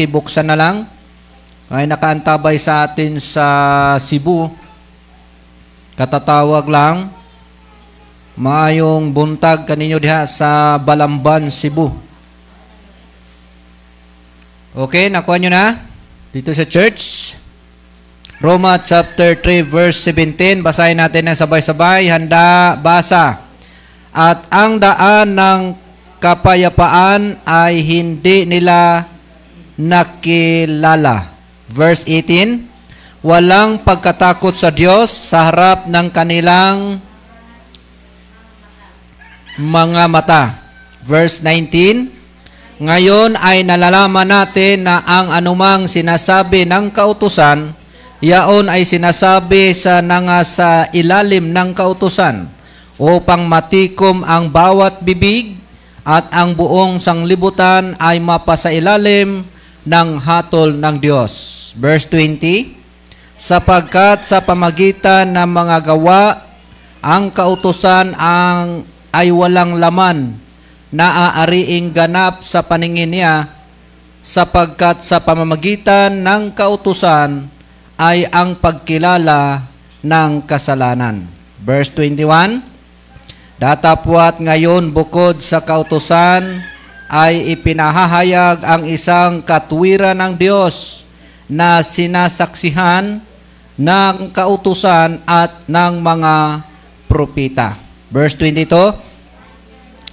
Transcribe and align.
pakibuksan 0.00 0.48
na 0.48 0.56
lang. 0.56 0.88
Ay 1.68 1.84
nakaantabay 1.84 2.56
sa 2.56 2.88
atin 2.88 3.20
sa 3.20 3.44
Cebu. 4.00 4.48
Katatawag 5.92 6.64
lang. 6.72 7.12
Maayong 8.40 9.12
buntag 9.12 9.68
kaninyo 9.68 10.00
diha 10.00 10.24
sa 10.24 10.80
Balamban, 10.80 11.52
Cebu. 11.52 11.92
Okay, 14.72 15.12
nakuha 15.12 15.36
nyo 15.36 15.52
na? 15.52 15.76
Dito 16.32 16.48
sa 16.56 16.64
church. 16.64 17.36
Roma 18.40 18.80
chapter 18.80 19.36
3 19.36 19.60
verse 19.60 20.00
17. 20.08 20.64
Basahin 20.64 20.96
natin 20.96 21.28
na 21.28 21.36
sabay-sabay. 21.36 22.08
Handa, 22.08 22.72
basa. 22.80 23.44
At 24.16 24.48
ang 24.48 24.80
daan 24.80 25.36
ng 25.36 25.60
kapayapaan 26.24 27.36
ay 27.44 27.84
hindi 27.84 28.48
nila 28.48 29.09
nakilala. 29.80 31.32
Verse 31.64 32.04
18. 32.04 32.68
Walang 33.24 33.84
pagkatakot 33.84 34.56
sa 34.56 34.68
Diyos 34.72 35.12
sa 35.12 35.48
harap 35.48 35.88
ng 35.88 36.08
kanilang 36.08 37.00
mga 39.60 40.04
mata. 40.08 40.42
Verse 41.04 41.44
19, 41.44 42.08
Ngayon 42.80 43.36
ay 43.36 43.60
nalalaman 43.60 44.24
natin 44.24 44.88
na 44.88 45.04
ang 45.04 45.28
anumang 45.32 45.84
sinasabi 45.84 46.64
ng 46.64 46.88
kautusan, 46.88 47.76
yaon 48.24 48.72
ay 48.72 48.88
sinasabi 48.88 49.76
sa 49.76 50.00
nanga 50.00 50.40
sa 50.44 50.88
ilalim 50.96 51.52
ng 51.52 51.76
kautusan 51.76 52.48
upang 52.96 53.44
matikom 53.44 54.24
ang 54.24 54.48
bawat 54.48 55.04
bibig 55.04 55.60
at 56.04 56.28
ang 56.32 56.56
buong 56.56 56.96
sanglibutan 56.96 57.96
ay 58.00 58.16
mapasailalim 58.20 59.44
ng 59.84 60.20
hatol 60.20 60.76
ng 60.76 60.96
Diyos. 61.00 61.32
Verse 61.76 62.04
20, 62.08 62.76
Sapagkat 63.40 64.28
sa 64.28 64.44
pamagitan 64.44 65.32
ng 65.32 65.48
mga 65.48 65.76
gawa, 65.94 66.44
ang 67.00 67.32
kautusan 67.32 68.12
ang 68.12 68.84
ay 69.10 69.32
walang 69.32 69.80
laman 69.80 70.36
na 70.92 71.32
aariing 71.32 71.88
ganap 71.90 72.44
sa 72.44 72.60
paningin 72.60 73.08
niya 73.08 73.60
sapagkat 74.20 75.00
sa 75.00 75.24
pamamagitan 75.24 76.20
ng 76.20 76.52
kautusan 76.52 77.48
ay 77.96 78.28
ang 78.28 78.52
pagkilala 78.56 79.64
ng 80.04 80.44
kasalanan. 80.44 81.24
Verse 81.60 81.88
21, 81.96 82.60
Datapwat 83.60 84.40
ngayon 84.40 84.88
bukod 84.92 85.44
sa 85.44 85.60
kautusan 85.60 86.64
ay 87.10 87.58
ipinahahayag 87.58 88.62
ang 88.62 88.86
isang 88.86 89.42
katwiran 89.42 90.14
ng 90.14 90.38
Diyos 90.38 91.02
na 91.50 91.82
sinasaksihan 91.82 93.18
ng 93.74 94.16
kautusan 94.30 95.18
at 95.26 95.66
ng 95.66 95.98
mga 95.98 96.62
propita. 97.10 97.74
Verse 98.14 98.38
22, 98.38 98.94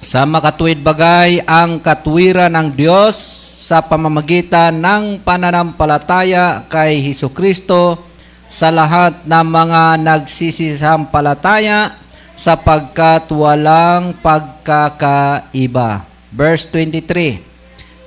Sa 0.02 0.26
makatuwid 0.26 0.82
bagay 0.82 1.46
ang 1.46 1.78
katwiran 1.78 2.50
ng 2.58 2.74
Diyos 2.74 3.14
sa 3.62 3.86
pamamagitan 3.86 4.74
ng 4.82 5.22
pananampalataya 5.22 6.66
kay 6.66 6.98
Hesus 7.06 7.30
Kristo 7.30 8.02
sa 8.50 8.74
lahat 8.74 9.22
ng 9.28 9.46
mga 9.46 10.02
nagsisisampalataya 10.02 11.94
sapagkat 12.34 13.30
walang 13.30 14.18
pagkakaiba. 14.24 16.07
Verse 16.32 16.68
23, 16.72 17.40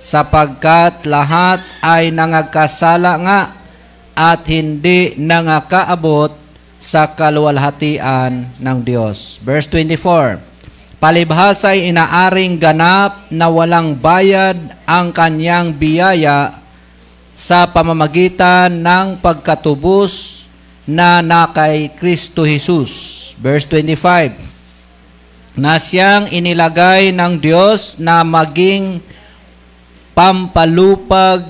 Sapagkat 0.00 1.04
lahat 1.04 1.60
ay 1.80 2.08
nangagkasala 2.12 3.12
nga 3.20 3.40
at 4.16 4.44
hindi 4.48 5.16
nangakaabot 5.16 6.36
sa 6.80 7.08
kaluwalhatian 7.12 8.48
ng 8.56 8.78
Diyos. 8.80 9.36
Verse 9.44 9.68
24, 9.68 10.40
Palibhasa 11.00 11.72
ay 11.72 11.88
inaaring 11.88 12.60
ganap 12.60 13.24
na 13.32 13.48
walang 13.48 13.96
bayad 13.96 14.56
ang 14.84 15.12
kanyang 15.12 15.72
biyaya 15.72 16.60
sa 17.32 17.64
pamamagitan 17.64 18.68
ng 18.68 19.16
pagkatubos 19.16 20.44
na 20.84 21.24
na 21.24 21.48
kay 21.48 21.88
Kristo 21.96 22.44
Jesus. 22.44 23.16
Verse 23.40 23.64
25, 23.64 24.49
na 25.58 25.78
siyang 25.78 26.30
inilagay 26.30 27.10
ng 27.10 27.42
Diyos 27.42 27.98
na 27.98 28.22
maging 28.22 29.02
pampalupag 30.14 31.42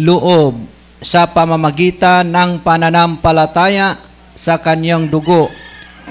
loob 0.00 0.64
sa 1.04 1.28
pamamagitan 1.28 2.24
ng 2.24 2.64
pananampalataya 2.64 4.00
sa 4.32 4.56
kanyang 4.56 5.12
dugo 5.12 5.52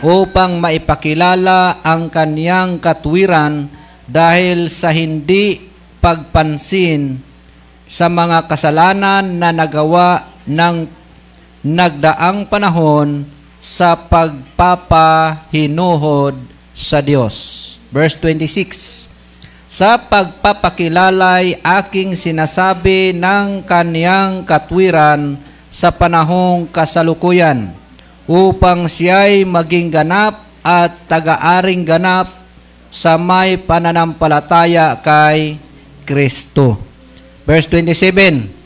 upang 0.05 0.61
maipakilala 0.61 1.81
ang 1.81 2.13
kanyang 2.13 2.77
katwiran 2.77 3.65
dahil 4.05 4.69
sa 4.69 4.93
hindi 4.93 5.73
pagpansin 6.03 7.23
sa 7.87 8.09
mga 8.09 8.47
kasalanan 8.51 9.39
na 9.39 9.55
nagawa 9.55 10.27
ng 10.43 10.87
nagdaang 11.63 12.51
panahon 12.51 13.23
sa 13.63 13.95
pagpapahinuhod 13.95 16.35
sa 16.73 16.99
Diyos. 16.99 17.61
Verse 17.93 18.17
26, 18.17 19.13
Sa 19.69 19.97
pagpapakilalay 19.97 21.61
aking 21.61 22.17
sinasabi 22.17 23.13
ng 23.13 23.61
kaniyang 23.63 24.41
katwiran 24.41 25.37
sa 25.69 25.93
panahong 25.93 26.65
kasalukuyan, 26.69 27.73
upang 28.25 28.89
siya'y 28.89 29.45
maging 29.45 29.93
ganap 29.93 30.41
at 30.65 31.05
tagaaring 31.05 31.85
ganap 31.85 32.29
sa 32.93 33.17
may 33.17 33.57
pananampalataya 33.57 34.97
kay 35.01 35.57
Kristo. 36.05 36.77
Verse 37.43 37.67
27, 37.67 38.63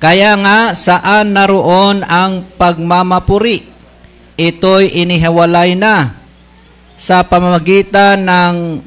kaya 0.00 0.32
nga 0.38 0.72
saan 0.72 1.36
naroon 1.36 2.00
ang 2.06 2.46
pagmamapuri? 2.56 3.68
Ito'y 4.40 5.04
inihiwalay 5.04 5.76
na 5.76 6.19
sa 7.00 7.24
pamamagitan 7.24 8.20
ng 8.20 8.84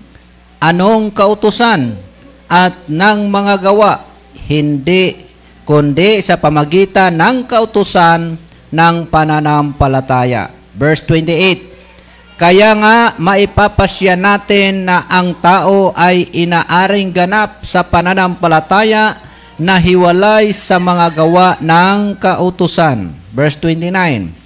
anong 0.61 1.09
kautusan 1.09 1.97
at 2.45 2.85
ng 2.85 3.25
mga 3.25 3.57
gawa, 3.57 4.05
hindi 4.45 5.25
kundi 5.65 6.21
sa 6.21 6.37
pamagitan 6.37 7.17
ng 7.17 7.49
kautusan 7.49 8.37
ng 8.69 8.95
pananampalataya. 9.09 10.53
Verse 10.77 11.01
28, 11.09 12.37
Kaya 12.37 12.77
nga 12.77 12.97
maipapasya 13.17 14.13
natin 14.13 14.85
na 14.85 15.09
ang 15.09 15.33
tao 15.41 15.89
ay 15.97 16.29
inaaring 16.37 17.09
ganap 17.09 17.65
sa 17.65 17.81
pananampalataya 17.81 19.17
na 19.57 19.81
hiwalay 19.81 20.53
sa 20.53 20.77
mga 20.77 21.17
gawa 21.17 21.57
ng 21.57 22.21
kautusan. 22.21 23.09
Verse 23.33 23.57
29, 23.57 24.42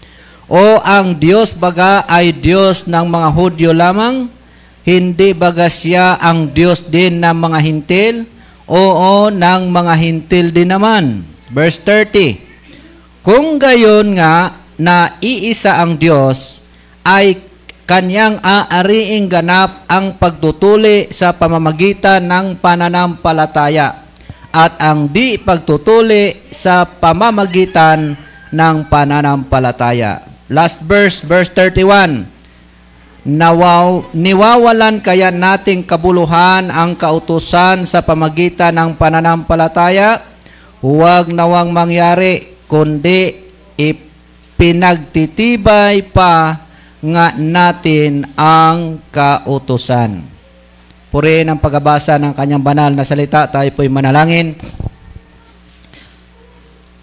O 0.47 0.79
ang 0.79 1.19
Diyos 1.19 1.51
baga 1.51 2.07
ay 2.07 2.31
Diyos 2.31 2.87
ng 2.87 3.03
mga 3.03 3.29
Hudyo 3.35 3.71
lamang, 3.75 4.31
hindi 4.87 5.35
baga 5.35 5.67
siya 5.67 6.15
ang 6.15 6.55
Diyos 6.55 6.87
din 6.87 7.19
ng 7.19 7.35
mga 7.35 7.59
hintil, 7.59 8.15
oo 8.63 9.27
ng 9.27 9.61
mga 9.67 9.93
hintil 9.99 10.55
din 10.55 10.71
naman. 10.71 11.27
Verse 11.51 11.83
30, 11.83 12.39
Kung 13.27 13.59
gayon 13.59 14.15
nga 14.15 14.63
na 14.79 15.19
iisa 15.19 15.83
ang 15.83 15.99
Diyos, 15.99 16.63
ay 17.03 17.43
kanyang 17.83 18.39
aariing 18.39 19.27
ganap 19.27 19.83
ang 19.91 20.15
pagtutuli 20.15 21.11
sa 21.11 21.35
pamamagitan 21.35 22.23
ng 22.23 22.59
pananampalataya 22.59 24.07
at 24.51 24.79
ang 24.79 25.11
di 25.11 25.39
pagtutuli 25.39 26.51
sa 26.51 26.83
pamamagitan 26.83 28.15
ng 28.51 28.77
pananampalataya. 28.87 30.26
Last 30.47 30.87
verse, 30.87 31.27
verse 31.27 31.51
31. 31.51 32.23
Nawaw, 33.27 34.15
niwawalan 34.15 35.03
kaya 35.03 35.27
nating 35.27 35.83
kabuluhan 35.83 36.71
ang 36.71 36.95
kautusan 36.95 37.83
sa 37.83 37.99
pamagitan 37.99 38.71
ng 38.71 38.95
pananampalataya? 38.95 40.23
Huwag 40.79 41.35
nawang 41.35 41.75
mangyari, 41.75 42.55
kundi 42.71 43.51
ipinagtitibay 43.75 46.15
pa 46.15 46.63
nga 47.03 47.35
natin 47.35 48.31
ang 48.39 49.03
kautusan. 49.11 50.23
Purihin 51.11 51.51
ang 51.51 51.59
pagbabasa 51.59 52.15
ng 52.15 52.31
kanyang 52.31 52.63
banal 52.63 52.95
na 52.95 53.03
salita. 53.03 53.43
Tayo 53.51 53.67
po'y 53.75 53.91
manalangin. 53.91 54.55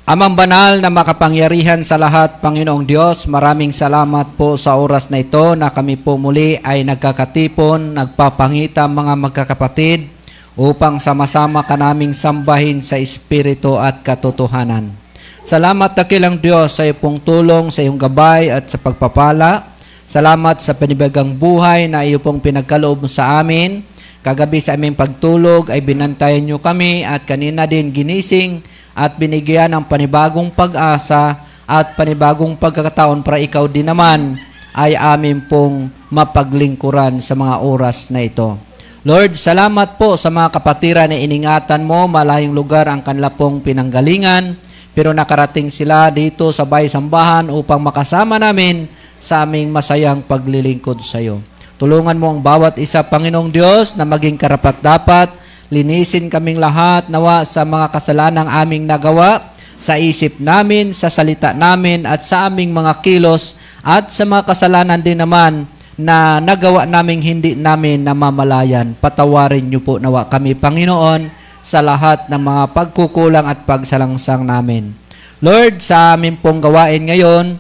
Amang 0.05 0.37
banal 0.37 0.85
na 0.85 0.93
makapangyarihan 0.93 1.81
sa 1.81 1.97
lahat, 1.97 2.45
Panginoong 2.45 2.85
Diyos, 2.85 3.25
maraming 3.25 3.73
salamat 3.73 4.37
po 4.37 4.61
sa 4.61 4.77
oras 4.77 5.09
na 5.09 5.25
ito 5.25 5.57
na 5.57 5.73
kami 5.73 5.97
po 5.97 6.21
muli 6.21 6.61
ay 6.61 6.85
nagkakatipon, 6.85 7.97
nagpapangita 7.97 8.85
mga 8.85 9.17
magkakapatid 9.17 10.13
upang 10.61 11.01
sama-sama 11.01 11.65
ka 11.65 11.81
naming 11.81 12.13
sambahin 12.13 12.85
sa 12.85 13.01
Espiritu 13.01 13.81
at 13.81 14.05
katotohanan. 14.05 14.93
Salamat 15.41 15.97
dakilang 15.97 16.37
Diyos 16.37 16.77
sa 16.77 16.85
iyong 16.85 17.25
tulong, 17.25 17.73
sa 17.73 17.81
iyong 17.81 17.97
gabay 17.97 18.53
at 18.53 18.69
sa 18.69 18.77
pagpapala. 18.77 19.73
Salamat 20.05 20.61
sa 20.61 20.77
panibagang 20.77 21.33
buhay 21.33 21.89
na 21.89 22.05
iyo 22.05 22.21
pong 22.21 22.45
pinagkaloob 22.45 23.09
sa 23.09 23.41
amin. 23.41 23.81
Kagabi 24.21 24.61
sa 24.61 24.77
aming 24.77 25.01
pagtulog 25.01 25.73
ay 25.73 25.81
binantayan 25.81 26.45
niyo 26.45 26.61
kami 26.61 27.09
at 27.09 27.25
kanina 27.25 27.65
din 27.65 27.89
ginising 27.89 28.61
at 28.95 29.19
binigyan 29.19 29.75
ng 29.75 29.85
panibagong 29.85 30.49
pag-asa 30.55 31.43
at 31.67 31.99
panibagong 31.99 32.55
pagkakataon 32.55 33.27
para 33.27 33.43
ikaw 33.43 33.67
din 33.67 33.91
naman 33.91 34.39
ay 34.75 34.95
amin 34.95 35.45
pong 35.47 35.91
mapaglingkuran 36.11 37.19
sa 37.19 37.35
mga 37.35 37.63
oras 37.63 38.11
na 38.15 38.23
ito. 38.23 38.59
Lord, 39.05 39.37
salamat 39.37 40.01
po 40.01 40.17
sa 40.17 40.33
mga 40.33 40.49
kapatiran 40.49 41.13
na 41.13 41.21
iningatan 41.21 41.85
mo, 41.85 42.09
malayong 42.09 42.57
lugar 42.57 42.89
ang 42.89 43.05
kanila 43.05 43.29
pong 43.29 43.61
pinanggalingan, 43.61 44.57
pero 44.97 45.13
nakarating 45.13 45.69
sila 45.69 46.09
dito 46.09 46.49
sa 46.55 46.65
bahay 46.65 46.89
sambahan 46.89 47.53
upang 47.53 47.85
makasama 47.85 48.41
namin 48.41 48.89
sa 49.21 49.45
aming 49.45 49.69
masayang 49.69 50.25
paglilingkod 50.25 51.05
sa 51.05 51.21
iyo. 51.21 51.45
Tulungan 51.77 52.17
mo 52.17 52.33
ang 52.33 52.41
bawat 52.41 52.81
isa, 52.81 53.05
Panginoong 53.05 53.51
Diyos, 53.51 53.93
na 53.99 54.07
maging 54.09 54.41
karapat-dapat, 54.41 55.44
linisin 55.73 56.29
kaming 56.29 56.61
lahat 56.61 57.09
nawa 57.09 57.45
sa 57.45 57.65
mga 57.65 57.93
kasalanang 57.93 58.49
aming 58.49 58.85
nagawa, 58.85 59.53
sa 59.81 60.01
isip 60.01 60.41
namin, 60.41 60.97
sa 60.97 61.13
salita 61.13 61.53
namin, 61.53 62.09
at 62.09 62.25
sa 62.25 62.49
aming 62.49 62.73
mga 62.73 63.05
kilos, 63.05 63.57
at 63.85 64.09
sa 64.09 64.25
mga 64.25 64.49
kasalanan 64.49 65.01
din 65.01 65.21
naman 65.21 65.69
na 65.95 66.41
nagawa 66.43 66.89
naming 66.89 67.23
hindi 67.23 67.55
namin 67.55 68.03
namamalayan. 68.03 68.97
Patawarin 68.99 69.69
niyo 69.69 69.85
po 69.85 70.01
nawa 70.01 70.27
kami, 70.27 70.57
Panginoon, 70.57 71.29
sa 71.65 71.81
lahat 71.81 72.29
ng 72.29 72.41
mga 72.41 72.65
pagkukulang 72.77 73.47
at 73.49 73.65
pagsalangsang 73.65 74.45
namin. 74.45 74.93
Lord, 75.41 75.81
sa 75.81 76.17
amin 76.17 76.37
pong 76.41 76.61
gawain 76.61 77.05
ngayon, 77.05 77.57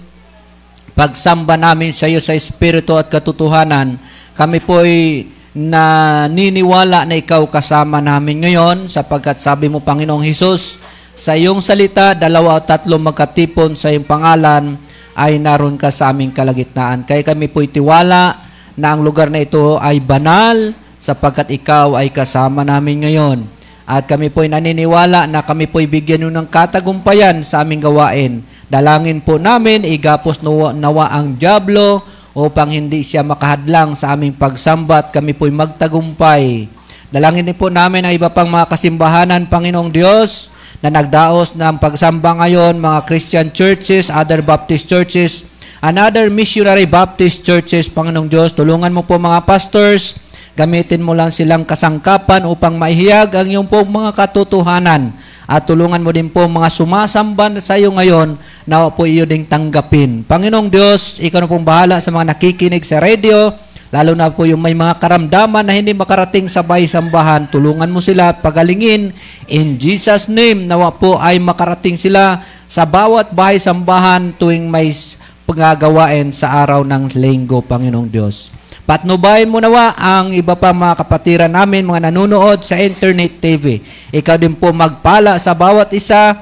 pagsamba 0.93 1.57
namin 1.57 1.93
sa 1.93 2.09
iyo 2.09 2.21
sa 2.21 2.37
Espiritu 2.37 2.97
at 2.97 3.09
katotohanan, 3.09 3.97
kami 4.35 4.61
po'y 4.61 5.29
naniniwala 5.55 7.07
na 7.07 7.15
ikaw 7.15 7.47
kasama 7.47 8.03
namin 8.03 8.43
ngayon 8.43 8.91
sapagkat 8.91 9.39
sabi 9.39 9.71
mo, 9.71 9.79
Panginoong 9.79 10.27
Hesus, 10.27 10.83
sa 11.15 11.39
iyong 11.39 11.63
salita, 11.63 12.11
dalawa 12.11 12.59
o 12.59 12.61
tatlo 12.67 12.99
magkatipon 12.99 13.79
sa 13.79 13.95
iyong 13.95 14.03
pangalan, 14.03 14.75
ay 15.15 15.39
naroon 15.39 15.79
ka 15.79 15.95
sa 15.95 16.11
aming 16.11 16.35
kalagitnaan. 16.35 17.07
Kaya 17.07 17.23
kami 17.23 17.47
po'y 17.47 17.71
tiwala 17.71 18.35
na 18.75 18.87
ang 18.91 19.07
lugar 19.07 19.31
na 19.31 19.47
ito 19.47 19.79
ay 19.79 20.03
banal 20.03 20.75
sapagkat 20.99 21.55
ikaw 21.55 21.95
ay 21.95 22.11
kasama 22.11 22.67
namin 22.67 23.07
ngayon. 23.07 23.39
At 23.87 24.11
kami 24.11 24.35
po'y 24.35 24.51
naniniwala 24.51 25.31
na 25.31 25.47
kami 25.47 25.71
po'y 25.71 25.87
bigyan 25.87 26.27
ng 26.35 26.51
katagumpayan 26.51 27.47
sa 27.47 27.63
aming 27.63 27.87
gawain. 27.87 28.43
Dalangin 28.67 29.23
po 29.23 29.39
namin, 29.39 29.87
igapos 29.87 30.43
nawa 30.43 31.15
ang 31.15 31.39
Diablo 31.39 32.03
upang 32.35 32.75
hindi 32.75 33.07
siya 33.07 33.23
makahadlang 33.23 33.95
sa 33.95 34.13
aming 34.13 34.35
pagsambat. 34.35 35.15
Kami 35.15 35.33
po'y 35.39 35.55
magtagumpay. 35.55 36.67
Dalangin 37.15 37.47
din 37.47 37.55
po 37.55 37.71
namin 37.71 38.03
ang 38.03 38.11
iba 38.11 38.27
pang 38.27 38.51
mga 38.51 38.67
kasimbahanan, 38.67 39.47
Panginoong 39.47 39.95
Diyos, 39.95 40.51
na 40.83 40.91
nagdaos 40.91 41.55
ng 41.55 41.79
pagsamba 41.79 42.43
ngayon, 42.43 42.75
mga 42.77 43.07
Christian 43.07 43.49
churches, 43.55 44.11
other 44.11 44.43
Baptist 44.43 44.91
churches, 44.91 45.47
and 45.79 45.95
other 45.95 46.27
missionary 46.27 46.91
Baptist 46.91 47.47
churches, 47.47 47.87
Panginoong 47.87 48.27
Diyos, 48.27 48.51
tulungan 48.51 48.91
mo 48.91 49.07
po 49.07 49.15
mga 49.15 49.47
pastors, 49.47 50.19
gamitin 50.59 51.07
mo 51.07 51.15
lang 51.15 51.31
silang 51.31 51.63
kasangkapan 51.63 52.51
upang 52.51 52.75
maihiyag 52.75 53.31
ang 53.31 53.47
iyong 53.47 53.69
po 53.71 53.87
mga 53.87 54.11
katotohanan 54.11 55.15
at 55.45 55.69
tulungan 55.69 56.01
mo 56.01 56.11
din 56.11 56.33
po 56.33 56.49
mga 56.49 56.73
sumasamba 56.73 57.53
sa 57.61 57.77
iyo 57.77 57.93
ngayon 57.93 58.41
na 58.65 58.89
po 58.89 59.05
iyo 59.05 59.29
ding 59.29 59.45
tanggapin. 59.45 60.25
Panginoong 60.25 60.73
Diyos, 60.73 61.21
ikaw 61.21 61.45
na 61.45 61.51
pong 61.51 61.67
bahala 61.67 62.01
sa 62.01 62.09
mga 62.09 62.33
nakikinig 62.33 62.85
sa 62.85 63.01
radio, 63.01 63.53
Lalo 63.95 64.11
na 64.19 64.27
po 64.27 64.43
yung 64.43 64.59
may 64.59 64.75
mga 64.75 64.99
karamdaman 64.99 65.63
na 65.63 65.71
hindi 65.71 65.95
makarating 65.95 66.51
sa 66.51 66.67
bahay 66.67 66.91
sambahan, 66.91 67.47
tulungan 67.47 67.87
mo 67.87 68.03
sila 68.03 68.35
at 68.35 68.43
pagalingin. 68.43 69.15
In 69.47 69.79
Jesus' 69.79 70.27
name, 70.27 70.67
nawa 70.67 70.91
po 70.99 71.15
ay 71.23 71.39
makarating 71.39 71.95
sila 71.95 72.43
sa 72.67 72.83
bawat 72.83 73.31
bahay 73.31 73.63
sambahan 73.63 74.35
tuwing 74.35 74.67
may 74.67 74.91
pagagawain 75.47 76.35
sa 76.35 76.65
araw 76.67 76.83
ng 76.83 77.15
linggo, 77.15 77.63
Panginoong 77.63 78.11
Diyos. 78.11 78.51
Patnubayin 78.85 79.49
mo 79.49 79.65
nawa 79.65 79.97
ang 79.97 80.37
iba 80.37 80.53
pa 80.53 80.69
mga 80.77 81.01
kapatiran 81.01 81.49
namin, 81.49 81.89
mga 81.89 82.13
nanonood 82.13 82.61
sa 82.69 82.77
internet 82.77 83.41
TV. 83.41 83.81
Ikaw 84.13 84.37
din 84.37 84.53
po 84.53 84.77
magpala 84.77 85.41
sa 85.41 85.57
bawat 85.57 85.89
isa 85.97 86.37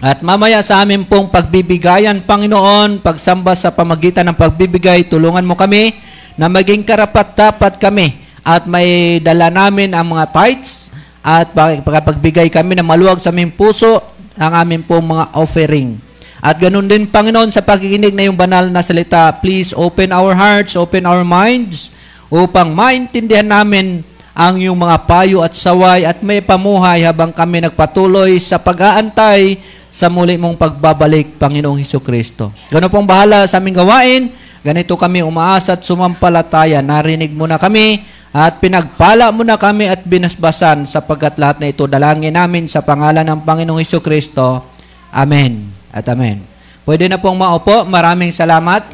at 0.00 0.20
mamaya 0.20 0.60
sa 0.60 0.84
amin 0.84 1.00
pong 1.08 1.32
pagbibigayan, 1.32 2.20
Panginoon, 2.28 3.00
pagsamba 3.00 3.56
sa 3.56 3.72
pamagitan 3.72 4.28
ng 4.28 4.36
pagbibigay, 4.36 5.08
tulungan 5.08 5.44
mo 5.44 5.56
kami 5.56 5.96
na 6.36 6.52
maging 6.52 6.84
karapat-dapat 6.84 7.80
kami 7.80 8.20
at 8.44 8.68
may 8.68 9.16
dala 9.24 9.48
namin 9.48 9.96
ang 9.96 10.12
mga 10.12 10.28
tithes 10.36 10.92
at 11.24 11.52
pagpagbigay 11.56 12.52
kami 12.52 12.76
na 12.76 12.84
maluwag 12.84 13.20
sa 13.20 13.32
aming 13.32 13.52
puso 13.52 14.00
ang 14.36 14.52
aming 14.60 14.84
pong 14.84 15.04
mga 15.04 15.24
offering. 15.36 16.09
At 16.40 16.56
ganun 16.56 16.88
din, 16.88 17.04
Panginoon, 17.04 17.52
sa 17.52 17.60
pakikinig 17.60 18.16
na 18.16 18.28
yung 18.28 18.36
banal 18.36 18.72
na 18.72 18.80
salita, 18.80 19.28
please 19.38 19.76
open 19.76 20.10
our 20.10 20.32
hearts, 20.32 20.74
open 20.74 21.04
our 21.04 21.20
minds, 21.20 21.92
upang 22.32 22.72
maintindihan 22.72 23.44
namin 23.44 24.00
ang 24.32 24.56
iyong 24.56 24.76
mga 24.76 25.04
payo 25.04 25.44
at 25.44 25.52
saway 25.52 26.08
at 26.08 26.24
may 26.24 26.40
pamuhay 26.40 27.04
habang 27.04 27.28
kami 27.30 27.60
nagpatuloy 27.60 28.40
sa 28.40 28.56
pag-aantay 28.56 29.60
sa 29.92 30.08
muli 30.08 30.40
mong 30.40 30.56
pagbabalik, 30.56 31.36
Panginoong 31.36 31.76
Heso 31.76 32.00
Kristo. 32.00 32.54
Ganun 32.72 32.88
pong 32.88 33.08
bahala 33.10 33.44
sa 33.44 33.60
aming 33.60 33.76
gawain 33.76 34.32
Ganito 34.60 34.92
kami 34.92 35.24
umaasa 35.24 35.72
at 35.72 35.80
sumampalataya. 35.80 36.84
Narinig 36.84 37.32
mo 37.32 37.48
na 37.48 37.56
kami 37.56 38.04
at 38.30 38.60
pinagpala 38.60 39.32
mo 39.32 39.40
na 39.40 39.56
kami 39.56 39.88
at 39.88 40.04
binasbasan 40.04 40.84
sapagkat 40.84 41.40
lahat 41.40 41.56
na 41.58 41.72
ito 41.72 41.88
dalangin 41.88 42.36
namin 42.36 42.68
sa 42.68 42.84
pangalan 42.84 43.24
ng 43.24 43.40
Panginoong 43.40 43.80
Heso 43.80 44.04
Kristo. 44.04 44.68
Amen 45.10 45.79
at 45.90 46.06
Amen. 46.06 46.42
Pwede 46.86 47.06
na 47.06 47.20
pong 47.20 47.38
maupo. 47.38 47.84
Maraming 47.86 48.32
salamat. 48.32 48.86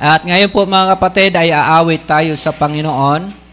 At 0.00 0.26
ngayon 0.26 0.50
po 0.50 0.66
mga 0.66 0.98
kapatid 0.98 1.32
ay 1.38 1.54
aawit 1.54 2.02
tayo 2.04 2.34
sa 2.34 2.50
Panginoon. 2.50 3.43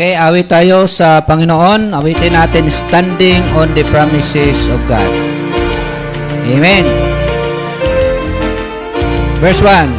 Okay, 0.00 0.16
awit 0.16 0.48
tayo 0.48 0.88
sa 0.88 1.20
Panginoon. 1.20 1.92
Awitin 1.92 2.32
natin 2.32 2.72
standing 2.72 3.44
on 3.52 3.68
the 3.76 3.84
promises 3.92 4.56
of 4.72 4.80
God. 4.88 5.04
Amen. 6.48 6.88
Verse 9.44 9.60
1. 9.60 9.92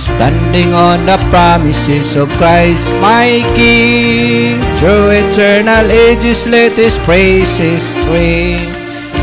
Standing 0.00 0.72
on 0.72 1.04
the 1.04 1.20
promises 1.28 2.16
of 2.16 2.32
Christ, 2.40 2.88
my 3.04 3.44
King, 3.52 4.56
through 4.80 5.12
eternal 5.28 5.84
ages 5.92 6.48
let 6.48 6.72
His 6.72 6.96
praises 7.04 7.84
ring. 8.08 8.64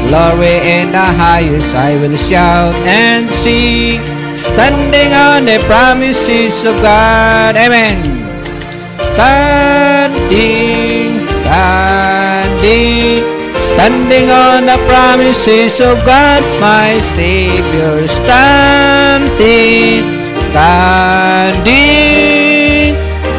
Glory 0.05 0.61
in 0.61 0.93
the 0.93 1.09
highest 1.17 1.73
I 1.73 1.97
will 1.97 2.13
shout 2.13 2.77
and 2.85 3.25
sing, 3.33 4.05
standing 4.37 5.17
on 5.17 5.49
the 5.49 5.57
promises 5.65 6.61
of 6.61 6.77
God. 6.85 7.57
Amen. 7.57 8.26
Standing, 9.03 11.19
standing, 11.19 13.23
standing 13.59 14.29
on 14.29 14.65
the 14.65 14.77
promises 14.89 15.79
of 15.79 16.03
God, 16.05 16.43
my 16.59 16.99
Savior. 16.99 18.07
Standing, 18.07 20.03
standing, 20.41 21.77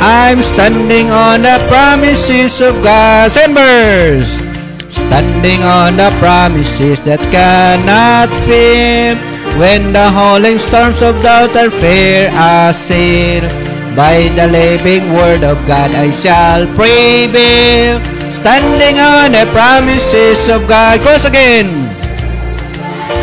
I'm 0.01 0.43
standing 0.43 1.11
on 1.11 1.43
the 1.43 1.59
promises 1.69 2.61
of 2.61 2.81
God. 2.83 3.33
Same 3.33 3.55
verse. 3.55 4.41
Standing 4.89 5.63
on 5.63 5.97
the 5.97 6.11
promises 6.19 7.01
that 7.03 7.21
cannot 7.35 8.31
fail. 8.47 9.17
When 9.59 9.93
the 9.93 10.09
howling 10.11 10.59
storms 10.59 11.03
of 11.03 11.21
doubt 11.21 11.57
are 11.57 11.71
fair, 11.71 12.31
I 12.31 12.71
sail 12.71 13.68
By 13.97 14.29
the 14.35 14.47
living 14.47 15.13
word 15.13 15.45
of 15.45 15.57
God 15.67 15.95
I 15.95 16.11
shall 16.11 16.67
prevail. 16.75 18.01
Standing 18.31 18.99
on 19.01 19.33
the 19.33 19.49
promises 19.53 20.49
of 20.49 20.69
God. 20.69 21.01
Close 21.01 21.25
again. 21.25 21.67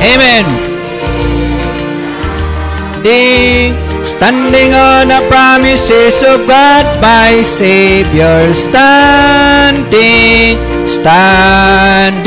Amen. 0.01 0.45
Ding. 3.03 3.85
Standing 4.05 4.73
on 4.73 5.09
the 5.09 5.21
promises 5.29 6.23
of 6.23 6.47
God, 6.47 6.85
my 7.01 7.41
Savior. 7.41 8.53
Standing, 8.53 10.57
standing. 10.87 12.25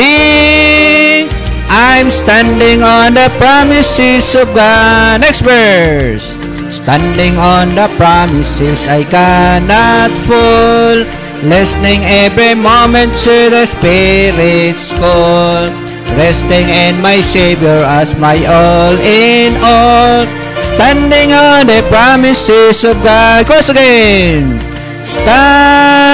I'm 1.68 2.11
standing 2.11 2.83
on 2.83 3.14
the 3.14 3.30
promises 3.38 4.35
of 4.35 4.52
God. 4.54 5.21
Next 5.23 5.40
verse. 5.42 6.38
Standing 6.71 7.37
on 7.37 7.71
the 7.71 7.89
promises 7.97 8.87
I 8.87 9.05
cannot 9.05 10.13
fall. 10.29 11.05
Listening 11.43 12.05
every 12.05 12.55
moment 12.55 13.17
to 13.25 13.49
the 13.49 13.65
Spirit's 13.65 14.93
call. 14.93 15.69
Resting 16.17 16.69
in 16.69 17.01
my 17.01 17.21
Savior 17.21 17.85
as 17.85 18.19
my 18.19 18.37
all 18.45 18.97
in 19.01 19.57
all. 19.65 20.27
Standing 20.61 21.33
on 21.33 21.67
the 21.67 21.83
promises 21.89 22.85
of 22.85 23.01
God. 23.03 23.47
Close 23.47 23.69
again. 23.71 24.61
Standing, 25.09 26.13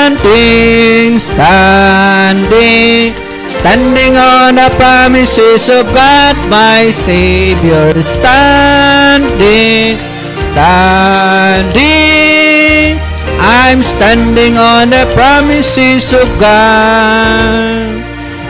standing, 1.19 3.11
standing 3.49 4.17
on 4.17 4.55
the 4.55 4.71
promises 4.77 5.69
of 5.69 5.87
God, 5.93 6.37
my 6.49 6.91
Savior. 6.93 7.91
Standing, 8.01 9.99
standing, 10.55 11.75
I'm 13.43 13.83
standing 13.83 14.55
on 14.55 14.95
the 14.95 15.03
promises 15.11 16.15
of 16.15 16.31
God. 16.39 17.99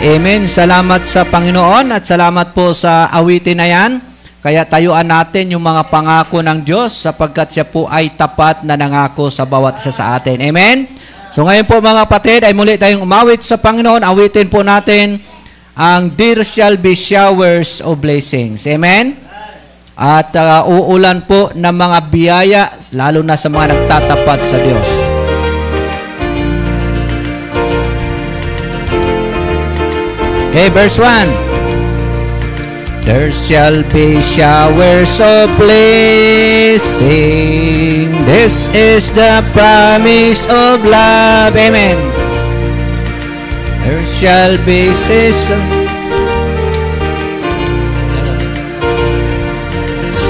Amen. 0.04 0.44
Salamat 0.44 1.08
sa 1.08 1.24
Panginoon 1.24 1.96
at 1.96 2.04
salamat 2.04 2.52
po 2.52 2.76
sa 2.76 3.08
awitin 3.08 3.56
na 3.56 3.64
yan. 3.72 4.04
Kaya 4.44 4.68
tayuan 4.68 5.08
natin 5.08 5.56
yung 5.56 5.64
mga 5.64 5.88
pangako 5.88 6.44
ng 6.44 6.60
Diyos 6.60 6.92
sapagkat 6.92 7.56
siya 7.56 7.64
po 7.64 7.88
ay 7.88 8.12
tapat 8.12 8.68
na 8.68 8.76
nangako 8.76 9.32
sa 9.32 9.48
bawat 9.48 9.80
isa 9.80 9.88
sa 9.88 10.20
atin. 10.20 10.44
Amen? 10.44 10.84
So 11.32 11.48
ngayon 11.48 11.64
po 11.64 11.80
mga 11.80 12.04
kapatid 12.04 12.44
ay 12.44 12.52
muli 12.52 12.76
tayong 12.76 13.00
umawit 13.00 13.40
sa 13.40 13.56
Panginoon. 13.56 14.04
Awitin 14.04 14.52
po 14.52 14.60
natin 14.60 15.24
ang 15.72 16.12
There 16.12 16.44
shall 16.44 16.76
be 16.76 16.92
showers 16.92 17.80
of 17.80 18.04
blessings. 18.04 18.68
Amen? 18.68 19.23
At 19.94 20.34
uh, 20.34 20.66
uulan 20.66 21.22
po 21.22 21.54
ng 21.54 21.70
mga 21.70 21.98
biyaya 22.10 22.62
lalo 22.98 23.22
na 23.22 23.38
sa 23.38 23.46
mga 23.46 23.70
nagtatapat 23.70 24.40
sa 24.42 24.58
Diyos. 24.58 24.88
Okay, 30.50 30.70
verse 30.70 30.98
1. 30.98 31.54
There 33.04 33.30
shall 33.30 33.82
be 33.92 34.22
showers 34.22 35.20
of 35.20 35.50
blessing. 35.60 36.94
This 38.24 38.70
is 38.72 39.12
the 39.12 39.44
promise 39.52 40.46
of 40.48 40.82
love. 40.86 41.54
Amen. 41.54 41.98
There 43.84 44.06
shall 44.06 44.56
be 44.64 44.94
season. 44.94 45.83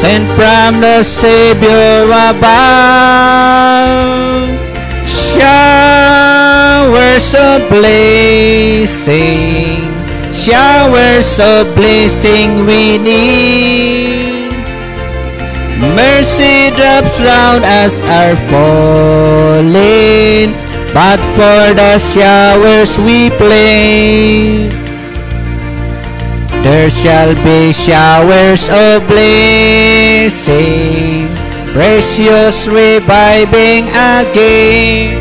Sent 0.05 0.29
from 0.37 0.83
the 0.83 1.01
Savior 1.03 2.05
above. 2.05 2.13
Showers 5.33 7.33
of 7.35 7.65
blessing 7.71 8.75
showers 10.35 11.41
of 11.41 11.75
blessing 11.75 12.67
we 12.67 12.99
need. 12.99 14.53
Mercy 15.97 16.69
drops 16.77 17.19
round 17.21 17.65
us 17.65 18.05
are 18.05 18.37
falling, 18.53 20.53
but 20.93 21.19
for 21.33 21.73
the 21.81 21.99
showers 21.99 22.99
we 22.99 23.31
play. 23.31 24.84
There 26.65 26.89
shall 26.89 27.37
be 27.45 27.75
showers 27.75 28.71
of 28.73 29.07
blessing, 29.07 30.49
precious 31.77 32.67
reviving 32.67 33.91
again. 33.93 35.21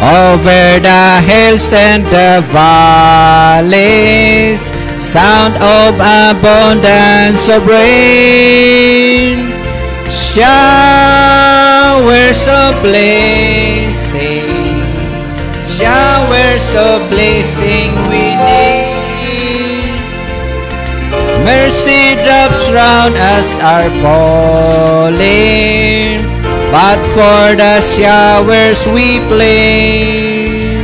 Over 0.00 0.80
the 0.80 1.20
hills 1.20 1.68
and 1.74 2.06
the 2.06 2.42
valleys, 2.48 4.70
sound 5.04 5.56
of 5.60 6.00
abundance 6.00 7.50
of 7.50 7.66
rain, 7.68 9.52
showers 10.08 10.48
of 12.48 12.80
blessing, 12.80 14.48
showers 15.68 16.74
of 16.74 17.06
blessing 17.10 17.92
we 18.08 18.32
need. 18.32 18.85
Mercy 21.46 22.18
drops 22.26 22.66
round 22.74 23.14
us 23.14 23.48
are 23.62 23.90
falling 24.02 25.56
but 26.72 26.98
for 27.14 27.54
the 27.56 27.80
showers 27.80 28.84
we 28.88 29.20
play. 29.32 30.74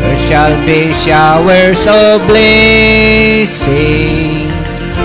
There 0.00 0.18
shall 0.26 0.56
be 0.66 0.92
showers 0.92 1.86
of 1.86 2.26
blessing, 2.26 3.68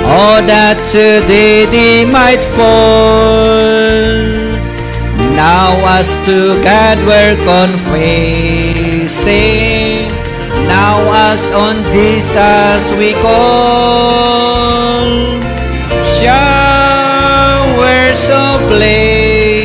oh 0.08 0.42
that 0.48 0.78
today 0.90 1.66
they 1.76 2.06
might 2.10 2.44
fall. 2.56 3.84
Now 5.36 5.76
as 6.00 6.10
to 6.26 6.38
God 6.64 6.98
we're 7.06 7.38
confessing, 7.44 8.10
now 10.68 11.00
as 11.32 11.52
on 11.52 11.84
Jesus 11.92 12.92
we 12.98 13.14
call. 13.20 15.04
Showers 16.20 18.30
of 18.30 18.68
blessing 18.68 19.64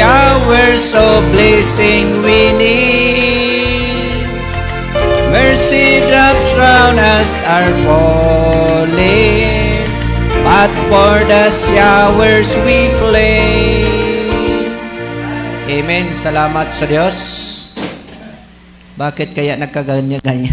showers 0.00 0.94
of 0.94 1.20
blessing 1.34 2.22
we 2.22 2.52
need. 2.56 4.22
Mercy 5.34 6.00
drops 6.08 6.48
round 6.56 6.98
us 6.98 7.32
are 7.44 7.72
falling, 7.84 9.84
but 10.46 10.70
for 10.88 11.14
the 11.26 11.46
showers 11.50 12.50
we 12.66 12.88
play. 13.02 13.82
Amen. 15.70 16.14
Salamat 16.14 16.74
sa 16.74 16.86
Diyos. 16.86 17.49
Bakit 19.00 19.32
kaya 19.32 19.56
nagkaganya-ganya? 19.56 20.52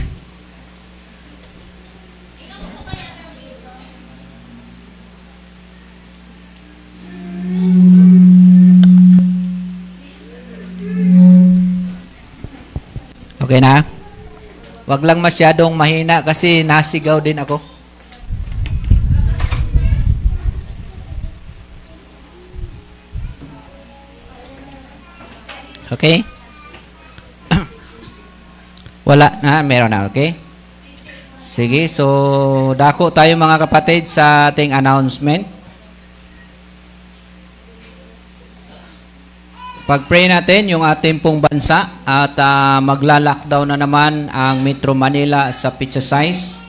Okay 13.43 13.59
na? 13.59 13.83
Wag 14.87 15.03
lang 15.03 15.19
masyadong 15.19 15.75
mahina 15.75 16.23
kasi 16.23 16.63
nasigaw 16.63 17.19
din 17.19 17.43
ako. 17.43 17.59
Okay? 25.91 26.36
Wala 29.07 29.39
na, 29.39 29.63
meron 29.63 29.87
na, 29.87 30.03
okay? 30.03 30.35
Sige, 31.39 31.87
so 31.87 32.75
dako 32.75 33.07
tayo 33.07 33.31
mga 33.39 33.63
kapatid 33.63 34.03
sa 34.03 34.51
ating 34.51 34.75
announcement. 34.75 35.47
Pag-pray 39.87 40.27
natin 40.27 40.75
yung 40.75 40.83
ating 40.83 41.23
pong 41.23 41.39
bansa 41.39 42.03
at 42.03 42.35
uh, 42.35 42.83
magla-lockdown 42.83 43.71
na 43.71 43.79
naman 43.79 44.27
ang 44.27 44.59
Metro 44.59 44.91
Manila 44.91 45.47
sa 45.55 45.71
pizza 45.71 46.03
size. 46.03 46.59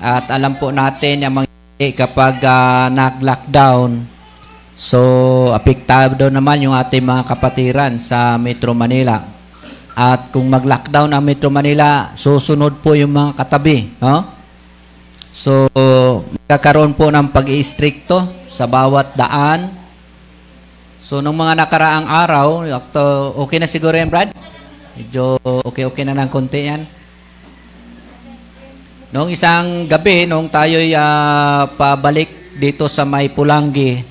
At 0.00 0.32
alam 0.32 0.56
po 0.56 0.72
natin 0.72 1.28
yung 1.28 1.44
mga 1.44 1.92
kapag 1.92 2.40
uh, 2.40 2.88
nag-lockdown, 2.88 4.00
so 4.72 5.52
apektado 5.52 6.32
naman 6.32 6.64
yung 6.64 6.72
ating 6.72 7.04
mga 7.04 7.28
kapatiran 7.28 8.00
sa 8.00 8.40
Metro 8.40 8.72
Manila. 8.72 9.33
At 9.94 10.34
kung 10.34 10.50
mag-lockdown 10.50 11.14
ang 11.14 11.22
Metro 11.22 11.46
Manila, 11.54 12.10
susunod 12.18 12.82
po 12.82 12.98
yung 12.98 13.14
mga 13.14 13.38
katabi. 13.38 13.94
No? 14.02 14.26
So, 15.30 15.70
kakaroon 16.50 16.98
po 16.98 17.14
ng 17.14 17.30
pag-iistrikto 17.30 18.50
sa 18.50 18.66
bawat 18.66 19.14
daan. 19.14 19.70
So, 20.98 21.22
nung 21.22 21.38
mga 21.38 21.62
nakaraang 21.62 22.10
araw, 22.10 22.66
okay 23.46 23.62
na 23.62 23.70
siguro 23.70 23.94
yan, 23.94 24.10
Brad? 24.10 24.34
Medyo 24.98 25.38
okay-okay 25.62 26.02
na 26.02 26.18
ng 26.18 26.30
konti 26.30 26.60
yan. 26.66 26.82
Noong 29.14 29.30
isang 29.30 29.86
gabi, 29.86 30.26
nung 30.26 30.50
tayo'y 30.50 30.90
uh, 30.90 31.70
pabalik 31.78 32.58
dito 32.58 32.90
sa 32.90 33.06
may 33.06 33.30
Pulangi, 33.30 34.02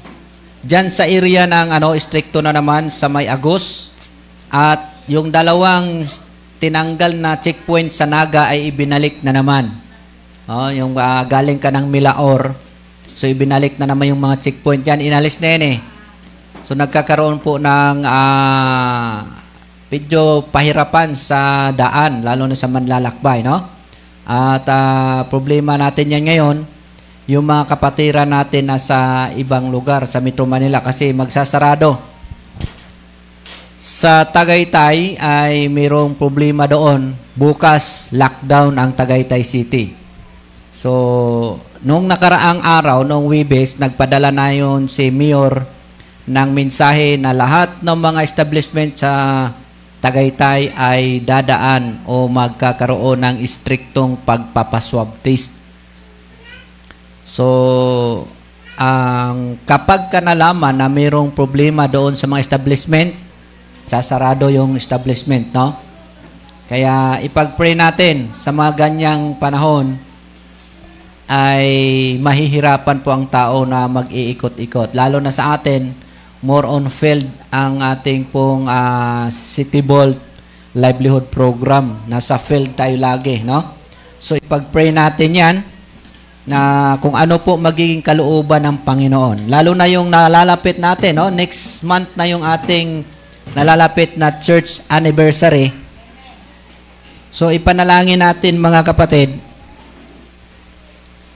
dyan 0.64 0.88
sa 0.88 1.04
area 1.04 1.44
ng 1.44 1.76
ano, 1.76 1.92
stricto 2.00 2.40
na 2.40 2.56
naman 2.56 2.88
sa 2.88 3.12
may 3.12 3.28
Agos, 3.28 3.92
at 4.48 4.93
yung 5.08 5.28
dalawang 5.30 6.08
tinanggal 6.64 7.20
na 7.20 7.36
checkpoint 7.44 7.92
sa 7.92 8.08
Naga 8.08 8.48
ay 8.48 8.72
ibinalik 8.72 9.20
na 9.20 9.36
naman. 9.36 9.68
Oh, 10.48 10.72
yung 10.72 10.96
uh, 10.96 11.24
galing 11.28 11.60
ka 11.60 11.72
ng 11.72 11.88
Milaor, 11.88 12.56
so 13.16 13.28
ibinalik 13.28 13.80
na 13.80 13.88
naman 13.88 14.12
yung 14.12 14.20
mga 14.20 14.40
checkpoint 14.44 14.84
yan. 14.84 15.04
Inalis 15.04 15.40
na 15.40 15.48
yan 15.56 15.64
eh. 15.64 15.78
So 16.64 16.76
nagkakaroon 16.76 17.44
po 17.44 17.60
ng 17.60 18.08
uh, 18.08 19.24
medyo 19.92 20.48
pahirapan 20.48 21.12
sa 21.16 21.72
daan, 21.76 22.24
lalo 22.24 22.48
na 22.48 22.56
sa 22.56 22.72
manlalakbay, 22.72 23.44
no? 23.44 23.60
At 24.24 24.64
uh, 24.68 25.28
problema 25.28 25.76
natin 25.76 26.16
yan 26.16 26.24
ngayon, 26.24 26.58
yung 27.28 27.44
mga 27.44 27.68
kapatiran 27.76 28.28
natin 28.28 28.72
na 28.72 28.80
sa 28.80 29.28
ibang 29.36 29.68
lugar, 29.68 30.08
sa 30.08 30.24
Metro 30.24 30.48
Manila, 30.48 30.80
kasi 30.80 31.12
magsasarado. 31.12 32.13
Sa 33.84 34.24
Tagaytay 34.24 35.20
ay 35.20 35.68
mayroong 35.68 36.16
problema 36.16 36.64
doon. 36.64 37.12
Bukas, 37.36 38.16
lockdown 38.16 38.80
ang 38.80 38.96
Tagaytay 38.96 39.44
City. 39.44 39.92
So, 40.72 41.60
nung 41.84 42.08
nakaraang 42.08 42.64
araw, 42.64 43.04
nung 43.04 43.28
Webes, 43.28 43.76
nagpadala 43.76 44.32
na 44.32 44.56
yun 44.56 44.88
si 44.88 45.12
Mayor 45.12 45.68
ng 46.24 46.50
mensahe 46.56 47.20
na 47.20 47.36
lahat 47.36 47.84
ng 47.84 47.98
mga 48.00 48.24
establishment 48.24 48.96
sa 48.96 49.12
Tagaytay 50.00 50.72
ay 50.80 51.20
dadaan 51.20 52.08
o 52.08 52.32
magkakaroon 52.32 53.20
ng 53.20 53.36
istriktong 53.44 54.16
pagpapaswab 54.24 55.20
test. 55.20 55.60
So, 57.28 58.24
ang 58.80 59.60
kapag 59.68 60.08
ka 60.08 60.24
nalaman 60.24 60.80
na 60.80 60.88
mayroong 60.88 61.36
problema 61.36 61.84
doon 61.84 62.16
sa 62.16 62.32
mga 62.32 62.48
establishment, 62.48 63.33
sasarado 63.84 64.48
yung 64.52 64.76
establishment, 64.80 65.52
no? 65.52 65.76
Kaya 66.68 67.20
ipag-pray 67.22 67.76
natin 67.76 68.32
sa 68.32 68.50
mga 68.50 68.88
ganyang 68.88 69.36
panahon 69.38 70.00
ay 71.28 71.68
mahihirapan 72.20 73.00
po 73.04 73.12
ang 73.12 73.28
tao 73.28 73.68
na 73.68 73.86
mag-iikot-ikot. 73.88 74.96
Lalo 74.96 75.20
na 75.20 75.32
sa 75.32 75.56
atin, 75.60 75.92
more 76.44 76.68
on 76.68 76.92
field 76.92 77.28
ang 77.52 77.80
ating 77.80 78.28
pong 78.28 78.68
uh, 78.68 79.28
City 79.32 79.80
Vault 79.80 80.20
livelihood 80.74 81.30
program. 81.30 82.02
Nasa 82.10 82.36
field 82.42 82.74
tayo 82.74 82.98
lagi, 82.98 83.46
no? 83.46 83.78
So 84.18 84.36
ipag-pray 84.40 84.90
natin 84.90 85.32
'yan 85.36 85.56
na 86.44 86.60
kung 87.00 87.16
ano 87.16 87.40
po 87.40 87.56
magiging 87.56 88.04
kalooban 88.04 88.68
ng 88.68 88.78
Panginoon. 88.84 89.48
Lalo 89.48 89.72
na 89.72 89.88
yung 89.88 90.12
nalalapit 90.12 90.76
natin, 90.76 91.16
no? 91.16 91.32
Next 91.32 91.86
month 91.88 92.12
na 92.20 92.28
yung 92.28 92.44
ating 92.44 93.08
nalalapit 93.52 94.16
na 94.16 94.40
church 94.40 94.88
anniversary. 94.88 95.76
So 97.34 97.52
ipanalangin 97.52 98.24
natin 98.24 98.64
mga 98.64 98.88
kapatid, 98.88 99.36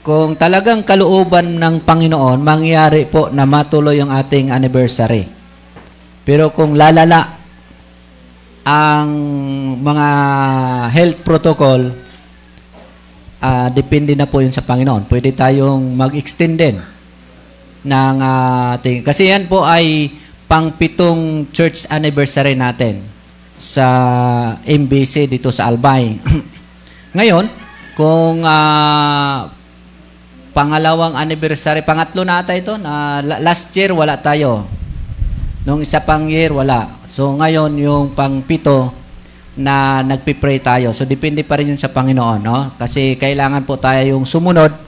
kung 0.07 0.39
talagang 0.39 0.87
kalooban 0.87 1.59
ng 1.59 1.83
Panginoon, 1.83 2.39
mangyari 2.39 3.03
po 3.03 3.27
na 3.27 3.43
matuloy 3.43 3.99
ang 3.99 4.07
ating 4.15 4.55
anniversary. 4.55 5.27
Pero 6.23 6.55
kung 6.55 6.79
lalala 6.79 7.35
ang 8.63 9.11
mga 9.83 10.07
health 10.95 11.19
protocol, 11.27 11.91
uh, 13.43 13.67
depende 13.71 14.15
na 14.15 14.27
po 14.27 14.39
yun 14.39 14.55
sa 14.55 14.63
Panginoon. 14.63 15.11
Pwede 15.11 15.35
tayong 15.35 15.95
mag-extend 15.95 16.55
din 16.55 16.75
ng 17.83 18.15
uh, 18.19 18.79
ating... 18.79 19.03
Kasi 19.03 19.31
yan 19.31 19.47
po 19.47 19.63
ay 19.63 20.07
pangpitong 20.47 21.51
church 21.51 21.83
anniversary 21.91 22.55
natin 22.55 23.03
sa 23.59 23.85
MBC 24.63 25.27
dito 25.27 25.51
sa 25.51 25.67
Albay. 25.67 26.17
Ngayon, 27.17 27.45
kung 27.99 28.47
uh, 28.47 29.51
pangalawang 30.55 31.13
anniversary, 31.19 31.83
pangatlo 31.83 32.23
na 32.23 32.41
ata 32.41 32.55
ito, 32.55 32.79
na 32.79 33.19
last 33.21 33.69
year 33.75 33.91
wala 33.91 34.15
tayo. 34.17 34.65
Nung 35.67 35.83
isa 35.83 35.99
pang 35.99 36.31
year, 36.31 36.55
wala. 36.55 36.95
So 37.11 37.35
ngayon, 37.35 37.75
yung 37.75 38.15
pangpito 38.15 38.95
na 39.57 39.99
nagpipray 39.99 40.63
tayo. 40.63 40.95
So 40.95 41.03
depende 41.03 41.43
pa 41.43 41.59
rin 41.59 41.75
yun 41.75 41.81
sa 41.81 41.91
Panginoon, 41.91 42.39
no? 42.39 42.71
Kasi 42.79 43.19
kailangan 43.19 43.67
po 43.67 43.75
tayo 43.75 43.99
yung 44.15 44.23
sumunod 44.23 44.86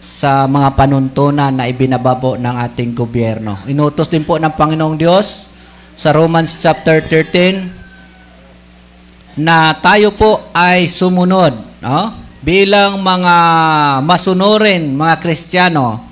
sa 0.00 0.46
mga 0.46 0.76
panuntunan 0.76 1.52
na 1.52 1.66
ibinababo 1.66 2.36
ng 2.36 2.56
ating 2.70 2.94
gobyerno. 2.94 3.58
Inutos 3.66 4.08
din 4.12 4.22
po 4.22 4.38
ng 4.38 4.52
Panginoong 4.54 4.96
Diyos 4.96 5.48
sa 5.96 6.12
Romans 6.12 6.60
chapter 6.60 7.00
13 7.02 7.76
na 9.36 9.76
tayo 9.76 10.12
po 10.16 10.48
ay 10.56 10.88
sumunod, 10.88 11.52
no? 11.84 12.00
bilang 12.46 13.02
mga 13.02 13.36
masunurin, 14.06 14.94
mga 14.94 15.18
Kristiyano. 15.18 16.06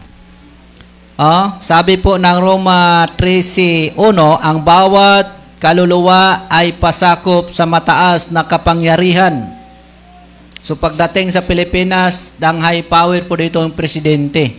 Oh, 1.14 1.46
sabi 1.62 1.94
po 1.94 2.18
ng 2.18 2.38
Roma 2.42 3.06
13.1, 3.14 3.94
ang 4.18 4.58
bawat 4.58 5.30
kaluluwa 5.62 6.50
ay 6.50 6.74
pasakop 6.74 7.54
sa 7.54 7.62
mataas 7.62 8.34
na 8.34 8.42
kapangyarihan. 8.42 9.53
So 10.64 10.80
pagdating 10.80 11.28
sa 11.28 11.44
Pilipinas, 11.44 12.40
dang 12.40 12.56
high 12.56 12.80
power 12.80 13.20
po 13.28 13.36
dito 13.36 13.60
ang 13.60 13.76
presidente. 13.76 14.56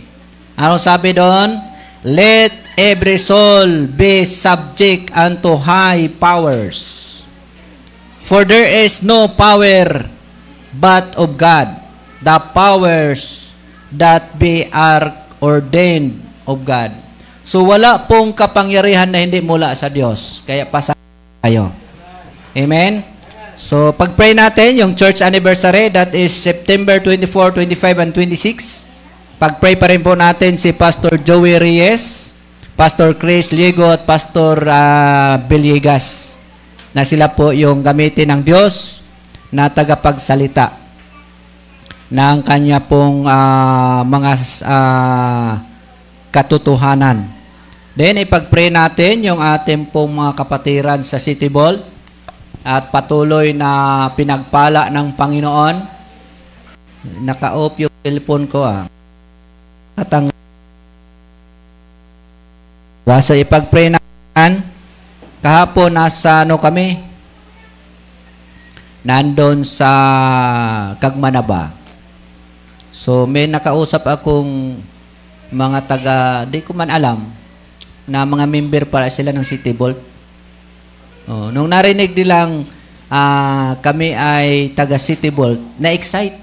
Ano 0.54 0.78
sabi 0.78 1.10
doon? 1.10 1.58
Let 2.06 2.54
every 2.78 3.18
soul 3.18 3.90
be 3.90 4.22
subject 4.22 5.10
unto 5.10 5.58
high 5.58 6.06
powers. 6.06 7.02
For 8.22 8.46
there 8.46 8.86
is 8.86 9.02
no 9.02 9.26
power 9.34 10.06
but 10.70 11.18
of 11.18 11.34
God, 11.34 11.74
the 12.22 12.38
powers 12.54 13.58
that 13.90 14.38
be 14.38 14.70
are 14.70 15.10
ordained 15.42 16.22
of 16.46 16.62
God. 16.62 16.94
So 17.42 17.66
wala 17.66 18.06
pong 18.06 18.30
kapangyarihan 18.30 19.10
na 19.10 19.26
hindi 19.26 19.42
mula 19.42 19.74
sa 19.74 19.90
Diyos. 19.90 20.46
Kaya 20.46 20.70
pasa 20.70 20.94
tayo. 21.42 21.74
Amen? 22.54 23.15
So 23.56 23.88
pag-pray 23.96 24.36
natin 24.36 24.84
yung 24.84 24.92
church 24.92 25.24
anniversary, 25.24 25.88
that 25.88 26.12
is 26.12 26.28
September 26.28 27.00
24, 27.00 27.56
25, 27.56 28.04
and 28.04 28.12
26. 28.12 28.84
Pag-pray 29.40 29.80
pa 29.80 29.88
rin 29.88 30.04
po 30.04 30.12
natin 30.12 30.60
si 30.60 30.76
Pastor 30.76 31.16
Joey 31.16 31.56
Reyes, 31.56 32.36
Pastor 32.76 33.16
Chris 33.16 33.56
Liego, 33.56 33.88
at 33.88 34.04
Pastor 34.04 34.60
uh, 34.60 35.40
Beliegas 35.48 36.36
na 36.92 37.00
sila 37.00 37.32
po 37.32 37.48
yung 37.56 37.80
gamitin 37.80 38.28
ng 38.36 38.44
Diyos 38.44 39.00
na 39.48 39.72
tagapagsalita 39.72 40.76
ng 42.12 42.38
kanya 42.44 42.84
pong 42.84 43.24
uh, 43.24 44.04
mga 44.04 44.32
uh, 44.68 45.52
katotohanan. 46.28 47.24
Then, 47.96 48.20
ipag-pray 48.20 48.68
natin 48.68 49.24
yung 49.24 49.40
ating 49.40 49.88
pong 49.88 50.12
mga 50.12 50.36
kapatiran 50.36 51.00
sa 51.00 51.16
City 51.16 51.48
Vault 51.48 51.95
at 52.66 52.90
patuloy 52.90 53.54
na 53.54 54.10
pinagpala 54.18 54.90
ng 54.90 55.14
Panginoon. 55.14 55.76
Naka-off 57.22 57.78
yung 57.78 57.94
cellphone 58.02 58.50
ko 58.50 58.66
ah. 58.66 58.90
At 59.94 60.10
ang 60.10 60.34
So, 63.06 63.38
ipag-pray 63.38 63.94
natin. 63.94 64.66
Kahapon, 65.38 65.94
nasa 65.94 66.42
ano 66.42 66.58
kami? 66.58 67.06
nandun 69.06 69.62
sa 69.62 69.90
Kagmanaba. 70.98 71.70
So 72.90 73.22
may 73.22 73.46
nakausap 73.46 74.02
akong 74.02 74.82
mga 75.54 75.78
taga, 75.86 76.42
di 76.42 76.58
ko 76.58 76.74
man 76.74 76.90
alam, 76.90 77.30
na 78.02 78.26
mga 78.26 78.50
member 78.50 78.82
para 78.90 79.06
sila 79.06 79.30
ng 79.30 79.46
City 79.46 79.70
Vault. 79.70 79.94
Oh, 81.26 81.50
nung 81.50 81.74
narinig 81.74 82.14
nilang 82.14 82.62
uh, 83.10 83.70
kami 83.82 84.14
ay 84.14 84.70
taga 84.78 84.94
City 84.94 85.34
Vault, 85.34 85.58
na-excite. 85.74 86.38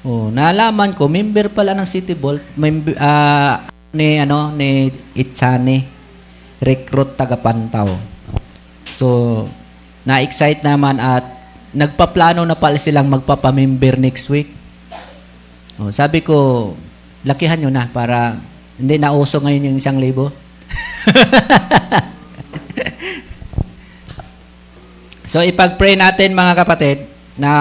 Oh, 0.00 0.32
nalaman 0.32 0.96
ko 0.96 1.12
member 1.12 1.52
pala 1.52 1.76
ng 1.76 1.84
City 1.84 2.16
Vault, 2.16 2.40
member, 2.56 2.96
uh, 2.96 3.68
ni 3.92 4.16
ano 4.16 4.48
ni 4.56 4.88
Itzani, 5.12 5.84
recruit 6.64 7.20
taga 7.20 7.36
Pantaw. 7.36 7.92
So, 8.88 9.44
na-excite 10.08 10.64
naman 10.64 10.96
at 10.96 11.28
nagpaplano 11.76 12.48
na 12.48 12.56
pala 12.56 12.80
silang 12.80 13.12
magpapamember 13.12 14.00
next 14.00 14.32
week. 14.32 14.48
Oh, 15.76 15.92
sabi 15.92 16.24
ko, 16.24 16.72
lakihan 17.28 17.60
nyo 17.60 17.68
na 17.68 17.92
para 17.92 18.40
hindi 18.80 18.96
na 18.96 19.12
uso 19.12 19.36
ngayon 19.36 19.68
yung 19.68 19.76
isang 19.76 20.00
libo. 20.00 20.32
so 25.32 25.40
ipag-pray 25.40 25.96
natin 25.96 26.36
mga 26.36 26.60
kapatid 26.60 27.08
na 27.40 27.52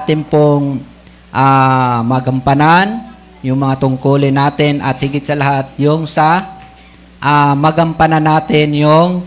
atin 0.00 0.24
pong 0.24 0.80
uh, 1.28 2.00
magampanan 2.00 3.12
yung 3.44 3.60
mga 3.60 3.76
tungkulin 3.76 4.32
natin 4.32 4.80
at 4.80 4.96
higit 4.96 5.20
sa 5.20 5.36
lahat 5.36 5.68
yung 5.76 6.08
sa 6.08 6.56
uh, 7.20 7.52
magampanan 7.52 8.24
natin 8.24 8.72
yung 8.72 9.20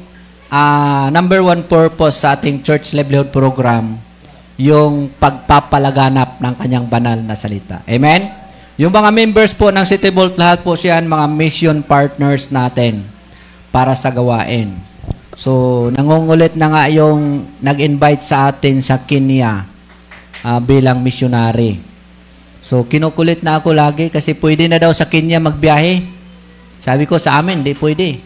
uh, 0.49 1.05
number 1.13 1.45
one 1.45 1.61
purpose 1.69 2.25
sa 2.25 2.33
ating 2.33 2.65
church 2.65 2.97
livelihood 2.97 3.29
program 3.29 3.93
yung 4.57 5.13
pagpapalaganap 5.21 6.41
ng 6.41 6.53
kanyang 6.57 6.85
banal 6.89 7.17
na 7.21 7.37
salita. 7.37 7.85
Amen? 7.85 8.29
Yung 8.77 8.89
mga 8.89 9.09
members 9.13 9.53
po 9.53 9.69
ng 9.69 9.85
City 9.85 10.09
Vault, 10.09 10.33
lahat 10.37 10.65
po 10.65 10.73
siyan 10.73 11.05
mga 11.05 11.25
mission 11.29 11.77
partners 11.85 12.49
natin 12.49 13.05
para 13.69 13.93
sa 13.93 14.09
gawain. 14.09 14.90
So, 15.35 15.87
nangungulit 15.95 16.59
na 16.59 16.67
nga 16.67 16.83
yung 16.91 17.47
nag-invite 17.63 18.23
sa 18.23 18.51
atin 18.51 18.83
sa 18.83 19.07
Kenya 19.07 19.63
uh, 20.43 20.59
bilang 20.59 20.99
missionary. 20.99 21.79
So, 22.61 22.83
kinukulit 22.85 23.41
na 23.41 23.57
ako 23.57 23.73
lagi 23.73 24.11
kasi 24.11 24.37
pwede 24.37 24.67
na 24.67 24.77
daw 24.77 24.91
sa 24.91 25.07
Kenya 25.07 25.39
magbiyahe. 25.41 26.03
Sabi 26.77 27.07
ko 27.07 27.15
sa 27.17 27.39
amin, 27.39 27.63
di 27.63 27.73
pwede. 27.73 28.19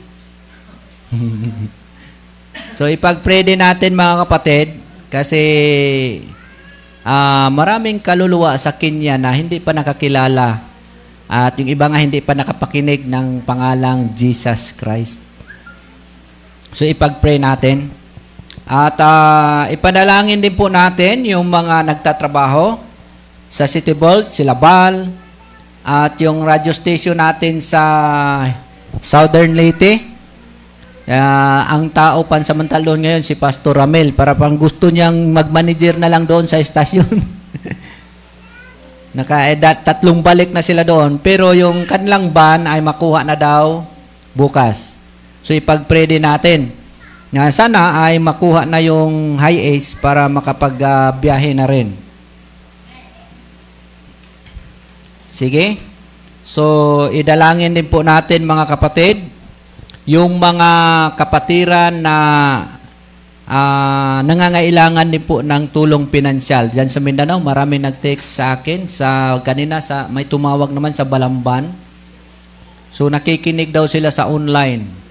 so, 2.75 2.89
din 2.89 3.59
natin 3.61 3.95
mga 3.95 4.25
kapatid 4.25 4.67
kasi 5.13 5.41
uh, 7.05 7.47
maraming 7.53 8.01
kaluluwa 8.01 8.57
sa 8.57 8.75
Kenya 8.75 9.15
na 9.15 9.31
hindi 9.31 9.61
pa 9.61 9.71
nakakilala 9.71 10.65
at 11.25 11.57
yung 11.57 11.69
iba 11.69 11.89
nga 11.89 11.97
hindi 11.97 12.21
pa 12.21 12.37
nakapakinig 12.37 13.09
ng 13.09 13.41
pangalang 13.45 14.13
Jesus 14.13 14.73
Christ. 14.77 15.24
So 16.75 16.83
ipag-pray 16.83 17.39
natin. 17.39 17.87
At 18.67 18.99
uh, 18.99 19.71
ipanalangin 19.71 20.43
din 20.43 20.51
po 20.51 20.67
natin 20.67 21.23
yung 21.23 21.47
mga 21.47 21.87
nagtatrabaho 21.87 22.83
sa 23.47 23.63
City 23.63 23.95
Vault, 23.95 24.35
sila 24.35 24.51
Bal, 24.51 25.07
at 25.87 26.19
yung 26.19 26.43
radio 26.43 26.75
station 26.75 27.15
natin 27.15 27.63
sa 27.63 27.79
Southern 28.99 29.55
Leyte. 29.55 30.03
Uh, 31.07 31.61
ang 31.71 31.87
tao 31.95 32.27
pansamantal 32.27 32.83
doon 32.83 33.07
ngayon 33.07 33.23
si 33.23 33.39
Pastor 33.39 33.79
Ramel 33.79 34.11
para 34.11 34.35
pang 34.35 34.59
gusto 34.59 34.91
niyang 34.91 35.31
mag-manager 35.31 35.95
na 35.95 36.11
lang 36.11 36.27
doon 36.27 36.43
sa 36.43 36.59
estasyon. 36.59 37.07
Naka 39.15 39.47
eh, 39.47 39.55
tatlong 39.61 40.19
balik 40.19 40.51
na 40.51 40.59
sila 40.59 40.83
doon 40.83 41.23
pero 41.23 41.55
yung 41.55 41.87
kanilang 41.87 42.35
ban 42.35 42.67
ay 42.67 42.83
makuha 42.83 43.23
na 43.23 43.39
daw 43.39 43.87
bukas. 44.35 45.04
So 45.45 45.53
din 45.53 46.25
natin 46.25 46.73
na 47.29 47.53
sana 47.53 48.01
ay 48.01 48.17
makuha 48.17 48.65
na 48.65 48.81
yung 48.81 49.37
high 49.37 49.77
ace 49.77 49.93
para 49.93 50.25
makapag-biyahe 50.25 51.53
uh, 51.53 51.57
na 51.61 51.65
rin. 51.69 51.93
Sige? 55.29 55.77
So, 56.47 56.63
idalangin 57.11 57.77
din 57.77 57.91
po 57.91 58.01
natin 58.01 58.47
mga 58.47 58.65
kapatid, 58.71 59.21
yung 60.07 60.39
mga 60.39 60.69
kapatiran 61.19 61.93
na 61.99 62.15
uh, 63.43 64.23
nangangailangan 64.23 65.11
din 65.11 65.21
po 65.27 65.43
ng 65.43 65.69
tulong 65.75 66.07
pinansyal. 66.07 66.71
Diyan 66.71 66.89
sa 66.89 67.03
Mindanao, 67.03 67.37
marami 67.43 67.83
nag-text 67.83 68.39
sa 68.39 68.55
akin. 68.55 68.87
Sa, 68.87 69.41
kanina, 69.43 69.83
sa, 69.83 70.07
may 70.07 70.23
tumawag 70.23 70.71
naman 70.71 70.95
sa 70.95 71.03
Balamban. 71.03 71.69
So, 72.95 73.11
nakikinig 73.11 73.75
daw 73.75 73.85
sila 73.91 74.07
sa 74.07 74.31
online. 74.31 75.04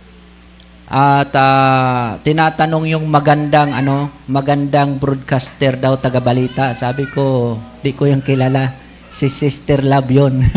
At 0.84 1.32
uh, 1.32 2.20
tinatanong 2.20 2.84
yung 2.92 3.08
magandang 3.08 3.72
ano, 3.72 4.12
magandang 4.28 5.00
broadcaster 5.00 5.80
daw 5.80 5.96
taga-balita. 5.96 6.76
Sabi 6.76 7.08
ko, 7.08 7.56
di 7.80 7.96
ko 7.96 8.04
yung 8.04 8.20
kilala. 8.20 8.84
Si 9.14 9.30
Sister 9.30 9.80
Love 9.86 10.10
yun. 10.10 10.42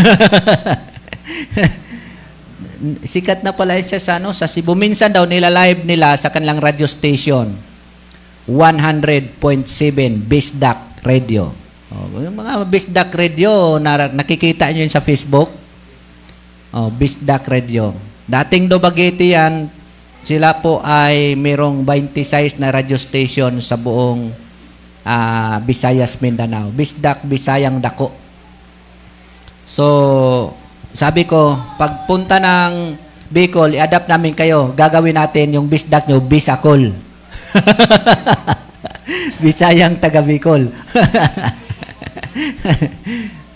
Sikat 3.06 3.46
na 3.46 3.54
pala 3.54 3.78
siya 3.80 4.02
sa, 4.02 4.18
ano, 4.18 4.34
sa 4.34 4.50
Cebu. 4.50 4.74
Minsan 4.74 5.14
daw 5.14 5.30
nila 5.30 5.54
live 5.54 5.86
nila 5.86 6.18
sa 6.18 6.34
kanilang 6.34 6.58
radio 6.58 6.90
station. 6.90 7.54
100.7 8.50 9.38
Bisdak 10.26 11.04
Radio. 11.06 11.54
Oh, 11.88 12.20
yung 12.20 12.36
mga 12.36 12.68
Bisdak 12.68 13.12
Radio, 13.16 13.80
na, 13.80 14.12
nakikita 14.12 14.68
nyo 14.74 14.84
yun 14.84 14.92
sa 14.92 15.00
Facebook. 15.04 15.54
Oh, 16.74 16.92
Bisdak 16.92 17.48
Radio. 17.48 17.96
Dating 18.28 18.68
Dubaguete 18.68 19.24
yan, 19.24 19.72
sila 20.28 20.60
po 20.60 20.84
ay 20.84 21.40
mayroong 21.40 21.88
26 21.88 22.60
na 22.60 22.68
radio 22.68 23.00
station 23.00 23.64
sa 23.64 23.80
buong 23.80 24.28
uh, 25.08 25.56
Visayas, 25.64 26.20
Mindanao. 26.20 26.68
Bisdak, 26.68 27.24
Bisayang 27.24 27.80
Dako. 27.80 28.12
So, 29.64 29.86
sabi 30.92 31.24
ko, 31.24 31.56
pagpunta 31.80 32.44
ng 32.44 33.00
Bicol, 33.32 33.80
i-adapt 33.80 34.12
namin 34.12 34.36
kayo. 34.36 34.76
Gagawin 34.76 35.16
natin 35.16 35.56
yung 35.56 35.72
Bisdak 35.72 36.12
nyo, 36.12 36.20
Bisakol. 36.20 36.92
Bisayang 39.44 39.96
taga 39.96 40.20
Bicol. 40.20 40.68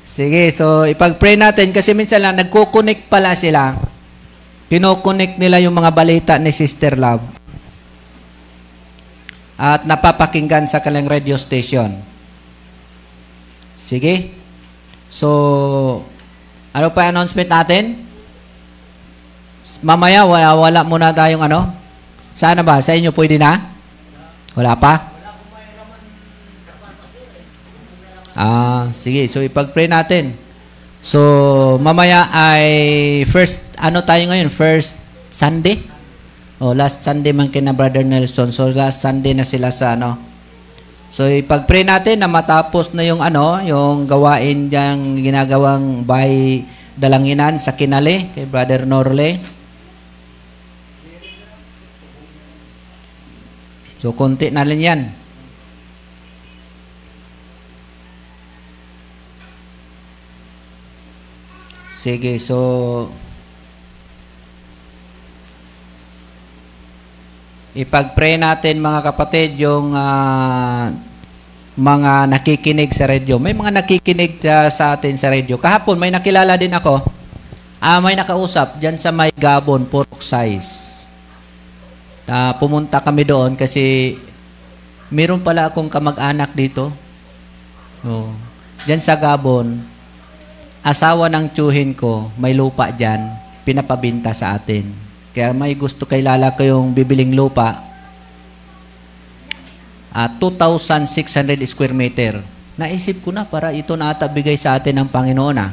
Sige, 0.07 0.55
so 0.55 0.87
ipag-pray 0.87 1.35
natin 1.35 1.75
kasi 1.75 1.91
minsan 1.91 2.23
lang 2.23 2.39
nagko-connect 2.39 3.11
pala 3.11 3.35
sila 3.35 3.91
Kinokonek 4.71 5.35
nila 5.35 5.59
yung 5.59 5.75
mga 5.75 5.91
balita 5.91 6.33
ni 6.39 6.47
Sister 6.55 6.95
Love 6.95 7.19
at 9.59 9.83
napapakinggan 9.83 10.63
sa 10.71 10.79
kanilang 10.79 11.11
radio 11.11 11.35
station. 11.35 11.91
Sige. 13.75 14.31
So, 15.11 15.27
ano 16.71 16.87
pa 16.95 17.11
announcement 17.11 17.51
natin? 17.51 18.07
Mamaya, 19.83 20.23
wala, 20.23 20.55
wala 20.55 20.81
muna 20.87 21.11
tayong 21.11 21.43
ano? 21.51 21.67
Sana 22.31 22.63
ba? 22.63 22.79
Sa 22.79 22.95
inyo 22.95 23.11
pwede 23.11 23.35
na? 23.35 23.59
Wala 24.55 24.79
pa? 24.79 25.11
Ah, 28.39 28.87
sige. 28.95 29.27
So, 29.27 29.43
ipag-pray 29.43 29.91
natin. 29.91 30.39
So, 31.01 31.81
mamaya 31.81 32.29
ay 32.29 32.69
first, 33.25 33.73
ano 33.81 34.05
tayo 34.05 34.21
ngayon? 34.29 34.53
First 34.53 35.01
Sunday? 35.33 35.81
Oh, 36.61 36.77
last 36.77 37.01
Sunday 37.01 37.33
man 37.33 37.49
kina 37.49 37.73
Brother 37.73 38.05
Nelson. 38.05 38.53
So, 38.53 38.69
last 38.69 39.01
Sunday 39.01 39.33
na 39.33 39.41
sila 39.41 39.73
sa 39.73 39.97
ano. 39.97 40.21
So, 41.09 41.25
ipag-pray 41.25 41.81
natin 41.81 42.21
na 42.21 42.29
matapos 42.29 42.93
na 42.93 43.01
yung 43.01 43.17
ano, 43.17 43.57
yung 43.65 44.05
gawain 44.05 44.69
diyang 44.69 45.17
ginagawang 45.17 46.05
bahay 46.05 46.69
dalanginan 46.93 47.57
sa 47.57 47.73
Kinale 47.73 48.29
kay 48.37 48.45
Brother 48.45 48.85
Norle. 48.85 49.41
So, 53.97 54.13
konti 54.13 54.53
na 54.53 54.61
lang 54.61 54.81
yan. 54.85 55.01
Sige, 62.01 62.41
so 62.41 62.57
ipag-pray 67.77 68.41
natin 68.41 68.81
mga 68.81 69.13
kapatid 69.13 69.53
yung 69.61 69.93
uh, 69.93 70.89
mga 71.77 72.25
nakikinig 72.25 72.89
sa 72.89 73.05
radio. 73.05 73.37
May 73.37 73.53
mga 73.53 73.85
nakikinig 73.85 74.41
uh, 74.41 74.65
sa 74.73 74.97
atin 74.97 75.13
sa 75.13 75.29
radio. 75.29 75.61
Kahapon 75.61 76.01
may 76.01 76.09
nakilala 76.09 76.57
din 76.57 76.73
ako. 76.73 77.05
Uh, 77.77 77.99
may 78.01 78.17
nakausap 78.17 78.81
diyan 78.81 78.97
sa 78.97 79.13
may 79.13 79.29
Gabon, 79.37 79.85
Purok 79.85 80.25
Size. 80.25 81.05
Uh, 82.25 82.57
pumunta 82.57 82.97
kami 82.97 83.29
doon 83.29 83.53
kasi 83.53 84.17
meron 85.13 85.45
pala 85.45 85.69
akong 85.69 85.85
kamag-anak 85.85 86.49
dito. 86.57 86.89
Oh. 88.01 88.33
Diyan 88.89 89.05
sa 89.05 89.13
Gabon, 89.13 89.90
asawa 90.81 91.29
ng 91.29 91.53
tsuhin 91.53 91.93
ko, 91.93 92.33
may 92.37 92.57
lupa 92.57 92.89
dyan, 92.89 93.29
pinapabinta 93.61 94.33
sa 94.33 94.57
atin. 94.57 94.89
Kaya 95.31 95.53
may 95.53 95.77
gusto 95.77 96.03
kay 96.09 96.25
Lala 96.25 96.57
ko 96.57 96.65
yung 96.65 96.91
bibiling 96.91 97.37
lupa, 97.37 97.79
uh, 100.11 100.29
2,600 100.37 101.61
square 101.69 101.95
meter. 101.95 102.41
Naisip 102.75 103.21
ko 103.21 103.29
na 103.31 103.45
para 103.45 103.71
ito 103.71 103.93
na 103.93 104.11
ata 104.11 104.25
bigay 104.25 104.57
sa 104.57 104.75
atin 104.75 105.05
ng 105.05 105.07
Panginoon. 105.07 105.57
Ah. 105.61 105.71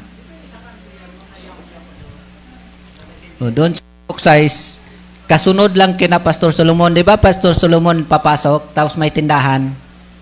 O, 3.38 3.48
doon 3.48 3.72
sa 3.72 3.82
size, 4.18 4.82
kasunod 5.30 5.72
lang 5.78 5.94
kina 5.94 6.18
Pastor 6.18 6.50
Solomon. 6.50 6.90
Di 6.90 7.06
ba 7.06 7.16
Pastor 7.16 7.54
Solomon 7.54 8.02
papasok, 8.02 8.74
tapos 8.74 8.98
may 8.98 9.14
tindahan. 9.14 9.70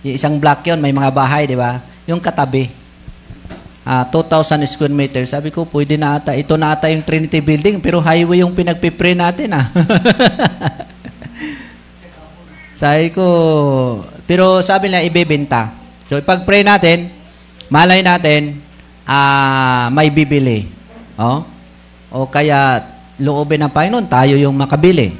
Yung 0.04 0.14
isang 0.14 0.36
block 0.36 0.62
yon 0.68 0.78
may 0.78 0.92
mga 0.92 1.10
bahay, 1.10 1.48
di 1.48 1.56
ba? 1.56 1.80
Yung 2.06 2.20
katabi. 2.20 2.85
Ah, 3.86 4.02
2,000 4.10 4.66
square 4.66 4.90
meters. 4.90 5.30
Sabi 5.30 5.54
ko, 5.54 5.62
pwede 5.70 5.94
na 5.94 6.18
ata. 6.18 6.34
Ito 6.34 6.58
na 6.58 6.74
ata 6.74 6.90
yung 6.90 7.06
Trinity 7.06 7.38
Building, 7.38 7.78
pero 7.78 8.02
highway 8.02 8.42
yung 8.42 8.50
pinagpipray 8.50 9.14
natin 9.14 9.54
ah. 9.54 9.70
sabi 12.82 13.14
ko, 13.14 13.24
pero 14.26 14.58
sabi 14.66 14.90
nila, 14.90 15.06
ibebenta. 15.06 15.70
So, 16.10 16.18
ipag-pray 16.18 16.66
natin, 16.66 17.14
malay 17.70 18.02
natin, 18.02 18.58
ah, 19.06 19.86
may 19.94 20.10
bibili. 20.10 20.66
Oh? 21.14 21.46
O 22.10 22.26
kaya, 22.26 22.82
loobin 23.16 23.64
ng 23.64 23.72
Panginoon, 23.72 24.06
tayo 24.10 24.36
yung 24.36 24.52
makabili. 24.52 25.16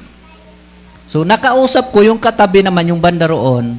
So, 1.07 1.23
nakausap 1.23 1.95
ko 1.95 2.03
yung 2.03 2.19
katabi 2.19 2.67
naman, 2.67 2.91
yung 2.91 2.99
banda 2.99 3.31
roon, 3.31 3.79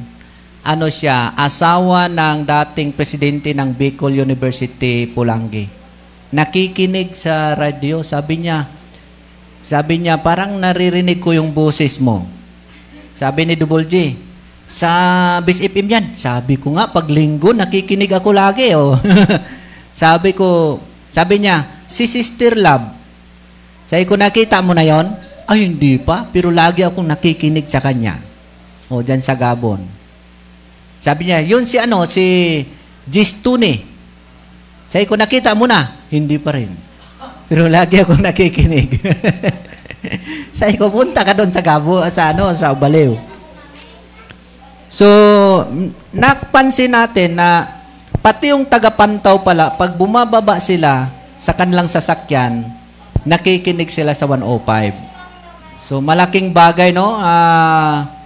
ano 0.68 0.92
siya, 0.92 1.32
asawa 1.32 2.12
ng 2.12 2.44
dating 2.44 2.92
presidente 2.92 3.56
ng 3.56 3.72
Bicol 3.72 4.12
University, 4.12 5.08
Pulangi. 5.08 5.64
Nakikinig 6.28 7.16
sa 7.16 7.56
radio, 7.56 8.04
sabi 8.04 8.44
niya, 8.44 8.68
sabi 9.64 9.96
niya, 9.96 10.20
parang 10.20 10.60
naririnig 10.60 11.24
ko 11.24 11.32
yung 11.32 11.56
boses 11.56 11.96
mo. 11.96 12.28
Sabi 13.16 13.48
ni 13.48 13.56
Double 13.56 13.88
G, 13.88 14.12
sa 14.68 15.40
Bis 15.40 15.64
yan. 15.64 16.12
Sabi 16.12 16.60
ko 16.60 16.76
nga, 16.76 16.92
pag 16.92 17.08
linggo, 17.08 17.56
nakikinig 17.56 18.12
ako 18.12 18.36
lagi. 18.36 18.76
Oh. 18.76 18.92
sabi 19.96 20.36
ko, 20.36 20.76
sabi 21.08 21.48
niya, 21.48 21.64
si 21.88 22.04
Sister 22.04 22.60
Love. 22.60 22.92
Sabi 23.88 24.04
ko, 24.04 24.20
nakita 24.20 24.60
mo 24.60 24.76
na 24.76 24.84
yon? 24.84 25.08
Ay, 25.48 25.64
hindi 25.64 25.96
pa. 25.96 26.28
Pero 26.28 26.52
lagi 26.52 26.84
akong 26.84 27.08
nakikinig 27.08 27.64
sa 27.72 27.80
kanya. 27.80 28.20
O, 28.92 29.00
dyan 29.00 29.24
sa 29.24 29.32
Gabon. 29.32 29.97
Sabi 30.98 31.30
niya, 31.30 31.38
yun 31.46 31.64
si 31.64 31.78
ano, 31.78 32.02
si 32.04 32.62
Gistune. 33.06 33.86
Sabi 34.90 35.06
ko, 35.06 35.14
nakita 35.14 35.54
mo 35.54 35.64
na? 35.70 36.06
Hindi 36.10 36.36
pa 36.36 36.54
rin. 36.54 36.70
Pero 37.48 37.70
lagi 37.70 38.02
akong 38.02 38.20
nakikinig. 38.20 39.00
Sabi 40.58 40.74
ko, 40.76 40.90
punta 40.90 41.24
ka 41.24 41.32
doon 41.32 41.54
sa 41.54 41.64
Gabo, 41.64 42.02
sa 42.10 42.34
ano, 42.34 42.52
sa 42.52 42.74
Ubaliw. 42.74 43.16
So, 44.88 45.06
napansin 46.10 46.92
natin 46.92 47.36
na 47.36 47.68
pati 48.24 48.50
yung 48.50 48.64
tagapantaw 48.64 49.44
pala, 49.44 49.76
pag 49.76 49.94
bumababa 49.94 50.58
sila 50.58 51.12
sa 51.38 51.52
kanilang 51.52 51.86
sasakyan, 51.86 52.66
nakikinig 53.22 53.92
sila 53.92 54.16
sa 54.16 54.24
105. 54.24 55.84
So, 55.84 56.00
malaking 56.00 56.52
bagay, 56.52 56.92
no? 56.92 57.16
Ah, 57.20 58.17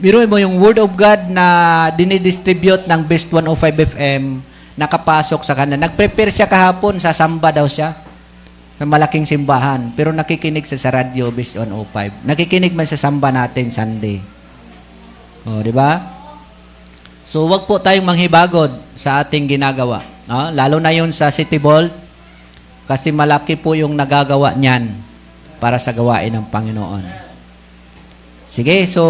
biro 0.00 0.24
mo 0.24 0.40
yung 0.40 0.56
Word 0.56 0.80
of 0.80 0.96
God 0.96 1.28
na 1.28 1.46
dinidistribute 1.92 2.88
ng 2.88 3.00
Best 3.04 3.28
105 3.28 3.92
FM, 3.92 4.40
nakapasok 4.72 5.44
sa 5.44 5.52
kanila. 5.52 5.76
Nag-prepare 5.76 6.32
siya 6.32 6.48
kahapon, 6.48 6.96
sa 6.96 7.12
samba 7.12 7.52
daw 7.52 7.68
siya 7.68 7.92
sa 8.80 8.88
malaking 8.88 9.28
simbahan. 9.28 9.92
Pero 9.92 10.08
nakikinig 10.16 10.64
siya 10.64 10.80
sa 10.80 10.90
radio 10.96 11.28
Best 11.28 11.60
105. 11.60 12.24
Nakikinig 12.24 12.72
man 12.72 12.88
sa 12.88 12.96
samba 12.96 13.28
natin 13.28 13.68
Sunday. 13.68 14.24
O, 15.44 15.60
di 15.60 15.68
ba? 15.68 16.00
So, 17.20 17.44
wag 17.44 17.68
po 17.68 17.76
tayong 17.76 18.08
manghibagod 18.08 18.72
sa 18.96 19.20
ating 19.20 19.52
ginagawa. 19.52 20.00
No? 20.24 20.48
Lalo 20.48 20.80
na 20.80 20.96
yun 20.96 21.12
sa 21.12 21.28
City 21.28 21.60
Vault, 21.60 21.92
kasi 22.88 23.12
malaki 23.12 23.54
po 23.54 23.76
yung 23.76 23.92
nagagawa 23.94 24.56
niyan 24.56 24.96
para 25.60 25.76
sa 25.76 25.92
gawain 25.92 26.32
ng 26.32 26.48
Panginoon. 26.48 27.29
Sige, 28.50 28.82
so, 28.90 29.06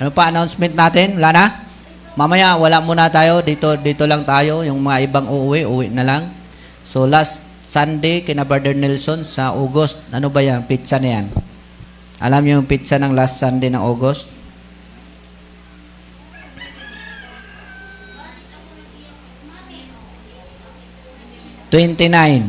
ano 0.00 0.08
pa 0.08 0.32
announcement 0.32 0.72
natin? 0.72 1.20
Wala 1.20 1.36
na? 1.36 1.44
Mamaya, 2.16 2.56
wala 2.56 2.80
muna 2.80 3.12
tayo. 3.12 3.44
Dito, 3.44 3.76
dito 3.76 4.08
lang 4.08 4.24
tayo. 4.24 4.64
Yung 4.64 4.80
mga 4.80 5.04
ibang 5.04 5.28
uuwi, 5.28 5.68
uwi 5.68 5.86
na 5.92 6.00
lang. 6.00 6.32
So, 6.80 7.04
last 7.04 7.44
Sunday, 7.60 8.24
kina 8.24 8.48
Brother 8.48 8.72
Nelson 8.72 9.28
sa 9.28 9.52
August. 9.52 10.08
Ano 10.16 10.32
ba 10.32 10.40
yan? 10.40 10.64
Pizza 10.64 10.96
na 10.96 11.20
yan. 11.20 11.28
Alam 12.24 12.40
niyo 12.40 12.52
yung 12.64 12.68
pizza 12.72 12.96
ng 12.96 13.12
last 13.12 13.36
Sunday 13.36 13.68
ng 13.68 13.84
August? 13.84 14.32
Twenty-nine. 21.68 22.48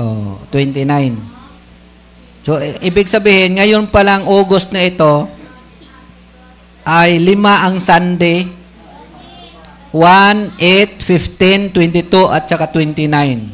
Oh, 0.00 0.40
29. 0.48 1.35
So, 2.46 2.62
ibig 2.62 3.10
sabihin, 3.10 3.58
ngayon 3.58 3.90
pa 3.90 4.06
lang 4.06 4.22
August 4.22 4.70
na 4.70 4.86
ito, 4.86 5.26
ay 6.86 7.18
lima 7.18 7.66
ang 7.66 7.82
Sunday, 7.82 8.46
1, 9.90 10.54
8, 10.54 11.74
15, 11.74 11.74
22, 11.74 12.30
at 12.30 12.46
saka 12.46 12.70
29. 12.70 13.50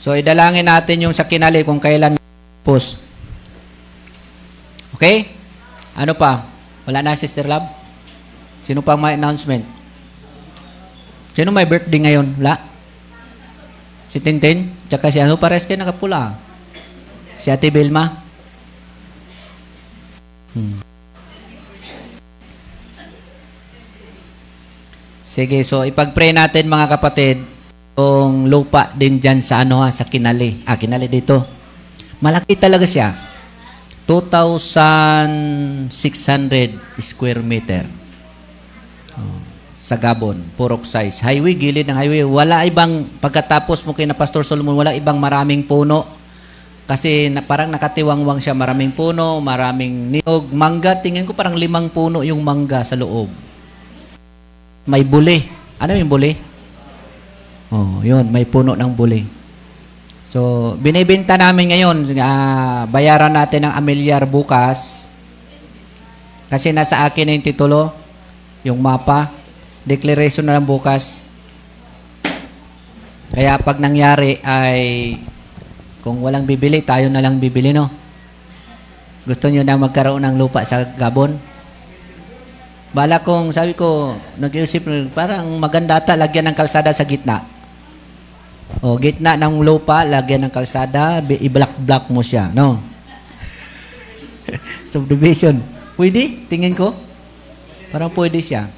So, 0.00 0.16
idalangin 0.16 0.64
natin 0.64 1.04
yung 1.04 1.12
sa 1.12 1.28
kinali 1.28 1.68
kung 1.68 1.84
kailan 1.84 2.16
post. 2.64 2.96
Okay? 4.96 5.28
Ano 5.92 6.16
pa? 6.16 6.48
Wala 6.88 7.04
na, 7.04 7.12
Sister 7.12 7.44
Love? 7.44 7.68
Sino 8.64 8.80
pa 8.80 8.96
may 8.96 9.20
announcement? 9.20 9.68
Sino 11.36 11.52
may 11.52 11.68
birthday 11.68 12.08
ngayon? 12.08 12.32
Wala? 12.40 12.67
Si 14.08 14.18
Tintin? 14.24 14.72
Tsaka 14.88 15.12
si 15.12 15.20
ano 15.20 15.36
pares 15.36 15.68
kayo 15.68 15.80
nakapula? 15.80 16.32
Si 17.36 17.52
Ate 17.52 17.68
Belma? 17.68 18.08
Hmm. 20.56 20.80
Sige, 25.20 25.60
so 25.60 25.84
ipag-pray 25.84 26.32
natin 26.32 26.72
mga 26.72 26.96
kapatid 26.96 27.44
yung 28.00 28.48
lupa 28.48 28.88
din 28.96 29.20
dyan 29.20 29.44
sa 29.44 29.60
ano 29.60 29.84
ha, 29.84 29.92
sa 29.92 30.08
Kinali. 30.08 30.64
Ah, 30.64 30.80
Kinali 30.80 31.04
dito. 31.04 31.44
Malaki 32.24 32.56
talaga 32.56 32.88
siya. 32.88 33.12
2,600 34.08 35.92
square 36.96 37.44
meter. 37.44 37.84
Oh, 39.20 39.47
sa 39.88 39.96
Gabon, 39.96 40.36
Purok 40.52 40.84
size. 40.84 41.24
Highway, 41.24 41.56
gilid 41.56 41.88
ng 41.88 41.96
highway. 41.96 42.20
Wala 42.20 42.60
ibang, 42.68 43.08
pagkatapos 43.24 43.88
mo 43.88 43.96
kay 43.96 44.04
na 44.04 44.12
Pastor 44.12 44.44
Solomon, 44.44 44.76
wala 44.76 44.92
ibang 44.92 45.16
maraming 45.16 45.64
puno. 45.64 46.04
Kasi 46.84 47.32
na, 47.32 47.40
parang 47.40 47.72
nakatiwangwang 47.72 48.36
siya, 48.36 48.52
maraming 48.52 48.92
puno, 48.92 49.40
maraming 49.40 50.20
niyog, 50.20 50.52
mangga. 50.52 51.00
Tingin 51.00 51.24
ko 51.24 51.32
parang 51.32 51.56
limang 51.56 51.88
puno 51.88 52.20
yung 52.20 52.44
mangga 52.44 52.84
sa 52.84 53.00
loob. 53.00 53.32
May 54.84 55.08
buli. 55.08 55.40
Ano 55.80 55.96
yung 55.96 56.12
buli? 56.12 56.36
Oh, 57.72 58.04
yun, 58.04 58.28
may 58.28 58.44
puno 58.44 58.76
ng 58.76 58.92
buli. 58.92 59.24
So, 60.28 60.76
binibenta 60.76 61.40
namin 61.40 61.72
ngayon, 61.72 62.12
ah, 62.20 62.84
bayaran 62.92 63.32
natin 63.32 63.64
ng 63.64 63.72
amilyar 63.72 64.28
bukas. 64.28 65.08
Kasi 66.52 66.76
nasa 66.76 67.08
akin 67.08 67.24
na 67.24 67.32
yung 67.40 67.48
titulo, 67.48 67.92
yung 68.64 68.80
mapa, 68.80 69.37
declaration 69.88 70.44
na 70.44 70.60
lang 70.60 70.68
bukas. 70.68 71.24
Kaya 73.32 73.56
pag 73.56 73.80
nangyari 73.80 74.36
ay, 74.44 75.16
kung 76.04 76.20
walang 76.20 76.44
bibili, 76.44 76.84
tayo 76.84 77.08
na 77.08 77.24
lang 77.24 77.40
bibili, 77.40 77.72
no? 77.72 77.88
Gusto 79.24 79.48
nyo 79.48 79.64
na 79.64 79.80
magkaroon 79.80 80.24
ng 80.24 80.36
lupa 80.36 80.64
sa 80.64 80.84
Gabon? 80.84 81.36
Bala 82.92 83.20
kong, 83.20 83.52
sabi 83.52 83.76
ko, 83.76 84.16
nag-iisip, 84.40 85.12
parang 85.12 85.44
maganda 85.60 86.00
ata 86.00 86.16
lagyan 86.16 86.48
ng 86.52 86.56
kalsada 86.56 86.88
sa 86.92 87.04
gitna. 87.04 87.44
O, 88.80 88.96
gitna 88.96 89.36
ng 89.36 89.60
lupa, 89.60 90.04
lagyan 90.04 90.48
ng 90.48 90.52
kalsada, 90.52 91.20
i-block-block 91.20 92.08
mo 92.08 92.24
siya, 92.24 92.48
no? 92.56 92.80
Subdivision. 94.92 95.60
Pwede? 96.00 96.48
Tingin 96.48 96.72
ko. 96.72 96.96
Parang 97.92 98.08
pwede 98.16 98.40
siya. 98.40 98.72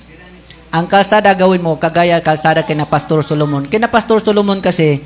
Ang 0.70 0.86
kalsada 0.86 1.34
gawin 1.34 1.58
mo, 1.58 1.74
kagaya 1.74 2.22
kalsada 2.22 2.62
kina 2.62 2.86
Pastor 2.86 3.26
Solomon. 3.26 3.66
Kina 3.66 3.90
Pastor 3.90 4.22
Solomon 4.22 4.62
kasi, 4.62 5.02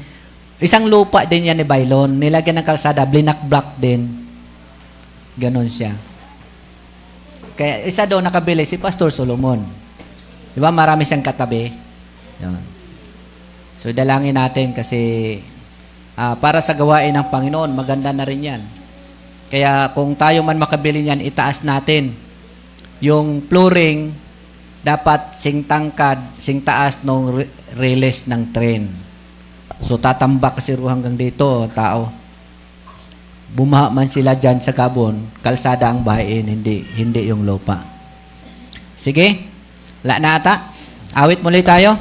isang 0.61 0.85
lupa 0.85 1.25
din 1.25 1.49
yan 1.49 1.57
ni 1.57 1.65
Bailon. 1.65 2.21
Nilagyan 2.21 2.61
ng 2.61 2.69
kalsada, 2.69 3.09
blinak-block 3.09 3.81
din. 3.81 4.29
Ganon 5.41 5.65
siya. 5.65 5.97
Kaya 7.57 7.81
isa 7.89 8.05
daw 8.05 8.21
nakabili 8.21 8.69
si 8.69 8.77
Pastor 8.77 9.09
Solomon. 9.09 9.65
Di 10.53 10.61
ba? 10.61 10.69
Marami 10.69 11.09
siyang 11.09 11.25
katabi. 11.25 11.73
Yun. 12.45 12.61
So, 13.81 13.89
dalangin 13.89 14.37
natin 14.37 14.77
kasi 14.77 15.41
ah, 16.13 16.37
para 16.37 16.61
sa 16.61 16.77
gawain 16.77 17.17
ng 17.17 17.33
Panginoon, 17.33 17.73
maganda 17.73 18.13
na 18.13 18.29
rin 18.29 18.45
yan. 18.45 18.63
Kaya 19.49 19.89
kung 19.97 20.13
tayo 20.13 20.45
man 20.45 20.61
makabili 20.61 21.01
niyan, 21.01 21.25
itaas 21.25 21.65
natin. 21.65 22.13
Yung 23.01 23.45
flooring, 23.49 24.24
dapat 24.85 25.33
sing 25.33 25.65
tangkad, 25.65 26.37
sing 26.37 26.61
taas 26.61 27.01
ng 27.01 27.23
re- 27.33 27.53
release 27.81 28.29
ng 28.29 28.53
train. 28.53 28.93
So, 29.81 29.97
tatambak 29.97 30.61
kasi 30.61 30.77
ro 30.77 30.93
hanggang 30.93 31.17
dito, 31.17 31.67
tao. 31.73 32.13
bumaha 33.55 33.87
man 33.87 34.11
sila 34.11 34.35
dyan 34.35 34.59
sa 34.59 34.75
Gabon, 34.75 35.31
kalsada 35.39 35.87
ang 35.87 36.03
bahayin, 36.03 36.43
hindi, 36.59 36.83
hindi 36.99 37.31
yung 37.31 37.47
lupa. 37.47 37.87
Sige, 38.99 39.47
la 40.03 40.19
na 40.19 40.43
ata. 40.43 40.75
Awit 41.15 41.39
muli 41.39 41.63
tayo. 41.63 41.95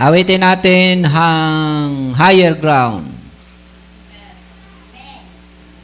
Awitin 0.00 0.40
natin 0.40 1.04
hang 1.04 2.16
higher 2.16 2.56
ground. 2.56 3.12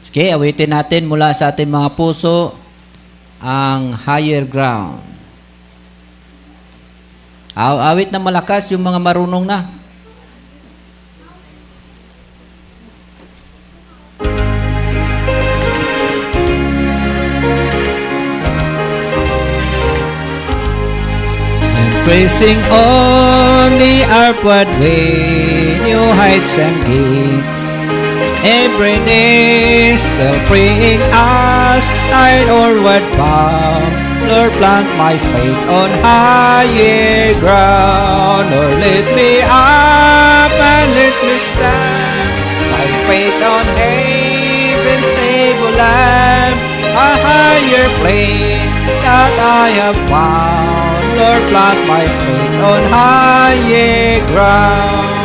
Sige, 0.01 0.33
awitin 0.33 0.73
natin 0.73 1.05
mula 1.05 1.29
sa 1.37 1.53
ating 1.53 1.69
mga 1.69 1.93
puso 1.93 2.57
ang 3.37 3.93
higher 3.93 4.41
ground. 4.41 5.05
Aw 7.53 7.77
awit 7.93 8.09
na 8.09 8.17
malakas 8.17 8.73
yung 8.73 8.81
mga 8.81 8.97
marunong 8.97 9.45
na. 9.45 9.76
Praising 22.07 22.63
on 22.71 23.75
the 23.83 24.07
upward 24.07 24.71
way, 24.79 25.75
new 25.83 26.07
heights 26.15 26.55
and 26.57 26.79
gain. 26.87 27.43
Every 28.47 28.95
day 29.03 29.91
still 29.97 30.39
bringing 30.47 31.03
us 31.11 31.83
an 32.15 32.47
onward 32.47 33.03
bound. 33.19 33.91
Lord, 34.23 34.53
plant 34.55 34.87
my 34.95 35.19
faith 35.19 35.61
on 35.67 35.89
higher 35.99 37.35
ground. 37.43 38.55
Lord, 38.55 38.75
lift 38.79 39.11
me 39.11 39.43
up 39.43 40.55
and 40.55 40.87
let 40.95 41.17
me 41.27 41.35
stand. 41.43 42.31
My 42.71 42.87
faith 43.03 43.35
on 43.35 43.65
heaven's 43.75 45.07
stable 45.11 45.75
land, 45.75 46.55
a 46.95 47.09
higher 47.27 47.89
plane 47.99 48.71
that 49.03 49.35
I 49.43 49.67
have 49.75 49.99
found. 50.07 51.06
Lord, 51.17 51.43
plant 51.49 51.81
my 51.89 52.05
feet 52.05 52.53
on 52.61 52.81
higher 52.93 54.21
ground. 54.29 55.17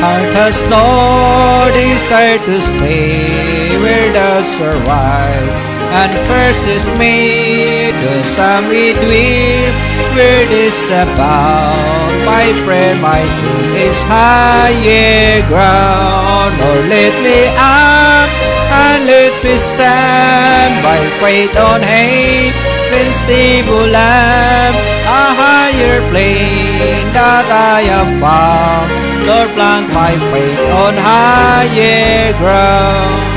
Heart 0.00 0.32
has 0.40 0.56
no 0.72 1.68
desire 1.76 2.40
to 2.48 2.56
stay 2.64 3.76
where 3.76 4.08
doubts 4.16 4.56
arise, 4.56 5.56
and 6.00 6.12
first 6.24 6.62
is 6.64 6.86
made 6.96 7.92
the 8.00 8.24
summit 8.24 8.96
dwell 9.04 9.72
where 10.16 10.44
this 10.48 10.88
abound. 10.88 12.24
My 12.24 12.48
prayer, 12.64 12.96
my 12.96 13.20
aim 13.20 13.68
is 13.76 14.00
higher 14.08 15.44
ground. 15.52 16.56
Lord, 16.56 16.88
let 16.88 17.12
me 17.20 17.52
up 17.60 18.32
and 18.80 19.04
let 19.04 19.32
me 19.44 19.56
stand 19.60 20.80
by 20.80 20.96
faith 21.20 21.52
on 21.56 21.82
hate 21.82 22.75
and 22.92 23.10
stable 23.24 23.86
lamp, 23.90 24.76
a 25.06 25.24
higher 25.40 25.98
plane 26.10 27.08
that 27.12 27.46
I 27.48 27.82
have 27.90 28.10
found. 28.22 28.88
Lord, 29.26 29.50
plant 29.58 29.88
my 29.92 30.14
faith 30.30 30.62
on 30.84 30.94
higher 30.94 32.32
ground. 32.38 33.36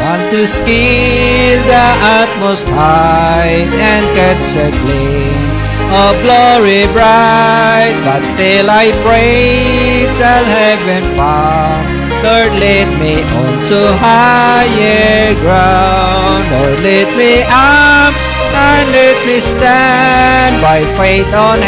Want 0.00 0.30
to 0.30 0.46
scale 0.46 1.60
the 1.66 1.86
utmost 2.20 2.66
height 2.68 3.70
and 3.72 4.04
catch 4.16 4.48
a 4.56 4.68
glimpse 4.70 5.56
of 5.92 6.12
glory 6.22 6.86
bright, 6.92 7.94
but 8.04 8.22
still 8.24 8.68
I 8.70 8.90
pray 9.02 10.06
till 10.18 10.44
heaven 10.44 11.04
found. 11.16 11.95
Lord, 12.26 12.58
lead 12.58 12.90
me 12.98 13.22
on 13.22 13.54
to 13.70 13.80
higher 14.02 15.30
ground. 15.38 16.42
Lord, 16.50 16.82
lead 16.82 17.06
me 17.14 17.46
up 17.46 18.10
and 18.50 18.90
let 18.90 19.18
me 19.22 19.38
stand 19.38 20.58
by 20.58 20.82
faith 20.98 21.30
on 21.30 21.62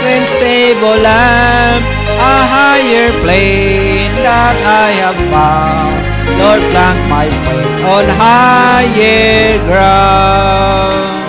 when 0.00 0.24
stable 0.24 0.96
lamp, 1.04 1.84
a 2.16 2.36
higher 2.48 3.12
plane 3.20 4.16
that 4.24 4.56
I 4.64 4.88
have 5.04 5.20
found. 5.28 5.96
Lord, 6.40 6.62
plant 6.72 7.00
my 7.12 7.28
faith 7.28 7.74
on 7.84 8.06
higher 8.16 9.60
ground. 9.68 11.20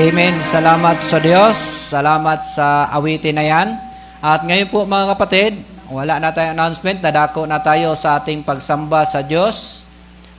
Amen. 0.00 0.40
Salamat 0.40 1.04
sa 1.04 1.20
Diyos. 1.20 1.60
Salamat 1.92 2.40
sa 2.48 2.88
awitin 2.88 3.36
na 3.36 3.44
yan. 3.44 3.68
At 4.24 4.48
ngayon 4.48 4.72
po 4.72 4.88
mga 4.88 5.12
kapatid, 5.12 5.77
wala 5.88 6.20
na 6.20 6.28
tayong 6.28 6.52
announcement, 6.52 7.00
nadako 7.00 7.48
na 7.48 7.56
tayo 7.56 7.96
sa 7.96 8.20
ating 8.20 8.44
pagsamba 8.44 9.08
sa 9.08 9.24
Diyos 9.24 9.88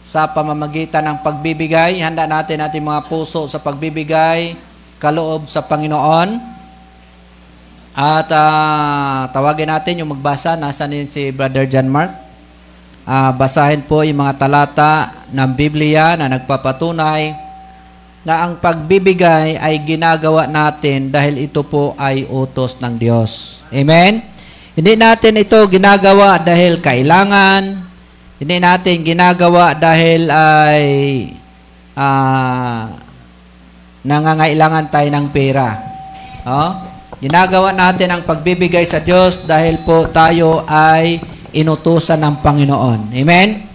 sa 0.05 0.29
pamamagitan 0.29 1.05
ng 1.05 1.17
pagbibigay. 1.25 2.01
Handa 2.01 2.29
natin 2.29 2.61
ating 2.61 2.85
mga 2.85 3.09
puso 3.09 3.45
sa 3.49 3.57
pagbibigay, 3.57 4.53
kaloob 5.01 5.49
sa 5.49 5.65
Panginoon. 5.65 6.37
At 7.97 8.29
uh, 8.31 9.27
tawagin 9.33 9.73
natin 9.73 9.99
yung 10.05 10.13
magbasa. 10.13 10.53
Nasaan 10.55 10.93
din 10.93 11.09
si 11.09 11.33
Brother 11.33 11.65
John 11.65 11.89
Mark? 11.89 12.13
Uh, 13.09 13.33
basahin 13.33 13.81
po 13.83 14.05
yung 14.05 14.21
mga 14.21 14.37
talata 14.37 15.25
ng 15.33 15.49
Biblia 15.57 16.13
na 16.13 16.29
nagpapatunay 16.29 17.33
na 18.21 18.45
ang 18.45 18.61
pagbibigay 18.61 19.57
ay 19.57 19.81
ginagawa 19.81 20.45
natin 20.45 21.09
dahil 21.09 21.41
ito 21.41 21.65
po 21.65 21.97
ay 21.97 22.29
utos 22.29 22.77
ng 22.77 22.93
Diyos. 23.01 23.63
Amen? 23.73 24.38
Hindi 24.77 24.93
natin 24.93 25.41
ito 25.41 25.57
ginagawa 25.65 26.37
dahil 26.37 26.77
kailangan. 26.83 27.61
Hindi 28.39 28.55
natin 28.61 29.03
ginagawa 29.03 29.73
dahil 29.75 30.29
ay 30.31 30.83
uh, 31.97 32.83
nangangailangan 34.05 34.85
tayo 34.87 35.09
ng 35.11 35.27
pera. 35.33 35.67
Oh? 36.47 36.71
Ginagawa 37.19 37.75
natin 37.75 38.15
ang 38.15 38.23
pagbibigay 38.23 38.87
sa 38.87 39.03
Diyos 39.03 39.43
dahil 39.43 39.83
po 39.83 40.07
tayo 40.15 40.63
ay 40.69 41.19
inutusan 41.51 42.21
ng 42.23 42.35
Panginoon. 42.39 43.11
Amen? 43.11 43.67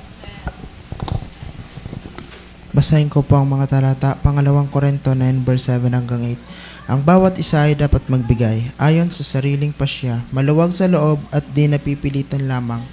Basahin 2.75 3.07
ko 3.07 3.23
po 3.23 3.39
ang 3.39 3.47
mga 3.47 3.71
talata, 3.71 4.19
pangalawang 4.19 4.67
Korento 4.67 5.15
9 5.15 5.47
verse 5.47 5.71
7 5.71 5.95
hanggang 5.95 6.25
8. 6.27 6.64
Ang 6.85 7.01
bawat 7.01 7.41
isa 7.41 7.65
ay 7.65 7.73
dapat 7.73 8.05
magbigay 8.13 8.77
ayon 8.77 9.09
sa 9.09 9.25
sariling 9.25 9.73
pasya, 9.73 10.21
maluwag 10.37 10.69
sa 10.69 10.85
loob 10.85 11.17
at 11.33 11.41
di 11.57 11.65
napipilitan 11.65 12.45
lamang. 12.45 12.85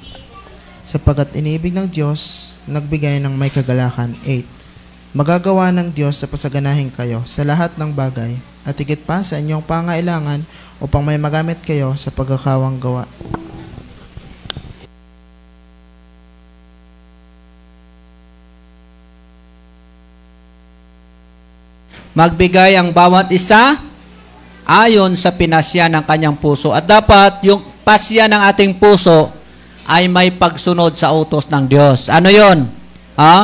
Sapagat 0.88 1.36
inibig 1.36 1.76
ng 1.76 1.92
Diyos, 1.92 2.56
nagbigay 2.72 3.20
ng 3.20 3.36
may 3.36 3.52
kagalakan. 3.52 4.16
8. 4.24 4.48
Magagawa 5.12 5.76
ng 5.76 5.92
Diyos 5.92 6.24
na 6.24 6.32
pasaganahin 6.32 6.88
kayo 6.88 7.20
sa 7.28 7.44
lahat 7.44 7.76
ng 7.76 7.92
bagay 7.92 8.40
at 8.64 8.80
higit 8.80 9.04
pa 9.04 9.20
sa 9.28 9.44
inyong 9.44 9.68
pangailangan 9.68 10.48
upang 10.80 11.04
may 11.04 11.20
magamit 11.20 11.60
kayo 11.60 11.92
sa 12.00 12.16
pagkakawang 12.16 12.80
gawa. 12.80 13.04
Magbigay 22.12 22.76
ang 22.76 22.92
bawat 22.92 23.32
isa 23.32 23.80
ayon 24.68 25.16
sa 25.16 25.32
pinasya 25.32 25.88
ng 25.88 26.04
kanyang 26.04 26.36
puso. 26.36 26.76
At 26.76 26.84
dapat 26.84 27.44
yung 27.48 27.64
pasya 27.88 28.28
ng 28.28 28.42
ating 28.52 28.76
puso 28.76 29.32
ay 29.88 30.12
may 30.12 30.32
pagsunod 30.32 30.96
sa 30.96 31.12
utos 31.16 31.48
ng 31.48 31.66
Diyos. 31.68 32.12
Ano 32.12 32.28
yon? 32.28 32.68
Ha? 33.16 33.38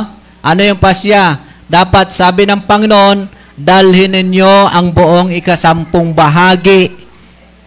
Ano 0.44 0.60
yung 0.62 0.80
pasya? 0.80 1.40
Dapat 1.68 2.12
sabi 2.12 2.48
ng 2.48 2.64
Panginoon, 2.64 3.28
dalhin 3.58 4.14
ninyo 4.14 4.70
ang 4.70 4.94
buong 4.94 5.34
ikasampung 5.34 6.14
bahagi 6.14 6.94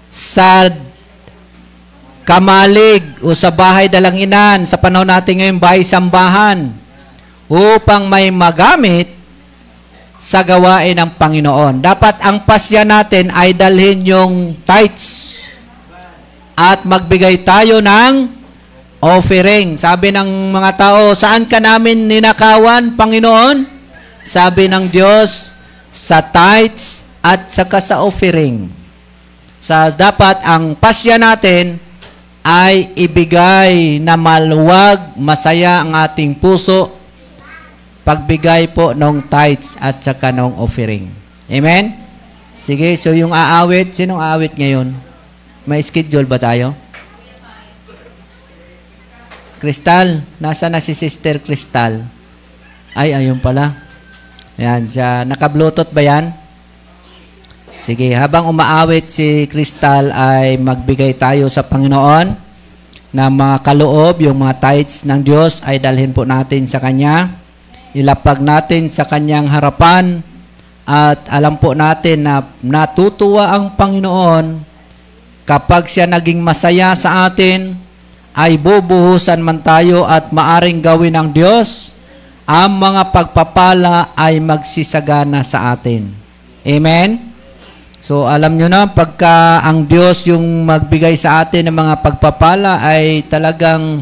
sa 0.07 0.71
kamalig 2.25 3.03
o 3.21 3.35
sa 3.35 3.51
bahay 3.51 3.91
dalanginan 3.91 4.63
sa 4.63 4.79
panahon 4.79 5.09
natin 5.09 5.41
ngayon 5.41 5.57
bahay 5.59 5.83
sambahan 5.83 6.71
upang 7.51 8.07
may 8.07 8.31
magamit 8.31 9.20
sa 10.21 10.45
gawain 10.45 10.93
ng 11.01 11.17
Panginoon. 11.17 11.81
Dapat 11.81 12.21
ang 12.21 12.45
pasya 12.45 12.85
natin 12.85 13.33
ay 13.33 13.57
dalhin 13.57 14.05
yung 14.05 14.53
tithes 14.61 15.49
at 16.53 16.85
magbigay 16.85 17.41
tayo 17.41 17.81
ng 17.81 18.29
offering. 19.01 19.81
Sabi 19.81 20.13
ng 20.13 20.53
mga 20.53 20.71
tao, 20.77 21.17
saan 21.17 21.49
ka 21.49 21.57
namin 21.57 22.05
ninakawan, 22.05 22.93
Panginoon? 22.93 23.65
Sabi 24.21 24.69
ng 24.69 24.93
Diyos, 24.93 25.57
sa 25.89 26.21
tithes 26.21 27.09
at 27.25 27.49
saka 27.49 27.81
sa 27.81 28.05
offering. 28.05 28.69
Sa 29.57 29.89
dapat 29.89 30.45
ang 30.45 30.77
pasya 30.77 31.17
natin 31.17 31.81
ay 32.45 32.93
ibigay 32.93 33.97
na 33.97 34.13
maluwag, 34.13 35.17
masaya 35.17 35.81
ang 35.81 35.97
ating 35.97 36.37
puso, 36.37 37.00
pagbigay 38.01 38.73
po 38.73 38.97
ng 38.97 39.25
tithes 39.29 39.77
at 39.77 40.01
saka 40.01 40.33
ng 40.33 40.57
offering. 40.57 41.09
Amen? 41.51 41.93
Sige, 42.51 42.93
so 42.99 43.13
yung 43.15 43.31
aawit, 43.31 43.95
sinong 43.95 44.19
aawit 44.19 44.57
ngayon? 44.57 44.91
May 45.63 45.79
schedule 45.85 46.25
ba 46.25 46.41
tayo? 46.41 46.73
Crystal, 49.61 50.25
nasa 50.41 50.73
na 50.73 50.81
si 50.81 50.97
Sister 50.97 51.37
Crystal? 51.37 52.01
Ay, 52.97 53.13
ayun 53.13 53.37
pala. 53.37 53.77
Ayan, 54.57 54.89
siya, 54.89 55.21
naka-bluetooth 55.21 55.93
ba 55.93 56.01
yan? 56.01 56.33
Sige, 57.81 58.13
habang 58.13 58.45
umaawit 58.45 59.09
si 59.09 59.49
Crystal 59.49 60.13
ay 60.13 60.57
magbigay 60.61 61.17
tayo 61.17 61.49
sa 61.49 61.65
Panginoon 61.65 62.29
na 63.09 63.25
mga 63.29 63.57
kaloob, 63.65 64.21
yung 64.21 64.37
mga 64.37 64.61
tithes 64.61 65.01
ng 65.01 65.21
Diyos 65.25 65.65
ay 65.65 65.81
dalhin 65.81 66.13
po 66.13 66.21
natin 66.21 66.69
sa 66.69 66.77
Kanya. 66.77 67.40
Ilapag 67.91 68.39
natin 68.39 68.87
sa 68.87 69.03
Kanyang 69.03 69.51
harapan 69.51 70.23
at 70.87 71.27
alam 71.27 71.59
po 71.59 71.75
natin 71.75 72.23
na 72.23 72.39
natutuwa 72.63 73.51
ang 73.51 73.75
Panginoon 73.75 74.63
kapag 75.43 75.91
siya 75.91 76.07
naging 76.07 76.39
masaya 76.39 76.95
sa 76.95 77.27
atin, 77.27 77.75
ay 78.31 78.55
bubuhusan 78.55 79.43
man 79.43 79.59
tayo 79.59 80.07
at 80.07 80.31
maaring 80.31 80.79
gawin 80.79 81.19
ng 81.19 81.35
Diyos, 81.35 81.99
ang 82.47 82.79
mga 82.79 83.11
pagpapala 83.11 84.15
ay 84.15 84.39
magsisagana 84.39 85.43
sa 85.43 85.75
atin. 85.75 86.07
Amen? 86.63 87.19
So 87.99 88.25
alam 88.25 88.55
nyo 88.55 88.71
na, 88.71 88.87
pagka 88.87 89.59
ang 89.67 89.83
Diyos 89.83 90.23
yung 90.31 90.63
magbigay 90.63 91.19
sa 91.19 91.43
atin 91.43 91.67
ng 91.67 91.75
mga 91.75 91.95
pagpapala 91.99 92.79
ay 92.79 93.27
talagang, 93.27 94.01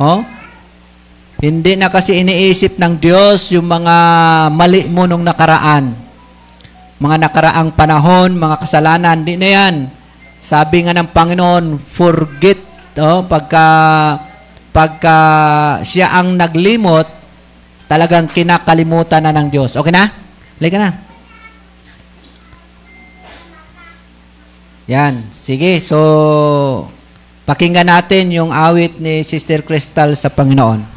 oh, 0.00 0.20
hindi 1.36 1.76
na 1.76 1.92
kasi 1.92 2.24
iniisip 2.24 2.80
ng 2.80 2.96
Diyos 2.96 3.52
yung 3.52 3.68
mga 3.68 3.96
mali 4.48 4.88
mo 4.88 5.04
nung 5.04 5.20
nakaraan. 5.20 5.92
Mga 6.96 7.16
nakaraang 7.28 7.76
panahon, 7.76 8.40
mga 8.40 8.56
kasalanan, 8.56 9.20
hindi 9.20 9.36
na 9.36 9.48
yan. 9.52 9.74
Sabi 10.40 10.88
nga 10.88 10.96
ng 10.96 11.12
Panginoon, 11.12 11.76
forget, 11.76 12.56
oh, 12.96 13.28
pagka, 13.28 13.66
pagka 14.72 15.16
siya 15.84 16.16
ang 16.16 16.40
naglimot, 16.40 17.04
talagang 17.84 18.32
kinakalimutan 18.32 19.28
na 19.28 19.36
ng 19.36 19.52
Diyos. 19.52 19.76
Okay 19.76 19.92
na? 19.92 20.08
Halika 20.56 20.80
na. 20.80 20.90
Yan. 24.88 25.28
Sige, 25.36 25.84
so 25.84 26.00
pakinggan 27.44 27.92
natin 27.92 28.32
yung 28.32 28.56
awit 28.56 28.96
ni 28.96 29.20
Sister 29.20 29.60
Crystal 29.60 30.16
sa 30.16 30.32
Panginoon. 30.32 30.95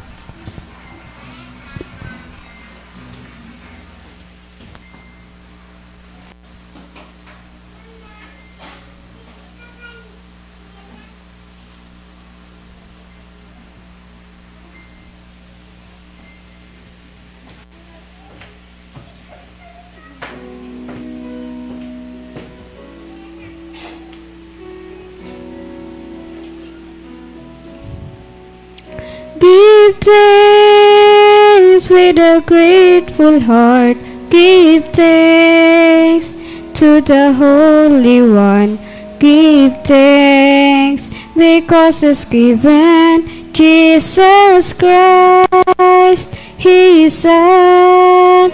Thanks 30.00 31.90
with 31.90 32.18
a 32.18 32.42
grateful 32.46 33.40
heart. 33.40 33.96
Give 34.30 34.84
thanks 34.92 36.32
to 36.80 37.00
the 37.00 37.32
Holy 37.32 38.22
One. 38.22 38.78
Give 39.18 39.72
thanks 39.84 41.10
because 41.36 42.02
it's 42.02 42.24
given 42.24 43.52
Jesus 43.52 44.72
Christ, 44.72 46.28
His 46.56 47.18
Son. 47.18 48.50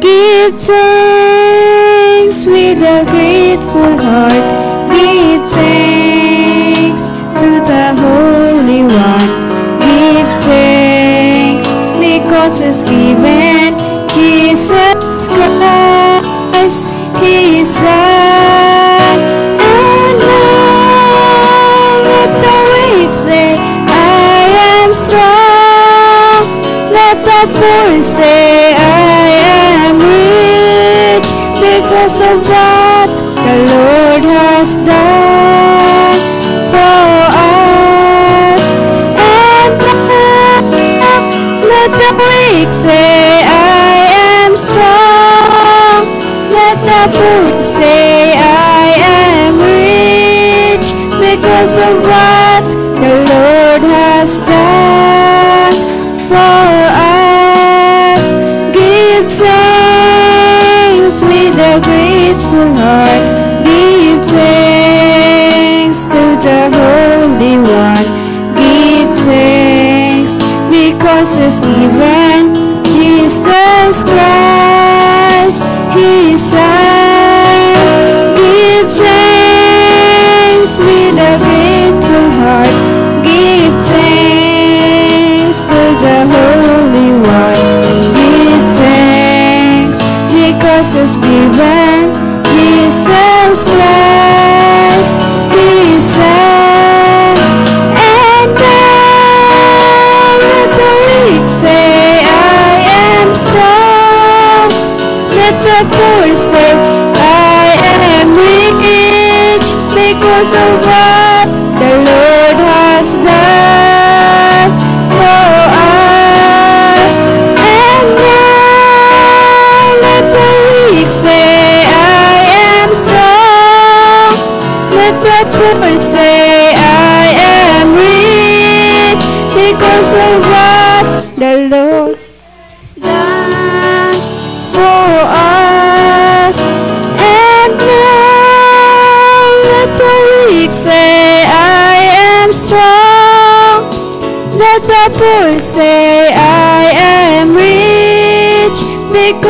Give 0.00 0.60
thanks 0.60 2.46
with 2.46 2.82
a 2.82 3.04
grateful 3.12 3.96
heart. 4.06 4.44
Give 4.90 5.48
thanks 5.50 7.02
to 7.40 7.48
the 7.70 7.94
Holy 8.00 8.82
One. 8.82 9.27
Because 12.48 12.60
He's 12.60 12.82
given 12.82 13.76
Jesus 14.14 15.28
Christ, 15.28 15.87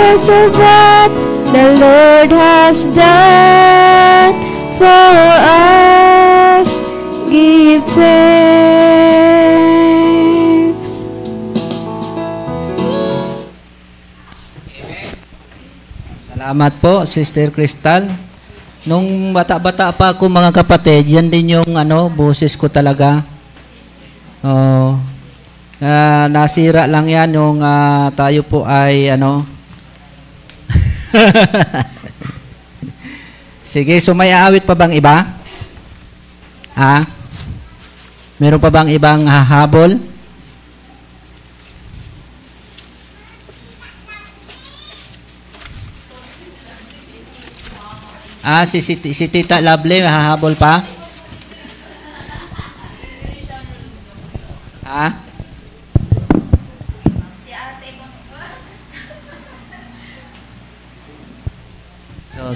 because 0.08 0.32
of 0.32 0.56
what 0.56 1.12
the 1.52 1.76
Lord 1.76 2.32
has 2.32 2.88
done 2.96 4.32
for 4.80 5.12
us. 5.44 6.80
Give 7.28 7.84
thanks. 7.84 8.08
Salamat 16.32 16.72
po, 16.80 17.04
Sister 17.04 17.52
Crystal. 17.52 18.08
Nung 18.88 19.36
bata-bata 19.36 19.92
pa 19.92 20.16
ako 20.16 20.32
mga 20.32 20.56
kapatid, 20.56 21.04
yan 21.04 21.28
din 21.28 21.60
yung 21.60 21.76
ano, 21.76 22.08
boses 22.08 22.56
ko 22.56 22.72
talaga. 22.72 23.20
Oh, 24.40 24.96
ah, 25.84 26.24
nasira 26.32 26.88
lang 26.88 27.12
yan 27.12 27.36
yung 27.36 27.60
ah, 27.60 28.08
tayo 28.16 28.40
po 28.40 28.64
ay 28.64 29.12
ano. 29.12 29.57
Sige, 33.72 34.00
so 34.00 34.16
may 34.16 34.32
aawit 34.32 34.64
pa 34.64 34.72
bang 34.72 34.96
iba? 34.96 35.28
Ha? 36.72 37.04
Meron 38.38 38.62
pa 38.62 38.70
bang 38.70 38.88
ibang 38.94 39.26
hahabol? 39.26 39.98
Ah, 48.40 48.64
si, 48.64 48.80
si, 48.80 48.96
si 48.96 49.26
Tita 49.28 49.60
Lovely, 49.60 50.00
hahabol 50.00 50.56
pa? 50.56 50.80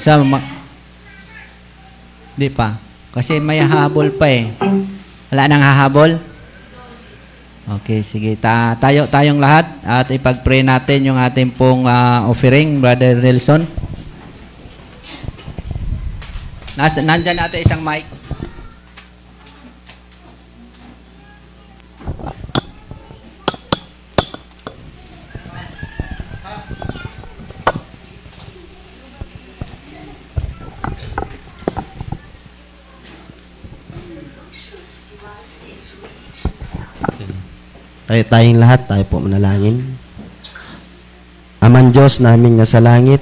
Sa 0.03 0.19
ma- 0.19 0.43
Di 2.35 2.51
pa. 2.51 2.75
Kasi 3.15 3.39
may 3.39 3.63
hahabol 3.63 4.11
pa 4.11 4.27
eh. 4.27 4.51
Wala 5.31 5.47
nang 5.47 5.63
hahabol? 5.63 6.19
Okay, 7.79 8.03
sige. 8.03 8.35
Ta 8.35 8.75
tayo 8.83 9.07
tayong 9.07 9.39
lahat 9.39 9.69
at 9.87 10.11
ipag-pray 10.11 10.67
natin 10.67 11.07
yung 11.07 11.19
ating 11.21 11.55
pong 11.55 11.87
ah, 11.87 12.27
offering, 12.27 12.83
Brother 12.83 13.15
Nelson. 13.23 13.63
Nas 16.75 16.99
nandyan 16.99 17.39
natin 17.39 17.63
isang 17.63 17.85
mic. 17.85 18.03
Tayo 38.23 38.39
tayong 38.39 38.63
lahat, 38.63 38.87
tayo 38.87 39.03
po 39.11 39.19
manalangin. 39.19 39.83
Aman 41.59 41.91
Diyos 41.91 42.23
namin 42.23 42.55
nga 42.55 42.63
sa 42.63 42.79
langit, 42.79 43.19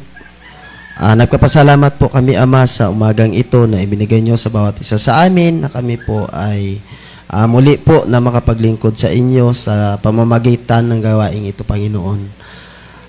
ah, 1.00 1.16
nagpapasalamat 1.16 1.96
po 1.96 2.12
kami 2.12 2.36
Ama 2.36 2.68
sa 2.68 2.92
umagang 2.92 3.32
ito 3.32 3.64
na 3.64 3.80
ibinigay 3.80 4.20
nyo 4.20 4.36
sa 4.36 4.52
bawat 4.52 4.76
isa 4.84 5.00
sa 5.00 5.24
amin 5.24 5.64
na 5.64 5.72
kami 5.72 5.96
po 6.04 6.28
ay 6.28 6.84
ah, 7.32 7.48
muli 7.48 7.80
po 7.80 8.04
na 8.04 8.20
makapaglingkod 8.20 8.92
sa 8.92 9.08
inyo 9.08 9.56
sa 9.56 9.96
pamamagitan 10.04 10.92
ng 10.92 11.00
gawaing 11.00 11.48
ito 11.48 11.64
Panginoon. 11.64 12.20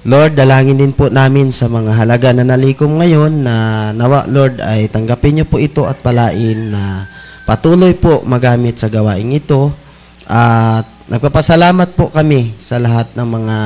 Lord, 0.07 0.39
dalangin 0.39 0.79
din 0.79 0.95
po 0.95 1.11
namin 1.11 1.51
sa 1.51 1.67
mga 1.67 1.91
halaga 1.91 2.31
na 2.31 2.47
nalikom 2.47 3.03
ngayon 3.03 3.43
na 3.43 3.55
nawa 3.91 4.31
Lord 4.31 4.63
ay 4.63 4.87
tanggapin 4.87 5.43
niyo 5.43 5.45
po 5.51 5.59
ito 5.59 5.83
at 5.83 5.99
palain 5.99 6.71
na 6.71 7.11
patuloy 7.43 7.91
po 7.99 8.23
magamit 8.23 8.79
sa 8.79 8.87
gawaing 8.87 9.35
ito 9.35 9.75
at 10.31 10.90
nagpapasalamat 11.11 11.99
po 11.99 12.07
kami 12.07 12.55
sa 12.55 12.79
lahat 12.79 13.11
ng 13.19 13.27
mga 13.27 13.57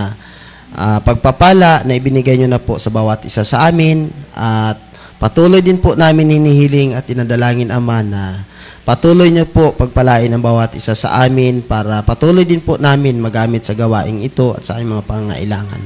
ah, 0.74 1.00
pagpapala 1.06 1.86
na 1.86 1.94
ibinigay 1.94 2.42
nyo 2.42 2.50
na 2.50 2.58
po 2.58 2.82
sa 2.82 2.90
bawat 2.90 3.22
isa 3.30 3.46
sa 3.46 3.70
amin 3.70 4.10
at 4.34 4.82
patuloy 5.22 5.62
din 5.62 5.78
po 5.78 5.94
namin 5.94 6.42
hinihiling 6.42 6.98
at 6.98 7.06
inadalangin 7.06 7.70
Ama 7.70 8.02
na 8.02 8.42
patuloy 8.82 9.30
nyo 9.30 9.46
po 9.46 9.78
pagpalain 9.78 10.34
ang 10.34 10.42
bawat 10.42 10.74
isa 10.74 10.98
sa 10.98 11.22
amin 11.22 11.62
para 11.62 12.02
patuloy 12.02 12.50
din 12.50 12.66
po 12.66 12.82
namin 12.82 13.22
magamit 13.22 13.62
sa 13.62 13.78
gawaing 13.78 14.26
ito 14.26 14.58
at 14.58 14.66
sa 14.66 14.82
aming 14.82 14.98
mga 14.98 15.06
pangailangan. 15.06 15.82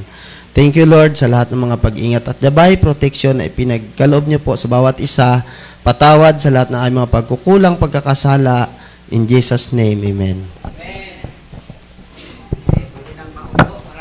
Thank 0.50 0.80
you 0.80 0.88
Lord 0.88 1.14
sa 1.14 1.30
lahat 1.30 1.54
ng 1.54 1.62
mga 1.62 1.76
pag-ingat 1.78 2.24
at 2.26 2.42
gabay, 2.42 2.74
protection 2.80 3.38
na 3.38 3.46
ipinagkaloob 3.46 4.26
nyo 4.26 4.42
po 4.42 4.58
sa 4.58 4.66
bawat 4.66 4.98
isa. 4.98 5.46
Patawad 5.86 6.42
sa 6.42 6.50
lahat 6.50 6.74
ng 6.74 6.80
aming 6.82 6.98
mga 7.06 7.12
pagkukulang, 7.14 7.78
pagkakasala. 7.78 8.66
In 9.14 9.30
Jesus' 9.30 9.70
name, 9.70 10.02
Amen. 10.10 10.42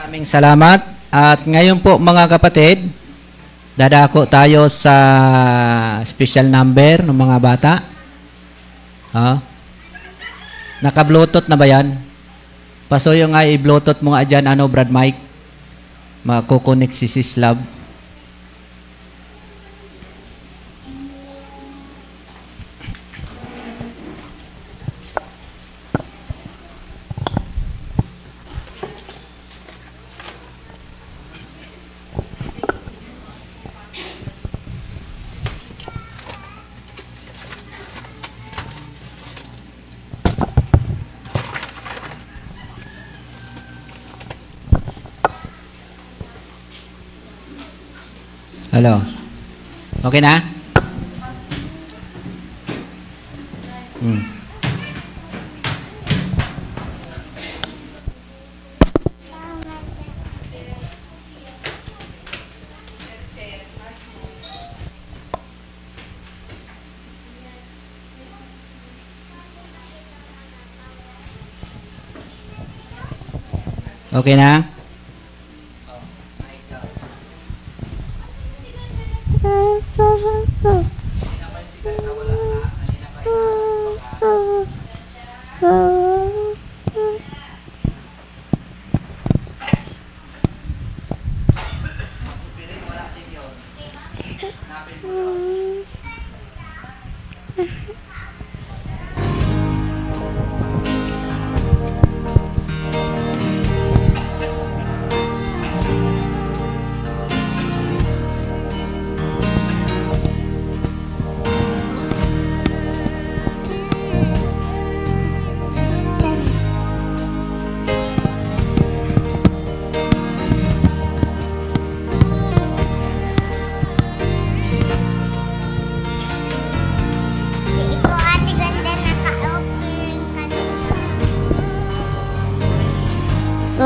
Maraming 0.10 0.26
salamat. 0.26 0.82
At 1.14 1.46
ngayon 1.46 1.86
po 1.86 2.02
mga 2.02 2.26
kapatid, 2.26 2.82
dadako 3.78 4.26
tayo 4.26 4.66
sa 4.66 4.98
special 6.02 6.50
number 6.50 7.06
ng 7.06 7.14
mga 7.14 7.38
bata. 7.38 7.74
Ha? 9.14 9.38
Naka-bluetooth 10.82 11.46
na 11.46 11.54
ba 11.54 11.70
yan? 11.70 11.94
Pasuyo 12.90 13.30
nga 13.30 13.46
i-bluetooth 13.46 14.02
mo 14.02 14.18
nga 14.18 14.26
dyan, 14.26 14.50
ano, 14.50 14.66
Brad 14.66 14.90
Mike? 14.90 15.22
Makukonek 16.26 16.90
si 16.90 17.06
Sislav. 17.06 17.62
Hello. 48.80 48.96
Okay 50.08 50.24
na? 50.24 50.40
Hmm. 54.00 54.24
Okay 74.16 74.40
na? 74.40 74.79
Ikaw 85.60 85.89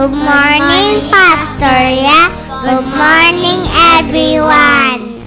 Good 0.03 0.19
morning, 0.19 0.99
Pastor. 1.15 1.79
Yeah? 1.95 2.27
Good 2.59 2.91
morning, 2.91 3.63
everyone. 3.95 5.23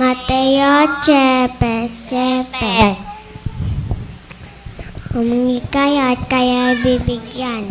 Mateo 0.00 0.88
Chepe 1.04 1.92
Chepe. 2.08 2.96
Humingi 5.12 5.60
kayo 5.68 6.16
at 6.16 6.24
kaya 6.24 6.72
bibigyan. 6.80 7.68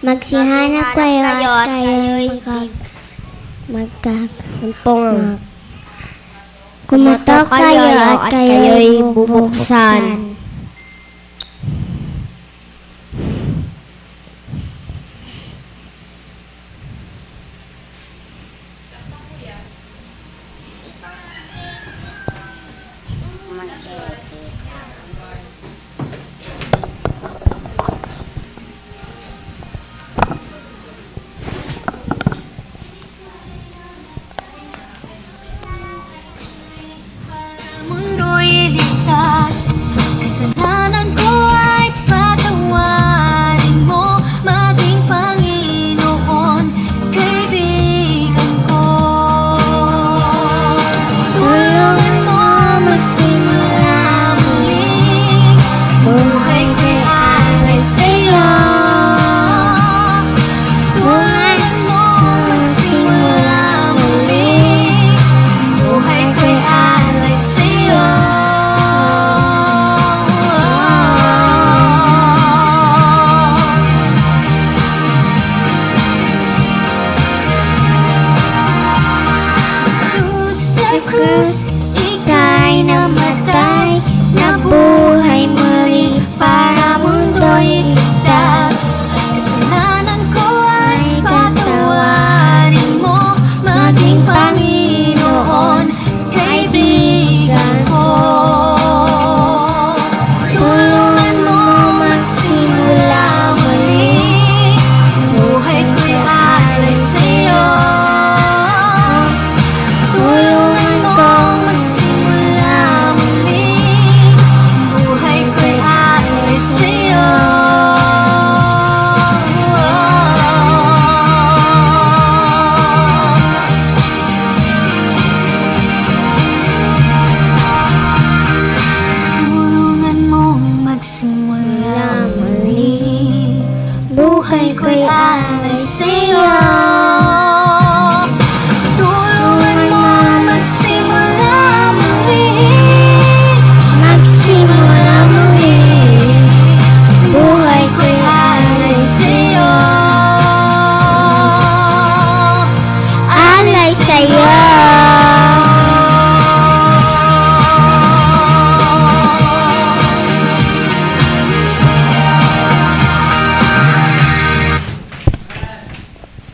Magsihanap 0.00 0.96
kayo 0.96 1.20
at 1.28 1.44
kayo 1.44 2.24
magka... 2.24 2.58
magka 3.68 4.16
Kumatok 6.90 7.46
kayo 7.54 7.86
at 8.18 8.34
kayo'y 8.34 8.98
bubuksan. 9.14 10.29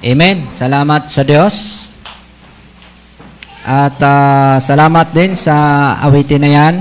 Amen. 0.07 0.47
Salamat 0.55 1.11
sa 1.11 1.27
Diyos. 1.27 1.91
At 3.67 3.99
ah, 3.99 4.63
salamat 4.63 5.11
din 5.11 5.35
sa 5.35 5.99
awitin 5.99 6.47
na 6.47 6.51
yan. 6.55 6.75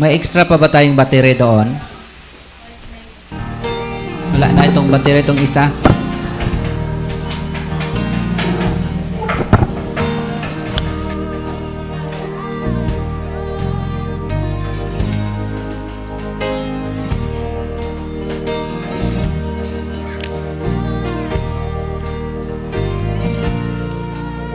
May 0.00 0.16
extra 0.16 0.48
pa 0.48 0.56
ba 0.56 0.72
tayong 0.72 0.96
battery 0.96 1.36
doon? 1.36 1.68
Wala 4.40 4.48
na 4.56 4.64
itong 4.72 4.88
battery 4.88 5.20
itong 5.20 5.44
isa. 5.44 5.68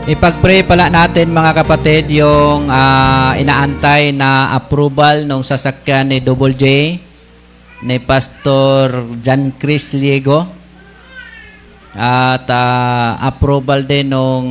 Ipag-pray 0.03 0.67
pala 0.67 0.91
natin 0.91 1.31
mga 1.31 1.63
kapatid 1.63 2.11
yung 2.11 2.67
ah, 2.67 3.39
inaantay 3.39 4.11
na 4.11 4.51
approval 4.51 5.23
ng 5.23 5.39
sasakyan 5.39 6.11
ni 6.11 6.19
Double 6.19 6.51
J 6.51 6.99
ni 7.87 7.97
Pastor 8.03 9.15
John 9.23 9.55
Chris 9.55 9.95
Liego 9.95 10.43
at 11.95 12.43
ah, 12.51 13.15
approval 13.23 13.87
din 13.87 14.11
nung 14.11 14.47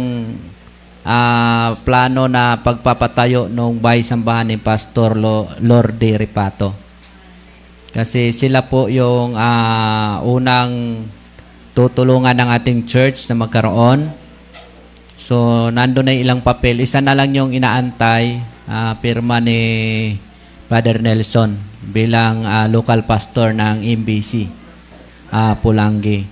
ah, 1.05 1.77
plano 1.85 2.33
na 2.33 2.57
pagpapatayo 2.57 3.53
ng 3.53 3.77
bahay 3.77 4.01
sambahan 4.01 4.49
ni 4.49 4.57
Pastor 4.57 5.21
Lo- 5.21 5.53
Lorde 5.61 6.17
Ripato. 6.17 6.73
Kasi 7.93 8.33
sila 8.33 8.65
po 8.65 8.89
yung 8.89 9.37
ah, 9.37 10.25
unang 10.25 11.05
tutulungan 11.77 12.41
ng 12.41 12.49
ating 12.57 12.89
church 12.89 13.29
na 13.29 13.37
magkaroon. 13.37 14.22
So, 15.23 15.71
nando 15.71 16.03
na 16.03 16.11
ilang 16.11 16.43
papel. 16.43 16.83
Isa 16.83 16.99
na 16.99 17.15
lang 17.15 17.31
yung 17.31 17.55
inaantay, 17.55 18.43
ah, 18.67 18.99
pirma 18.99 19.39
ni 19.39 20.19
Father 20.67 20.99
Nelson 20.99 21.55
bilang 21.79 22.43
ah, 22.43 22.67
local 22.67 23.07
pastor 23.07 23.55
ng 23.55 23.87
MBC, 24.03 24.51
ah, 25.31 25.55
Pulangi. 25.55 26.27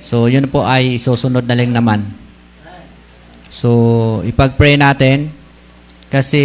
So, 0.00 0.32
yun 0.32 0.48
po 0.48 0.64
ay 0.64 0.96
susunod 0.96 1.44
na 1.44 1.52
lang 1.52 1.76
naman. 1.76 2.00
So, 3.52 4.24
ipag-pray 4.24 4.80
natin 4.80 5.28
kasi 6.08 6.40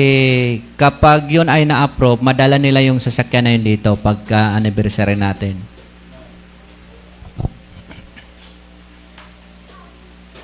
kapag 0.76 1.32
yun 1.32 1.48
ay 1.48 1.64
na-approve, 1.64 2.20
madala 2.20 2.60
nila 2.60 2.84
yung 2.84 3.00
sasakyan 3.00 3.48
na 3.48 3.56
yun 3.56 3.64
dito 3.64 3.96
pagka 3.96 4.52
anniversary 4.52 5.16
natin. 5.16 5.79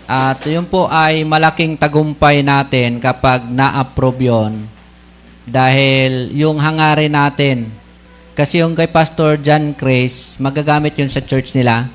At 0.06 0.46
yun 0.46 0.70
po 0.70 0.86
ay 0.86 1.26
malaking 1.26 1.82
tagumpay 1.82 2.46
natin 2.46 3.02
kapag 3.02 3.50
na-approve 3.50 4.30
yun. 4.30 4.70
Dahil 5.46 6.30
yung 6.34 6.62
hangarin 6.62 7.14
natin, 7.14 7.74
kasi 8.38 8.62
yung 8.62 8.78
kay 8.78 8.86
Pastor 8.86 9.42
John 9.42 9.74
Chris, 9.74 10.38
magagamit 10.38 10.94
yun 10.94 11.10
sa 11.10 11.26
church 11.26 11.58
nila. 11.58 11.90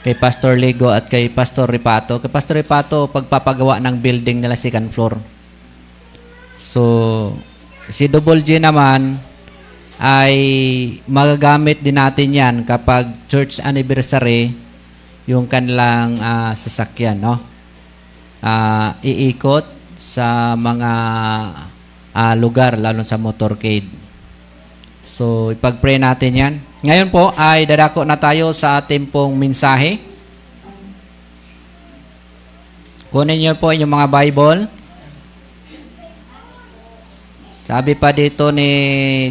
Kay 0.00 0.16
Pastor 0.16 0.56
Lego 0.56 0.88
at 0.88 1.08
kay 1.08 1.28
Pastor 1.28 1.68
Ripato. 1.68 2.16
Kay 2.16 2.32
Pastor 2.32 2.56
Ripato, 2.60 3.08
pagpapagawa 3.12 3.76
ng 3.80 3.96
building 4.00 4.40
nila 4.40 4.56
second 4.56 4.88
floor. 4.88 5.16
So, 6.56 6.82
si 7.92 8.08
Double 8.08 8.40
G 8.40 8.56
naman 8.56 9.20
ay 10.00 10.36
magagamit 11.04 11.84
din 11.84 12.00
natin 12.00 12.32
yan 12.32 12.54
kapag 12.64 13.14
church 13.28 13.60
anniversary 13.60 14.63
yung 15.24 15.48
kanilang 15.48 16.20
ah, 16.20 16.52
sasakyan, 16.52 17.16
no? 17.16 17.40
Ah, 18.44 19.00
iikot 19.00 19.64
sa 19.96 20.52
mga 20.52 20.92
ah, 22.12 22.34
lugar, 22.36 22.76
lalo 22.76 23.00
sa 23.02 23.16
motorcade. 23.16 23.88
So, 25.04 25.54
ipag-pray 25.54 25.96
natin 25.96 26.32
yan. 26.34 26.54
Ngayon 26.84 27.08
po 27.08 27.32
ay 27.38 27.64
dadako 27.64 28.04
na 28.04 28.18
tayo 28.18 28.52
sa 28.52 28.82
ating 28.82 29.08
pong 29.08 29.32
mensahe. 29.38 30.02
Kunin 33.14 33.38
niyo 33.38 33.54
po 33.56 33.70
inyong 33.70 33.94
mga 33.94 34.08
Bible. 34.10 34.60
Sabi 37.64 37.96
pa 37.96 38.12
dito 38.12 38.52
ni 38.52 38.68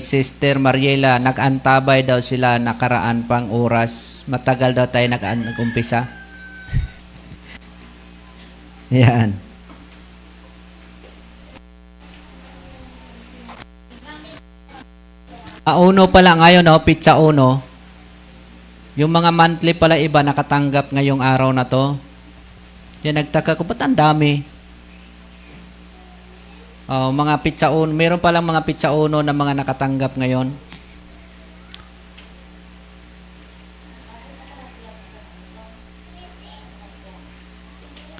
Sister 0.01 0.57
Mariela, 0.57 1.21
nag-antabay 1.21 2.01
daw 2.01 2.17
sila 2.17 2.57
nakaraan 2.57 3.29
pang 3.29 3.45
oras. 3.53 4.25
Matagal 4.25 4.73
daw 4.73 4.89
tayo 4.89 5.05
nag- 5.05 5.53
nag-umpisa. 5.53 6.09
Yan. 8.89 9.37
Ah, 15.61 15.77
uno 15.77 16.09
pala 16.09 16.33
ngayon, 16.33 16.65
no? 16.65 16.81
Pizza 16.81 17.21
uno. 17.21 17.61
Yung 18.97 19.13
mga 19.13 19.29
monthly 19.29 19.77
pala 19.77 20.01
iba 20.01 20.25
nakatanggap 20.25 20.89
ngayong 20.89 21.21
araw 21.21 21.53
na 21.53 21.69
to. 21.69 22.01
Yan, 23.05 23.13
nagtaka 23.21 23.53
ko, 23.53 23.61
ba't 23.61 23.77
ang 23.85 23.93
dami? 23.93 24.52
Oh, 26.83 27.15
mga 27.15 27.39
pizza 27.39 27.71
uno. 27.71 27.95
Meron 27.95 28.19
palang 28.19 28.43
mga 28.43 28.67
pizza 28.67 28.91
uno 28.91 29.23
na 29.23 29.31
mga 29.31 29.55
nakatanggap 29.63 30.19
ngayon. 30.19 30.51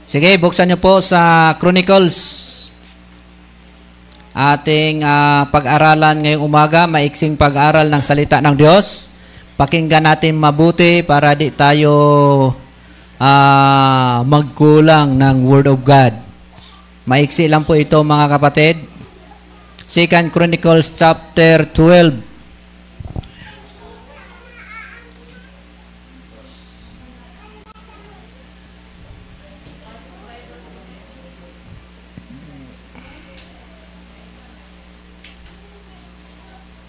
Sige, 0.08 0.32
buksan 0.40 0.72
niyo 0.72 0.80
po 0.80 1.04
sa 1.04 1.52
Chronicles. 1.60 2.16
Ating 4.32 5.04
ah, 5.04 5.44
pag-aralan 5.52 6.24
ngayong 6.24 6.46
umaga, 6.48 6.88
maiksing 6.88 7.36
pag-aral 7.36 7.92
ng 7.92 8.00
salita 8.00 8.40
ng 8.40 8.56
Diyos. 8.56 9.12
Pakinggan 9.60 10.08
natin 10.08 10.40
mabuti 10.40 11.04
para 11.04 11.36
di 11.36 11.52
tayo 11.52 11.92
ah, 13.20 14.24
magkulang 14.24 15.20
ng 15.20 15.38
Word 15.44 15.68
of 15.68 15.84
God. 15.84 16.23
Maiksi 17.04 17.52
lang 17.52 17.68
po 17.68 17.76
ito 17.76 18.00
mga 18.00 18.40
kapatid. 18.40 18.80
Second 19.84 20.32
Chronicles 20.32 20.96
chapter 20.96 21.68
12. 21.68 22.32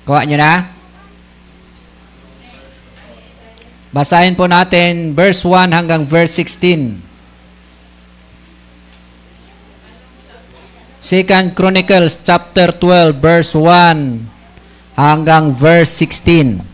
Kuha 0.06 0.22
nyo 0.30 0.38
na? 0.38 0.68
Basahin 3.90 4.38
po 4.38 4.46
natin 4.46 5.10
verse 5.10 5.42
1 5.42 5.74
hanggang 5.74 6.06
verse 6.06 6.38
16. 6.38 7.13
Second 11.05 11.52
Chronicles 11.52 12.16
chapter 12.24 12.72
12 12.72 13.20
verse 13.20 13.52
1 13.52 14.24
hanggang 14.96 15.52
verse 15.52 15.92
16. 16.00 16.64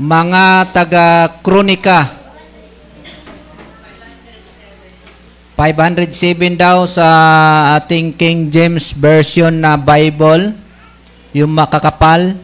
Mga 0.00 0.72
taga 0.72 1.28
507 5.54 6.58
daw 6.58 6.82
sa 6.82 7.06
ating 7.78 8.10
King 8.18 8.50
James 8.50 8.90
Version 8.90 9.54
na 9.54 9.78
Bible, 9.78 10.50
yung 11.30 11.54
makakapal. 11.54 12.34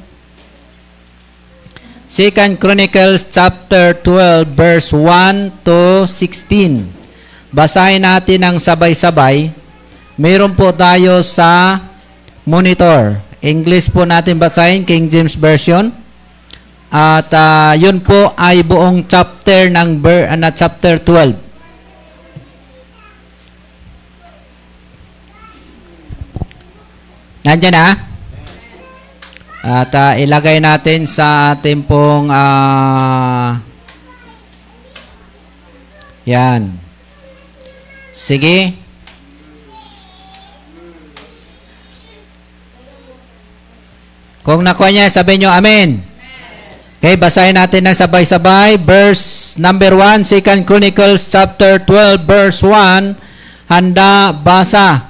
Second 2.07 2.55
Chronicles 2.63 3.27
chapter 3.27 3.99
12 3.99 4.55
verse 4.55 4.95
1 4.95 5.67
to 5.67 6.07
16. 6.07 6.87
Basahin 7.51 8.07
natin 8.07 8.47
ng 8.47 8.57
sabay-sabay. 8.63 9.51
Meron 10.15 10.55
po 10.55 10.71
tayo 10.71 11.19
sa 11.27 11.83
monitor. 12.47 13.19
English 13.43 13.91
po 13.91 14.07
natin 14.07 14.39
basahin, 14.39 14.87
King 14.87 15.11
James 15.11 15.35
Version. 15.35 15.91
At 16.95 17.27
ah, 17.35 17.75
yun 17.75 17.99
po 17.99 18.39
ay 18.39 18.63
buong 18.63 19.03
chapter 19.11 19.67
ng 19.67 19.99
ah, 19.99 20.39
na 20.39 20.55
chapter 20.55 21.03
12. 21.03 21.50
Nandiyan 27.41 27.73
na? 27.73 27.89
At 29.61 29.93
ah, 29.93 30.13
ilagay 30.17 30.57
natin 30.61 31.05
sa 31.05 31.53
ating 31.53 31.85
pong 31.85 32.33
ah, 32.33 33.61
yan. 36.25 36.73
Sige. 38.17 38.77
Kung 44.41 44.65
nakuha 44.65 44.89
niya, 44.89 45.13
sabihin 45.13 45.45
nyo, 45.45 45.51
Amen. 45.53 46.01
Okay, 47.01 47.17
basahin 47.17 47.57
natin 47.57 47.89
ng 47.89 47.97
sabay-sabay. 47.97 48.77
Verse 48.81 49.57
number 49.57 49.97
1, 49.97 50.21
2 50.25 50.69
Chronicles 50.69 51.33
chapter 51.33 51.81
12, 51.85 52.29
verse 52.29 52.61
1. 52.61 53.17
Handa, 53.73 54.37
basa. 54.37 55.10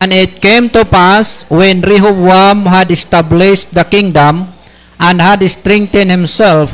And 0.00 0.12
it 0.12 0.42
came 0.42 0.68
to 0.76 0.84
pass 0.84 1.48
when 1.48 1.80
Rehoboam 1.80 2.66
had 2.68 2.90
established 2.90 3.72
the 3.72 3.84
kingdom 3.84 4.52
and 5.00 5.20
had 5.20 5.40
strengthened 5.48 6.10
himself, 6.10 6.72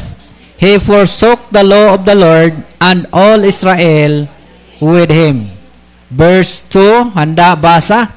he 0.58 0.78
forsook 0.78 1.50
the 1.50 1.62
law 1.62 1.94
of 1.94 2.04
the 2.04 2.14
Lord 2.14 2.54
and 2.80 3.06
all 3.12 3.42
Israel 3.42 4.28
with 4.80 5.10
him. 5.10 5.50
Verse 6.10 6.60
2, 6.70 7.14
handa 7.14 7.54
basa. 7.54 8.10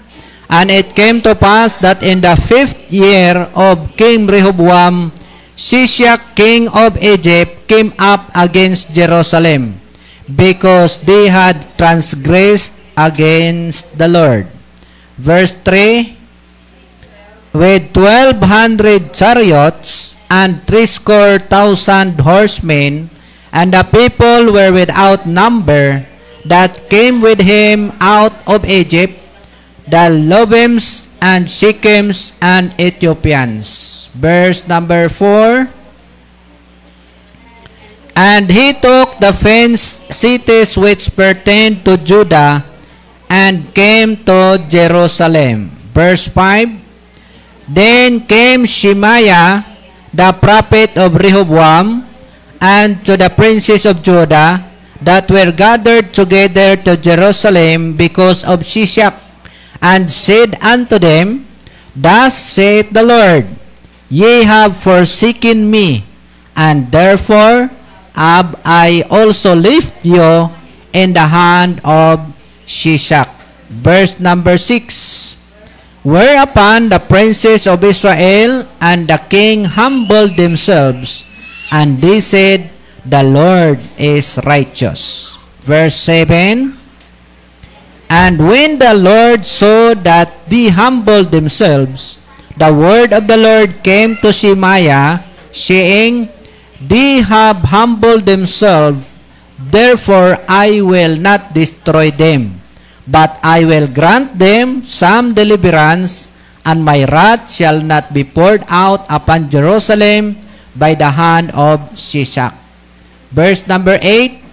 And 0.50 0.70
it 0.70 0.94
came 0.94 1.22
to 1.26 1.34
pass 1.34 1.76
that 1.82 2.04
in 2.06 2.22
the 2.22 2.38
fifth 2.38 2.94
year 2.94 3.50
of 3.58 3.98
King 3.98 4.28
Rehoboam, 4.28 5.12
Shishak, 5.58 6.36
king 6.36 6.68
of 6.70 7.02
Egypt, 7.02 7.66
came 7.68 7.94
up 7.98 8.30
against 8.36 8.94
Jerusalem 8.94 9.80
because 10.30 11.02
they 11.02 11.30
had 11.30 11.66
transgressed 11.78 12.78
against 12.98 13.98
the 13.98 14.08
Lord. 14.08 14.46
Verse 15.18 15.56
3, 15.56 16.18
with 17.56 17.96
1,200 17.96 19.16
chariots 19.16 20.20
and 20.30 20.60
threescore 20.68 21.40
thousand 21.40 22.20
horsemen, 22.20 23.10
and 23.56 23.72
the 23.72 23.88
people 23.88 24.52
were 24.52 24.76
without 24.76 25.24
number 25.24 26.04
that 26.44 26.90
came 26.92 27.24
with 27.24 27.40
him 27.40 27.96
out 28.04 28.36
of 28.46 28.68
Egypt, 28.68 29.16
the 29.88 30.12
Lobims 30.12 31.16
and 31.24 31.48
Shechems 31.48 32.36
and 32.44 32.76
Ethiopians. 32.76 34.12
Verse 34.14 34.68
number 34.68 35.08
4, 35.08 35.72
And 38.16 38.52
he 38.52 38.76
took 38.76 39.16
the 39.20 39.32
fenced 39.32 40.12
cities 40.12 40.78
which 40.78 41.16
pertained 41.16 41.84
to 41.84 41.96
Judah 41.96 42.64
and 43.36 43.68
came 43.76 44.16
to 44.24 44.56
Jerusalem. 44.72 45.68
Verse 45.92 46.32
5, 46.32 47.68
Then 47.68 48.24
came 48.24 48.64
Shemaiah, 48.64 49.60
the 50.16 50.32
prophet 50.40 50.96
of 50.96 51.20
Rehoboam, 51.20 52.08
and 52.64 53.04
to 53.04 53.20
the 53.20 53.28
princes 53.28 53.84
of 53.84 54.00
Judah 54.00 54.64
that 55.04 55.28
were 55.28 55.52
gathered 55.52 56.16
together 56.16 56.80
to 56.88 56.96
Jerusalem 56.96 58.00
because 58.00 58.48
of 58.48 58.64
Shishak, 58.64 59.12
and 59.84 60.08
said 60.08 60.56
unto 60.64 60.96
them, 60.96 61.44
Thus 61.92 62.32
saith 62.40 62.96
the 62.96 63.04
Lord, 63.04 63.52
Ye 64.08 64.48
have 64.48 64.80
forsaken 64.80 65.68
me, 65.68 66.08
and 66.56 66.88
therefore 66.88 67.68
have 68.16 68.56
I 68.64 69.04
also 69.12 69.52
left 69.52 70.08
you 70.08 70.48
in 70.96 71.12
the 71.12 71.28
hand 71.28 71.84
of 71.84 72.35
Shishak. 72.66 73.30
Verse 73.70 74.20
number 74.20 74.58
6. 74.58 75.42
Whereupon 76.04 76.90
the 76.90 77.00
princes 77.00 77.66
of 77.66 77.84
Israel 77.84 78.68
and 78.82 79.08
the 79.08 79.18
king 79.30 79.66
humbled 79.66 80.38
themselves, 80.38 81.26
and 81.72 82.02
they 82.02 82.22
said, 82.22 82.70
the 83.06 83.22
Lord 83.22 83.78
is 84.02 84.42
righteous. 84.46 85.38
Verse 85.62 85.94
7, 85.94 86.74
And 88.10 88.36
when 88.42 88.82
the 88.82 88.98
Lord 88.98 89.46
saw 89.46 89.94
that 89.94 90.34
they 90.50 90.70
humbled 90.70 91.30
themselves, 91.30 92.18
the 92.58 92.74
word 92.74 93.14
of 93.14 93.28
the 93.30 93.38
Lord 93.38 93.84
came 93.86 94.18
to 94.26 94.34
Shemaiah, 94.34 95.22
saying, 95.54 96.30
They 96.82 97.22
have 97.22 97.70
humbled 97.70 98.26
themselves, 98.26 99.06
therefore 99.60 100.40
I 100.48 100.82
will 100.82 101.16
not 101.16 101.54
destroy 101.54 102.12
them, 102.12 102.62
but 103.08 103.40
I 103.44 103.66
will 103.66 103.88
grant 103.88 104.38
them 104.40 104.84
some 104.84 105.34
deliverance, 105.34 106.36
and 106.66 106.84
my 106.84 107.06
wrath 107.06 107.52
shall 107.52 107.80
not 107.82 108.14
be 108.14 108.24
poured 108.24 108.64
out 108.68 109.06
upon 109.10 109.50
Jerusalem 109.50 110.38
by 110.76 110.96
the 110.96 111.10
hand 111.10 111.52
of 111.54 111.80
Shishak. 111.96 112.54
Verse 113.32 113.68
number 113.68 114.00
8, 114.02 114.44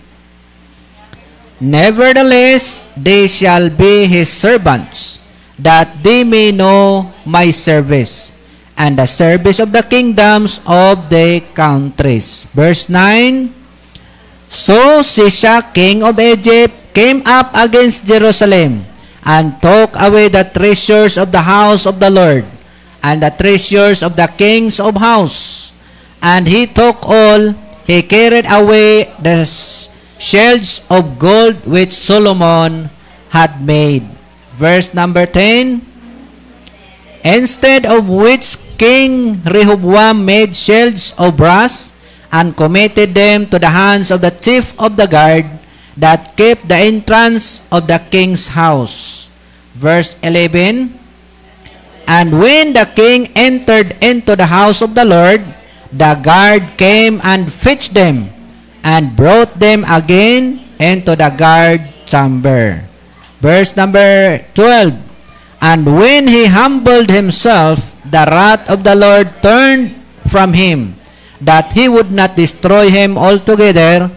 Nevertheless, 1.63 2.91
they 2.99 3.31
shall 3.31 3.71
be 3.71 4.07
his 4.07 4.27
servants, 4.27 5.23
that 5.59 6.03
they 6.03 6.27
may 6.27 6.51
know 6.51 7.15
my 7.25 7.55
service, 7.55 8.35
and 8.75 8.99
the 8.99 9.07
service 9.07 9.63
of 9.63 9.71
the 9.71 9.83
kingdoms 9.87 10.59
of 10.67 11.07
the 11.07 11.39
countries. 11.55 12.51
Verse 12.51 12.89
9, 12.91 13.62
So 14.53 15.01
Shishak, 15.01 15.73
king 15.73 16.05
of 16.05 16.21
Egypt, 16.21 16.77
came 16.93 17.25
up 17.25 17.57
against 17.57 18.05
Jerusalem, 18.05 18.85
and 19.25 19.57
took 19.65 19.97
away 19.97 20.29
the 20.29 20.45
treasures 20.45 21.17
of 21.17 21.33
the 21.33 21.41
house 21.41 21.89
of 21.89 21.97
the 21.97 22.13
Lord, 22.13 22.45
and 23.01 23.25
the 23.25 23.33
treasures 23.33 24.05
of 24.05 24.13
the 24.13 24.29
kings 24.29 24.77
of 24.77 25.01
house. 25.01 25.73
And 26.21 26.45
he 26.45 26.69
took 26.69 27.01
all, 27.09 27.57
he 27.89 28.05
carried 28.05 28.45
away 28.45 29.09
the 29.25 29.49
shields 30.21 30.85
of 30.93 31.17
gold 31.17 31.57
which 31.65 31.97
Solomon 31.97 32.93
had 33.33 33.57
made. 33.65 34.05
Verse 34.61 34.93
number 34.93 35.25
10, 35.25 35.81
Instead 37.25 37.89
of 37.89 38.05
which 38.05 38.61
King 38.77 39.41
Rehoboam 39.49 40.29
made 40.29 40.53
shields 40.53 41.17
of 41.17 41.41
brass 41.41 42.02
and 42.33 42.57
committed 42.57 43.15
them 43.15 43.47
to 43.47 43.61
the 43.61 43.69
hands 43.69 44.11
of 44.11 44.25
the 44.25 44.33
chief 44.33 44.73
of 44.81 44.97
the 44.97 45.07
guard 45.07 45.45
that 45.97 46.33
kept 46.37 46.67
the 46.67 46.81
entrance 46.81 47.69
of 47.71 47.87
the 47.87 48.01
king's 48.11 48.49
house. 48.49 49.29
Verse 49.77 50.17
11, 50.25 50.99
And 52.09 52.29
when 52.33 52.73
the 52.73 52.89
king 52.97 53.29
entered 53.37 53.97
into 54.01 54.35
the 54.35 54.49
house 54.49 54.81
of 54.81 54.97
the 54.97 55.05
Lord, 55.05 55.45
the 55.93 56.17
guard 56.25 56.65
came 56.81 57.21
and 57.23 57.53
fetched 57.53 57.93
them 57.93 58.33
and 58.83 59.15
brought 59.15 59.53
them 59.61 59.85
again 59.85 60.65
into 60.81 61.15
the 61.15 61.29
guard 61.37 61.85
chamber. 62.09 62.83
Verse 63.41 63.77
number 63.77 64.41
12. 64.55 64.95
And 65.63 65.87
when 65.87 66.27
he 66.27 66.47
humbled 66.47 67.11
himself, 67.11 67.95
the 68.03 68.27
wrath 68.27 68.67
of 68.67 68.83
the 68.83 68.95
Lord 68.95 69.31
turned 69.43 69.95
from 70.27 70.53
him, 70.53 70.99
that 71.43 71.73
he 71.73 71.89
would 71.89 72.11
not 72.11 72.35
destroy 72.35 72.91
him 72.91 73.19
altogether, 73.19 74.11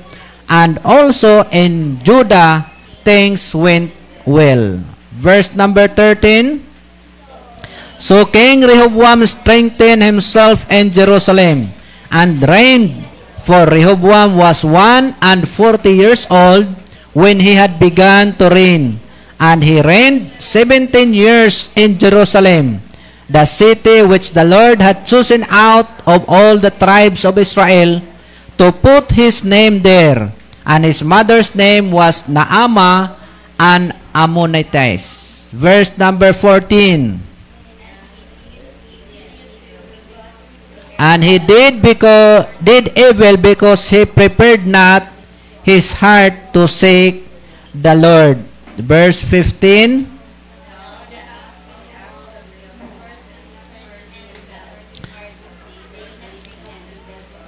and 0.49 0.79
also 0.85 1.43
in 1.49 1.97
Judah 2.01 2.65
things 3.03 3.53
went 3.53 3.91
well. 4.25 4.79
Verse 5.13 5.53
number 5.55 5.87
13. 5.87 6.61
So 7.97 8.25
King 8.27 8.61
Rehoboam 8.61 9.25
strengthened 9.25 10.03
himself 10.03 10.69
in 10.69 10.91
Jerusalem 10.91 11.71
and 12.11 12.43
reigned 12.43 13.05
For 13.45 13.69
Rehoboam 13.69 14.41
was 14.41 14.65
one 14.65 15.13
and 15.21 15.45
forty 15.45 15.93
years 15.93 16.25
old 16.33 16.65
when 17.13 17.37
he 17.37 17.53
had 17.53 17.77
begun 17.77 18.33
to 18.41 18.49
reign, 18.49 18.97
and 19.37 19.61
he 19.61 19.85
reigned 19.85 20.33
seventeen 20.41 21.13
years 21.13 21.69
in 21.77 22.01
Jerusalem, 22.01 22.81
the 23.29 23.45
city 23.45 24.05
which 24.05 24.31
the 24.31 24.45
Lord 24.45 24.81
had 24.81 25.05
chosen 25.05 25.43
out 25.49 25.89
of 26.05 26.25
all 26.27 26.57
the 26.57 26.69
tribes 26.69 27.25
of 27.25 27.37
Israel 27.37 28.01
to 28.57 28.71
put 28.71 29.11
his 29.11 29.43
name 29.43 29.81
there. 29.81 30.31
And 30.65 30.85
his 30.85 31.03
mother's 31.03 31.53
name 31.53 31.91
was 31.91 32.23
Naama 32.23 33.17
an 33.59 33.93
Ammonitess. 34.13 35.49
Verse 35.51 35.97
number 35.97 36.33
14. 36.33 37.21
And 40.97 41.23
he 41.23 41.39
did 41.39 41.81
because 41.81 42.47
did 42.63 42.95
evil 42.97 43.35
because 43.35 43.89
he 43.89 44.05
prepared 44.07 44.65
not 44.65 45.03
his 45.63 45.91
heart 45.91 46.55
to 46.55 46.67
seek 46.67 47.27
the 47.75 47.93
Lord. 47.93 48.39
Verse 48.79 49.19
15. 49.19 50.14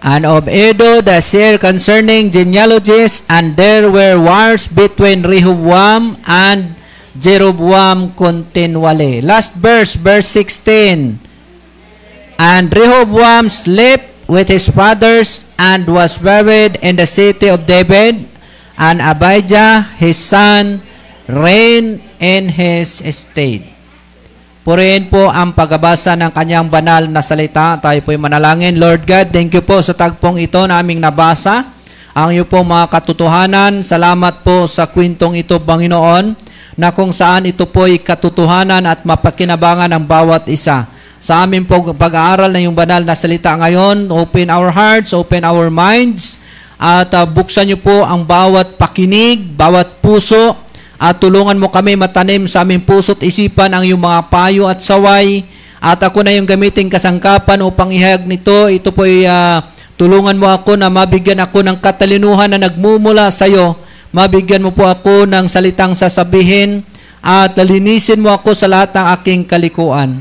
And 0.07 0.23
of 0.23 0.47
Edo 0.47 1.03
the 1.03 1.19
seer 1.19 1.59
concerning 1.59 2.31
genealogies, 2.31 3.27
and 3.27 3.59
there 3.59 3.91
were 3.91 4.15
wars 4.15 4.63
between 4.63 5.27
Rehoboam 5.27 6.15
and 6.23 6.79
Jeroboam 7.19 8.15
continually. 8.15 9.19
Last 9.19 9.59
verse, 9.59 9.99
verse 9.99 10.31
16. 10.31 11.19
And 12.39 12.65
Rehoboam 12.71 13.51
slept 13.51 14.31
with 14.31 14.47
his 14.47 14.71
fathers 14.71 15.51
and 15.59 15.83
was 15.83 16.15
buried 16.15 16.79
in 16.79 16.95
the 16.95 17.03
city 17.03 17.51
of 17.51 17.67
David, 17.67 18.31
and 18.79 19.03
Abijah, 19.03 19.91
his 19.99 20.15
son, 20.15 20.79
reigned 21.27 21.99
in 22.23 22.47
his 22.47 23.03
estate. 23.03 23.76
Purihin 24.67 25.07
po 25.07 25.31
ang 25.31 25.55
pagbabasa 25.55 26.19
ng 26.19 26.27
kanyang 26.35 26.67
banal 26.67 27.07
na 27.07 27.23
salita. 27.23 27.79
Tayo 27.79 28.03
po'y 28.03 28.19
manalangin. 28.19 28.75
Lord 28.75 29.07
God, 29.07 29.31
thank 29.31 29.55
you 29.55 29.63
po 29.63 29.79
sa 29.79 29.95
tagpong 29.95 30.43
ito 30.43 30.59
na 30.67 30.83
aming 30.83 30.99
nabasa. 30.99 31.71
Ang 32.11 32.35
iyo 32.35 32.43
po 32.43 32.59
mga 32.67 32.91
katotohanan. 32.91 33.79
Salamat 33.79 34.43
po 34.43 34.67
sa 34.67 34.91
kwentong 34.91 35.39
ito, 35.39 35.55
Panginoon, 35.55 36.35
na 36.75 36.91
kung 36.91 37.15
saan 37.15 37.47
ito 37.47 37.63
po'y 37.63 38.03
katotohanan 38.03 38.83
at 38.91 39.07
mapakinabangan 39.07 39.87
ng 39.87 40.03
bawat 40.03 40.51
isa. 40.51 40.83
Sa 41.23 41.47
amin 41.47 41.63
po 41.63 41.95
pag-aaral 41.95 42.51
na 42.51 42.59
yung 42.59 42.75
banal 42.75 43.07
na 43.07 43.15
salita 43.15 43.55
ngayon, 43.55 44.11
open 44.11 44.51
our 44.51 44.67
hearts, 44.67 45.15
open 45.15 45.47
our 45.47 45.71
minds, 45.71 46.43
at 46.75 47.07
uh, 47.15 47.23
buksan 47.23 47.71
niyo 47.71 47.79
po 47.79 48.03
ang 48.03 48.27
bawat 48.27 48.75
pakinig, 48.75 49.47
bawat 49.47 50.03
puso, 50.03 50.66
at 50.97 51.21
tulungan 51.21 51.61
mo 51.61 51.69
kami 51.69 51.93
matanim 51.93 52.49
sa 52.49 52.65
aming 52.65 52.81
puso't 52.81 53.21
isipan 53.21 53.69
ang 53.69 53.85
iyong 53.85 54.01
mga 54.01 54.21
payo 54.33 54.65
at 54.65 54.81
saway, 54.81 55.45
at 55.77 56.01
ako 56.01 56.25
na 56.25 56.33
yung 56.33 56.49
gamitin 56.49 56.89
kasangkapan 56.89 57.61
upang 57.61 57.93
ihayag 57.93 58.25
nito. 58.25 58.65
Ito 58.65 58.89
po 58.89 59.05
ay 59.05 59.29
uh, 59.29 59.61
tulungan 59.93 60.33
mo 60.33 60.49
ako 60.49 60.73
na 60.73 60.89
mabigyan 60.89 61.37
ako 61.37 61.61
ng 61.61 61.77
katalinuhan 61.77 62.49
na 62.49 62.65
nagmumula 62.65 63.29
sa 63.29 63.45
iyo. 63.45 63.77
Mabigyan 64.09 64.65
mo 64.65 64.73
po 64.73 64.89
ako 64.89 65.29
ng 65.29 65.45
salitang 65.45 65.93
sasabihin 65.93 66.81
at 67.21 67.53
lalinisin 67.53 68.17
mo 68.17 68.33
ako 68.33 68.57
sa 68.57 68.65
lahat 68.65 68.89
ng 68.97 69.05
aking 69.21 69.41
kalikuan. 69.45 70.17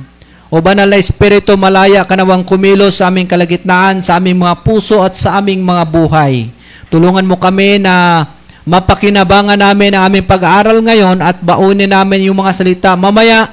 O 0.53 0.61
banal 0.63 0.87
na 0.87 1.01
Espiritu, 1.01 1.57
malaya 1.59 2.05
ka 2.07 2.15
nawang 2.15 2.47
kumilos 2.47 3.01
sa 3.01 3.11
aming 3.11 3.27
kalagitnaan, 3.27 4.05
sa 4.05 4.21
aming 4.21 4.45
mga 4.45 4.63
puso 4.63 5.03
at 5.03 5.17
sa 5.17 5.41
aming 5.41 5.65
mga 5.65 5.85
buhay. 5.89 6.53
Tulungan 6.87 7.27
mo 7.27 7.35
kami 7.35 7.83
na 7.83 8.23
mapakinabangan 8.67 9.57
namin 9.57 9.95
ang 9.95 10.11
aming 10.11 10.27
pag-aaral 10.27 10.83
ngayon 10.83 11.23
at 11.23 11.39
baunin 11.39 11.87
namin 11.87 12.27
yung 12.27 12.43
mga 12.43 12.53
salita 12.53 12.91
mamaya 12.99 13.47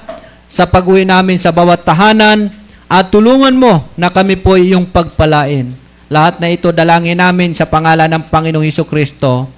sa 0.49 0.66
pag-uwi 0.66 1.05
namin 1.05 1.38
sa 1.38 1.53
bawat 1.53 1.86
tahanan 1.86 2.49
at 2.89 3.14
tulungan 3.14 3.53
mo 3.53 3.86
na 3.93 4.09
kami 4.09 4.41
po 4.41 4.57
yung 4.57 4.89
pagpalain. 4.89 5.70
Lahat 6.09 6.38
na 6.41 6.49
ito 6.49 6.70
dalangin 6.74 7.18
namin 7.18 7.53
sa 7.53 7.70
pangalan 7.70 8.09
ng 8.09 8.30
Panginoong 8.30 8.66
Hesus 8.66 8.89
Kristo. 8.89 9.49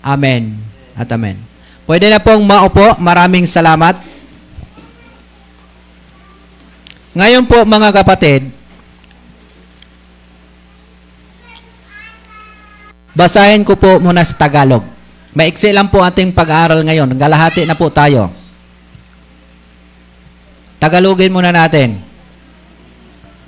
Amen 0.00 0.60
at 0.96 1.08
Amen. 1.12 1.40
Pwede 1.88 2.08
na 2.08 2.20
pong 2.20 2.44
maupo. 2.44 3.00
Maraming 3.00 3.48
salamat. 3.48 3.96
Ngayon 7.12 7.44
po 7.44 7.64
mga 7.68 7.92
kapatid, 7.92 8.48
basahin 13.12 13.64
ko 13.68 13.76
po 13.76 14.00
muna 14.00 14.24
sa 14.24 14.36
Tagalog. 14.36 14.91
Maiksi 15.32 15.72
lang 15.72 15.88
po 15.88 16.04
ating 16.04 16.36
pag-aaral 16.36 16.84
ngayon. 16.84 17.16
Galahati 17.16 17.64
na 17.64 17.72
po 17.72 17.88
tayo. 17.88 18.28
Tagalogin 20.76 21.32
muna 21.32 21.48
natin. 21.48 21.96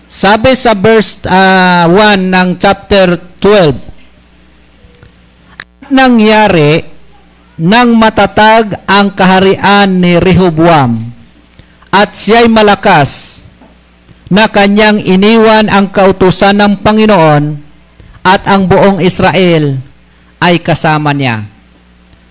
Sabi 0.09 0.57
sa 0.57 0.72
verse 0.72 1.20
uh, 1.28 1.85
1 1.89 2.32
ng 2.32 2.49
chapter 2.61 3.20
12, 3.41 3.76
nangyari 5.93 6.85
nang 7.61 7.93
matatag 7.97 8.80
ang 8.89 9.12
kaharian 9.12 10.01
ni 10.01 10.16
Rehoboam 10.16 11.12
at 11.93 12.16
siya'y 12.16 12.49
malakas 12.51 13.45
na 14.32 14.49
kanyang 14.49 14.99
iniwan 14.99 15.68
ang 15.68 15.93
kautusan 15.93 16.57
ng 16.59 16.80
Panginoon 16.80 17.45
at 18.24 18.49
ang 18.49 18.66
buong 18.66 19.05
Israel 19.05 19.76
ay 20.41 20.59
kasama 20.59 21.12
niya. 21.12 21.53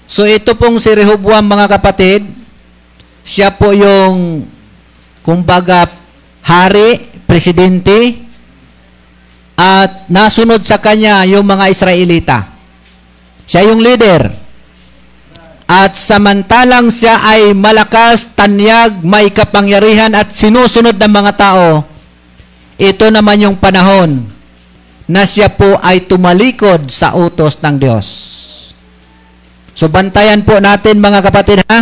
So 0.05 0.27
ito 0.27 0.53
pong 0.59 0.77
si 0.77 0.91
Rehoboam 0.91 1.47
mga 1.47 1.67
kapatid, 1.79 2.27
siya 3.23 3.55
po 3.55 3.71
yung 3.71 4.45
kumbaga 5.23 5.87
hari, 6.43 7.07
presidente, 7.23 8.19
at 9.55 10.11
nasunod 10.11 10.59
sa 10.67 10.81
kanya 10.81 11.23
yung 11.23 11.47
mga 11.47 11.71
Israelita. 11.71 12.37
Siya 13.47 13.71
yung 13.71 13.79
leader. 13.79 14.27
At 15.63 15.95
samantalang 15.95 16.91
siya 16.91 17.23
ay 17.23 17.55
malakas, 17.55 18.35
tanyag, 18.35 18.99
may 19.01 19.31
kapangyarihan 19.31 20.11
at 20.11 20.35
sinusunod 20.35 20.99
ng 20.99 21.13
mga 21.13 21.33
tao, 21.39 21.87
ito 22.75 23.05
naman 23.07 23.47
yung 23.47 23.55
panahon 23.55 24.27
na 25.07 25.23
siya 25.23 25.47
po 25.47 25.79
ay 25.79 26.03
tumalikod 26.03 26.91
sa 26.91 27.15
utos 27.15 27.55
ng 27.63 27.75
Diyos. 27.79 28.07
So 29.73 29.89
bantayan 29.89 30.45
po 30.45 30.61
natin 30.61 31.01
mga 31.01 31.19
kapatid 31.25 31.65
ha. 31.65 31.81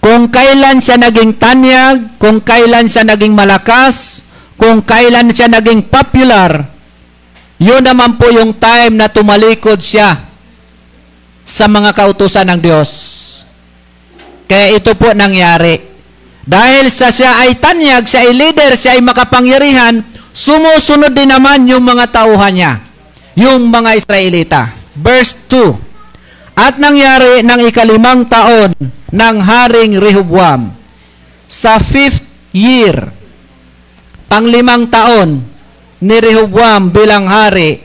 Kung 0.00 0.30
kailan 0.30 0.78
siya 0.78 1.00
naging 1.00 1.34
tanyag, 1.40 2.20
kung 2.22 2.38
kailan 2.38 2.86
siya 2.86 3.02
naging 3.02 3.34
malakas, 3.34 4.28
kung 4.54 4.84
kailan 4.84 5.34
siya 5.34 5.50
naging 5.50 5.90
popular, 5.90 6.62
yun 7.58 7.82
naman 7.82 8.14
po 8.20 8.28
yung 8.30 8.54
time 8.54 8.94
na 9.00 9.08
tumalikod 9.10 9.80
siya 9.80 10.14
sa 11.42 11.66
mga 11.66 11.90
kautusan 11.96 12.46
ng 12.54 12.60
Diyos. 12.62 12.90
Kaya 14.46 14.78
ito 14.78 14.94
po 14.94 15.10
nangyari. 15.10 15.82
Dahil 16.46 16.86
sa 16.94 17.10
siya 17.10 17.42
ay 17.42 17.58
tanyag, 17.58 18.06
siya 18.06 18.22
ay 18.22 18.30
leader, 18.30 18.72
siya 18.78 18.94
ay 18.94 19.02
makapangyarihan, 19.02 20.06
sumusunod 20.30 21.10
din 21.10 21.34
naman 21.34 21.66
yung 21.66 21.82
mga 21.82 22.14
tauhan 22.14 22.54
niya, 22.54 22.72
yung 23.34 23.66
mga 23.66 23.98
Israelita. 23.98 24.70
Verse 24.94 25.34
2, 25.50 25.85
At 26.56 26.80
nangyari 26.80 27.44
ng 27.44 27.60
ikalimang 27.68 28.24
taon 28.24 28.72
ng 29.12 29.36
Haring 29.44 30.00
Rehoboam, 30.00 30.72
sa 31.44 31.76
fifth 31.76 32.24
year, 32.56 33.12
panglimang 34.24 34.88
taon 34.88 35.44
ni 36.00 36.16
Rehoboam 36.16 36.88
bilang 36.88 37.28
hari, 37.28 37.84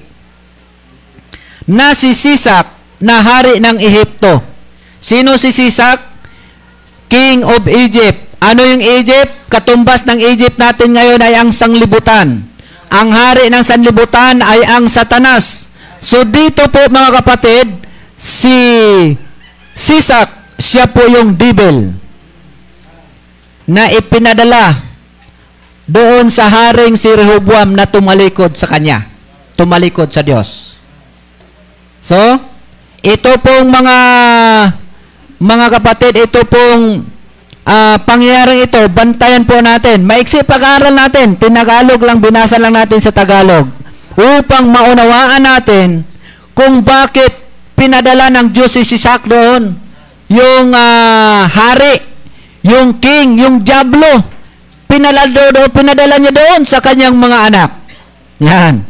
na 1.68 1.92
si 1.92 2.16
Sisak 2.16 2.72
na 3.04 3.20
hari 3.20 3.60
ng 3.60 3.76
Ehipto. 3.76 4.40
Sino 5.04 5.36
si 5.36 5.52
Sisak? 5.52 6.00
King 7.12 7.44
of 7.44 7.68
Egypt. 7.68 8.40
Ano 8.40 8.64
yung 8.64 8.80
Egypt? 8.80 9.52
Katumbas 9.52 10.08
ng 10.08 10.20
Egypt 10.32 10.56
natin 10.56 10.96
ngayon 10.96 11.20
ay 11.20 11.36
ang 11.36 11.52
sanglibutan. 11.52 12.48
Ang 12.88 13.10
hari 13.12 13.52
ng 13.52 13.64
sanlibutan 13.68 14.40
ay 14.40 14.64
ang 14.64 14.88
satanas. 14.88 15.76
So 16.00 16.24
dito 16.24 16.66
po 16.72 16.88
mga 16.88 17.20
kapatid, 17.20 17.68
si 18.22 18.60
Sisak, 19.74 20.30
siya 20.62 20.86
po 20.86 21.02
yung 21.10 21.34
devil 21.34 21.90
na 23.66 23.90
ipinadala 23.90 24.78
doon 25.90 26.30
sa 26.30 26.46
haring 26.46 26.94
si 26.94 27.10
Rehoboam 27.10 27.74
na 27.74 27.90
tumalikod 27.90 28.54
sa 28.54 28.70
kanya. 28.70 29.10
Tumalikod 29.58 30.14
sa 30.14 30.22
Diyos. 30.22 30.78
So, 31.98 32.18
ito 33.02 33.32
pong 33.42 33.74
mga 33.74 33.98
mga 35.42 35.68
kapatid, 35.82 36.14
ito 36.22 36.46
pong 36.46 37.10
uh, 37.66 37.98
pangyayaring 38.06 38.70
ito, 38.70 38.82
bantayan 38.94 39.42
po 39.50 39.58
natin. 39.58 40.06
Maiksi 40.06 40.46
pag-aaral 40.46 40.94
natin, 40.94 41.34
tinagalog 41.42 41.98
lang, 42.06 42.22
binasa 42.22 42.62
lang 42.62 42.78
natin 42.78 43.02
sa 43.02 43.10
Tagalog 43.10 43.66
upang 44.14 44.70
maunawaan 44.70 45.42
natin 45.42 46.06
kung 46.54 46.86
bakit 46.86 47.41
pinadala 47.82 48.30
ng 48.30 48.54
Diyos 48.54 48.78
si 48.78 48.86
Sisak 48.86 49.26
doon. 49.26 49.74
Yung 50.30 50.70
uh, 50.70 51.50
hari, 51.50 51.98
yung 52.62 53.02
king, 53.02 53.42
yung 53.42 53.66
diablo, 53.66 54.22
pinadala, 54.86 55.50
do, 55.50 55.66
pinadala 55.74 56.22
niya 56.22 56.30
doon 56.30 56.62
sa 56.62 56.78
kanyang 56.78 57.18
mga 57.18 57.38
anak. 57.50 57.70
Yan. 58.38 58.86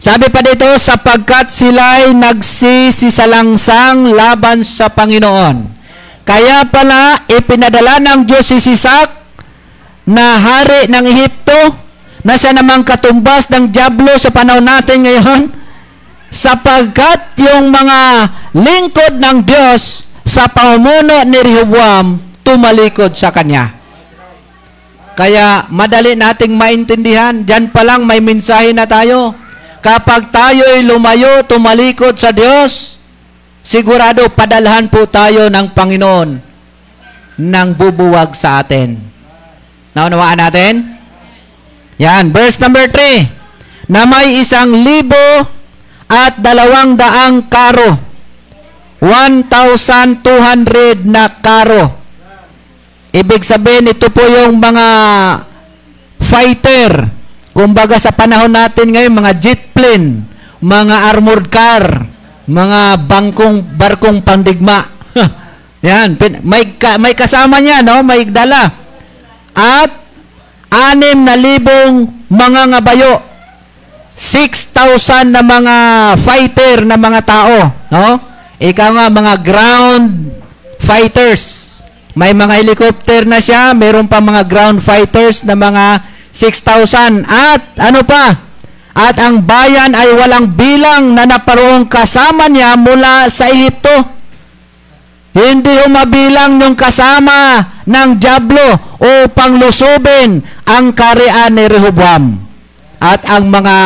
Sabi 0.00 0.30
pa 0.30 0.40
dito, 0.40 0.64
sapagkat 0.78 1.50
sila'y 1.50 2.14
nagsisisalangsang 2.14 4.14
laban 4.14 4.62
sa 4.62 4.86
Panginoon. 4.88 5.82
Kaya 6.24 6.62
pala, 6.70 7.26
ipinadala 7.26 7.98
ng 8.00 8.24
Diyos 8.24 8.48
si 8.48 8.62
Sisak 8.62 9.10
na 10.06 10.38
hari 10.38 10.86
ng 10.86 11.04
Ehipto, 11.10 11.74
na 12.24 12.38
siya 12.38 12.56
namang 12.56 12.86
katumbas 12.86 13.50
ng 13.50 13.68
Diablo 13.68 14.14
sa 14.16 14.32
panahon 14.32 14.64
natin 14.64 15.04
ngayon, 15.04 15.59
sapagkat 16.30 17.36
yung 17.42 17.68
mga 17.74 17.98
lingkod 18.54 19.18
ng 19.18 19.38
Diyos 19.44 20.06
sa 20.22 20.46
pamumuno 20.46 21.26
ni 21.26 21.38
Rehoboam, 21.42 22.22
tumalikod 22.46 23.12
sa 23.18 23.34
Kanya. 23.34 23.74
Kaya 25.18 25.68
madali 25.68 26.16
nating 26.16 26.54
maintindihan, 26.54 27.44
dyan 27.44 27.68
pa 27.68 27.84
lang 27.84 28.06
may 28.06 28.22
mensahe 28.24 28.72
na 28.72 28.88
tayo 28.88 29.36
Kapag 29.80 30.28
tayo'y 30.28 30.84
lumayo, 30.84 31.40
tumalikod 31.48 32.12
sa 32.20 32.36
Diyos, 32.36 33.00
sigurado 33.64 34.28
padalhan 34.28 34.92
po 34.92 35.08
tayo 35.08 35.48
ng 35.48 35.72
Panginoon 35.72 36.30
ng 37.40 37.68
bubuwag 37.80 38.36
sa 38.36 38.60
atin. 38.60 39.00
Naunawaan 39.96 40.36
natin? 40.36 41.00
Yan, 41.96 42.28
verse 42.28 42.60
number 42.60 42.92
3. 42.92 43.88
Na 43.88 44.04
may 44.04 44.36
isang 44.36 44.68
libo 44.84 45.48
at 46.10 46.42
dalawang 46.42 46.98
daang 46.98 47.46
karo. 47.46 48.10
1,200 48.98 51.06
na 51.06 51.30
karo. 51.38 52.02
Ibig 53.14 53.46
sabihin, 53.46 53.94
ito 53.94 54.10
po 54.10 54.26
yung 54.26 54.58
mga 54.58 54.86
fighter 56.20 57.20
Kumbaga 57.50 57.98
sa 57.98 58.14
panahon 58.14 58.54
natin 58.54 58.94
ngayon, 58.94 59.20
mga 59.20 59.32
jet 59.42 59.62
plane, 59.74 60.22
mga 60.62 60.96
armored 61.10 61.50
car, 61.50 62.06
mga 62.46 62.80
bangkong 63.10 63.74
barkong 63.74 64.22
pandigma. 64.22 64.86
Yan, 65.84 66.14
may 66.46 66.78
may 67.00 67.12
kasama 67.12 67.58
niya, 67.58 67.82
no? 67.82 68.06
May 68.06 68.28
dala. 68.28 68.70
At 69.52 69.90
anim 70.70 71.26
na 71.26 71.34
libong 71.34 72.24
mga 72.30 72.62
ngabayo. 72.72 73.12
6,000 74.20 75.32
na 75.32 75.40
mga 75.40 75.76
fighter 76.20 76.84
na 76.84 77.00
mga 77.00 77.24
tao, 77.24 77.56
no? 77.88 78.20
Ikaw 78.60 78.90
nga 78.92 79.06
mga 79.08 79.34
ground 79.40 80.28
fighters. 80.76 81.72
May 82.12 82.36
mga 82.36 82.60
helicopter 82.60 83.24
na 83.24 83.40
siya, 83.40 83.72
meron 83.72 84.04
pa 84.04 84.20
mga 84.20 84.44
ground 84.44 84.84
fighters 84.84 85.40
na 85.48 85.56
mga 85.56 86.04
6,000. 86.36 87.24
At 87.24 87.80
ano 87.80 88.04
pa? 88.04 88.36
At 88.92 89.16
ang 89.24 89.40
bayan 89.40 89.96
ay 89.96 90.12
walang 90.12 90.52
bilang 90.52 91.16
na 91.16 91.24
naparoong 91.24 91.88
kasama 91.88 92.52
niya 92.52 92.76
mula 92.76 93.24
sa 93.32 93.48
Ehipto. 93.48 94.20
Hindi 95.32 95.80
mabilang 95.88 96.60
yung 96.60 96.76
kasama 96.76 97.64
ng 97.88 98.20
Diablo 98.20 99.00
upang 99.00 99.56
lusubin 99.56 100.44
ang 100.68 100.92
karian 100.92 101.56
ni 101.56 101.64
Rehoboam 101.64 102.49
at 103.00 103.24
ang 103.24 103.48
mga 103.48 103.76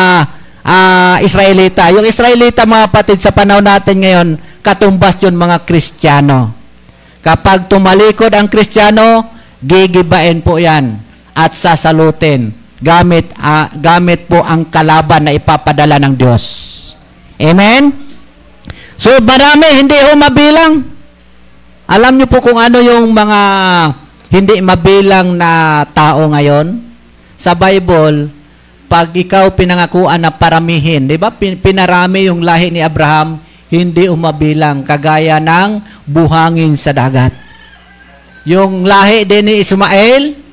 uh, 0.59 1.17
Israelita. 1.23 1.87
Yung 1.95 2.03
Israelita 2.03 2.67
mga 2.67 2.91
patid 2.91 3.23
sa 3.23 3.31
panahon 3.31 3.63
natin 3.63 4.03
ngayon, 4.03 4.27
katumbas 4.59 5.15
yun 5.23 5.39
mga 5.39 5.63
Kristiyano. 5.63 6.51
Kapag 7.23 7.71
tumalikod 7.71 8.35
ang 8.35 8.51
Kristiyano, 8.51 9.31
gigibain 9.63 10.43
po 10.43 10.59
yan 10.59 10.99
at 11.31 11.55
sasalutin 11.55 12.53
gamit 12.75 13.31
uh, 13.39 13.71
gamit 13.79 14.27
po 14.27 14.43
ang 14.43 14.67
kalaban 14.67 15.25
na 15.25 15.33
ipapadala 15.33 15.97
ng 15.97 16.13
Diyos. 16.13 16.43
Amen? 17.39 17.89
So 18.99 19.15
marami 19.23 19.79
hindi 19.79 19.95
ho 19.95 20.11
mabilang. 20.13 20.73
Alam 21.85 22.17
niyo 22.17 22.27
po 22.29 22.41
kung 22.41 22.59
ano 22.59 22.81
yung 22.81 23.09
mga 23.15 23.39
hindi 24.33 24.59
mabilang 24.59 25.37
na 25.37 25.81
tao 25.93 26.27
ngayon 26.29 26.81
sa 27.39 27.53
Bible 27.53 28.34
pag 28.85 29.11
ikaw 29.11 29.53
pinangakuan 29.53 30.21
na 30.21 30.31
paramihin, 30.31 31.09
'di 31.09 31.17
ba? 31.17 31.33
Pinarami 31.35 32.29
yung 32.29 32.45
lahi 32.45 32.69
ni 32.69 32.81
Abraham, 32.81 33.41
hindi 33.69 34.07
umabilang 34.07 34.85
kagaya 34.85 35.41
ng 35.41 35.81
buhangin 36.05 36.77
sa 36.77 36.93
dagat. 36.93 37.33
Yung 38.45 38.85
lahi 38.85 39.25
din 39.25 39.49
ni 39.49 39.53
Ismael, 39.65 40.45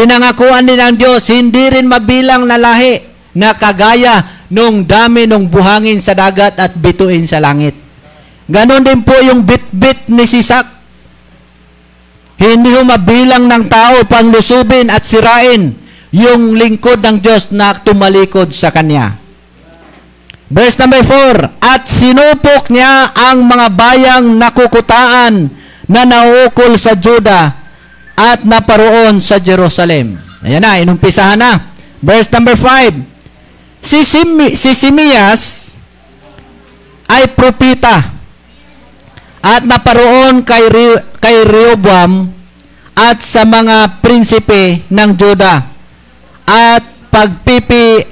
Pinangakuan 0.00 0.64
din 0.64 0.80
ng 0.80 0.96
Diyos, 0.96 1.28
hindi 1.28 1.68
rin 1.68 1.84
mabilang 1.84 2.48
na 2.48 2.56
lahi 2.56 3.04
na 3.36 3.52
kagaya 3.52 4.46
nung 4.48 4.88
dami 4.88 5.28
nung 5.28 5.44
buhangin 5.44 6.00
sa 6.00 6.16
dagat 6.16 6.56
at 6.56 6.72
bituin 6.72 7.28
sa 7.28 7.36
langit. 7.36 7.76
Ganon 8.48 8.80
din 8.80 9.04
po 9.04 9.12
yung 9.20 9.44
bit-bit 9.44 10.08
ni 10.08 10.24
Sisak. 10.24 10.64
Hindi 12.40 12.72
ho 12.72 12.80
mabilang 12.80 13.44
ng 13.44 13.64
tao 13.68 14.00
pang 14.08 14.32
lusubin 14.32 14.88
at 14.88 15.04
sirain 15.04 15.76
yung 16.10 16.58
lingkod 16.58 16.98
ng 17.02 17.22
Diyos 17.22 17.54
na 17.54 17.70
tumalikod 17.74 18.50
sa 18.50 18.74
Kanya. 18.74 19.14
Verse 20.50 20.74
number 20.82 21.06
4, 21.06 21.62
At 21.62 21.86
sinupok 21.86 22.74
niya 22.74 23.14
ang 23.14 23.46
mga 23.46 23.66
bayang 23.70 24.26
nakukutaan 24.34 25.46
na 25.86 26.02
naukol 26.02 26.74
sa 26.74 26.98
Juda 26.98 27.54
at 28.18 28.42
naparoon 28.42 29.22
sa 29.22 29.38
Jerusalem. 29.38 30.18
Ayan 30.42 30.66
na, 30.66 30.82
inumpisahan 30.82 31.38
na. 31.38 31.70
Verse 32.02 32.26
number 32.34 32.58
5, 32.58 33.06
Si, 33.80 34.02
Simi, 34.04 34.58
si 34.58 34.76
Simias 34.76 35.72
ay 37.08 37.32
propita 37.32 38.12
at 39.40 39.64
naparoon 39.64 40.44
kay, 40.44 40.68
Re- 40.68 41.04
kay 41.16 41.48
Rehoboam 41.48 42.28
at 42.92 43.24
sa 43.24 43.48
mga 43.48 44.02
prinsipe 44.04 44.84
ng 44.92 45.10
Juda 45.16 45.69
at 46.50 46.82
pagpipi 47.14 48.02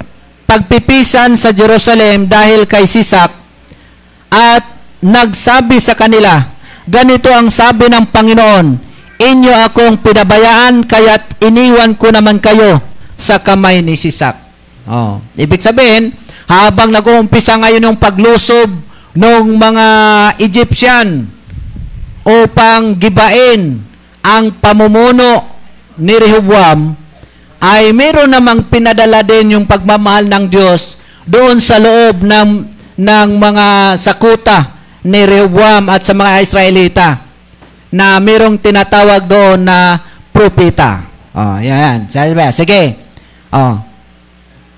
pagpipisan 0.47 1.34
sa 1.34 1.51
Jerusalem 1.51 2.30
dahil 2.30 2.64
kay 2.64 2.86
Sisak 2.86 3.34
at 4.32 4.64
nagsabi 5.05 5.76
sa 5.76 5.93
kanila, 5.93 6.41
ganito 6.89 7.28
ang 7.28 7.53
sabi 7.53 7.91
ng 7.93 8.09
Panginoon, 8.09 8.66
inyo 9.20 9.53
akong 9.68 10.01
pinabayaan 10.01 10.89
kaya't 10.89 11.43
iniwan 11.45 11.93
ko 11.99 12.09
naman 12.14 12.41
kayo 12.41 12.80
sa 13.18 13.43
kamay 13.43 13.84
ni 13.84 13.99
Sisak. 13.99 14.39
Oh, 14.89 15.20
ibig 15.36 15.61
sabihin, 15.61 16.16
habang 16.49 16.89
nag-uumpisa 16.89 17.61
ngayon 17.61 17.93
yung 17.93 18.01
paglusob 18.01 18.72
ng 19.12 19.45
mga 19.53 19.86
Egyptian 20.41 21.28
upang 22.24 22.97
gibain 22.97 23.84
ang 24.24 24.49
pamumuno 24.57 25.45
ni 26.01 26.14
Rehoboam, 26.16 26.97
ay 27.59 27.90
meron 27.90 28.30
namang 28.30 28.70
pinadala 28.70 29.26
din 29.26 29.59
yung 29.59 29.66
pagmamahal 29.66 30.30
ng 30.30 30.44
Diyos 30.46 31.02
doon 31.26 31.59
sa 31.59 31.82
loob 31.82 32.22
ng, 32.22 32.50
ng 32.94 33.28
mga 33.36 33.98
sakuta 33.98 34.78
ni 35.02 35.26
Rehoboam 35.26 35.90
at 35.90 36.06
sa 36.06 36.14
mga 36.14 36.32
Israelita 36.42 37.09
na 37.90 38.20
merong 38.22 38.61
tinatawag 38.61 39.26
doon 39.26 39.66
na 39.66 39.98
propita. 40.30 41.02
Oh, 41.34 41.59
yan. 41.59 42.06
Ba? 42.09 42.48
Sige. 42.54 42.96
Oh. 43.50 43.80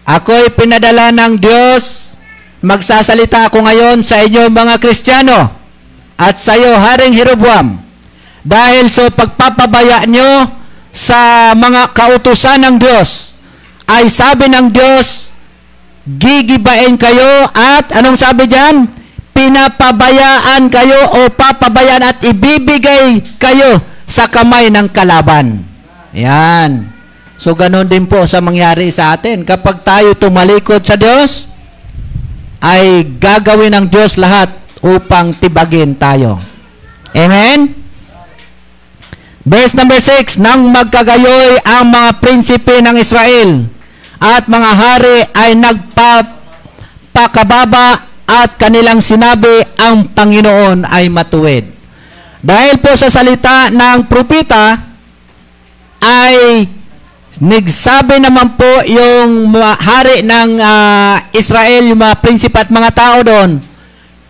Ako'y 0.09 0.51
pinadala 0.57 1.13
ng 1.13 1.37
Diyos. 1.39 2.17
Magsasalita 2.61 3.49
ako 3.49 3.65
ngayon 3.65 4.05
sa 4.05 4.21
inyo 4.21 4.53
mga 4.53 4.77
Kristiyano 4.77 5.49
at 6.21 6.37
sa 6.37 6.53
iyo, 6.53 6.77
Haring 6.77 7.17
Jeroboam. 7.17 7.81
Dahil 8.45 8.93
sa 8.93 9.09
pagpapabaya 9.09 10.05
nyo 10.05 10.60
sa 10.91 11.53
mga 11.55 11.95
kautusan 11.95 12.63
ng 12.67 12.77
Diyos, 12.79 13.39
ay 13.91 14.07
sabi 14.11 14.51
ng 14.51 14.71
Diyos, 14.71 15.35
gigibain 16.07 16.95
kayo 16.99 17.47
at 17.51 17.91
anong 17.95 18.19
sabi 18.19 18.47
diyan? 18.47 18.87
Pinapabayaan 19.31 20.69
kayo 20.69 21.01
o 21.23 21.31
papabayaan 21.33 22.05
at 22.05 22.19
ibibigay 22.27 23.23
kayo 23.39 23.79
sa 24.05 24.27
kamay 24.27 24.69
ng 24.69 24.91
kalaban. 24.91 25.63
Yan. 26.13 26.91
So, 27.41 27.57
ganun 27.57 27.89
din 27.89 28.05
po 28.05 28.27
sa 28.29 28.45
mangyari 28.45 28.93
sa 28.93 29.17
atin. 29.17 29.49
Kapag 29.49 29.81
tayo 29.81 30.13
tumalikod 30.13 30.85
sa 30.85 30.99
Diyos, 30.99 31.49
ay 32.61 33.17
gagawin 33.17 33.73
ng 33.73 33.87
Diyos 33.89 34.21
lahat 34.21 34.53
upang 34.85 35.33
tibagin 35.33 35.97
tayo. 35.97 36.37
Amen? 37.17 37.80
Verse 39.51 39.75
number 39.75 39.99
6, 39.99 40.39
Nang 40.39 40.71
magkagayoy 40.71 41.59
ang 41.67 41.91
mga 41.91 42.23
prinsipe 42.23 42.79
ng 42.79 42.95
Israel 42.95 43.67
at 44.23 44.47
mga 44.47 44.71
hari 44.79 45.27
ay 45.35 45.59
nagpapakababa 45.59 48.07
at 48.31 48.55
kanilang 48.55 49.03
sinabi 49.03 49.67
ang 49.75 50.07
Panginoon 50.15 50.87
ay 50.87 51.11
matuwid. 51.11 51.67
Dahil 52.39 52.79
po 52.79 52.95
sa 52.95 53.11
salita 53.11 53.75
ng 53.75 54.07
propita 54.07 54.79
ay 55.99 56.71
nagsabi 57.43 58.23
naman 58.23 58.55
po 58.55 58.87
yung 58.87 59.51
hari 59.83 60.23
ng 60.23 60.63
ah, 60.63 61.27
Israel, 61.35 61.91
yung 61.91 61.99
mga 61.99 62.23
prinsipe 62.23 62.55
at 62.55 62.71
mga 62.71 62.95
tao 62.95 63.19
doon, 63.27 63.59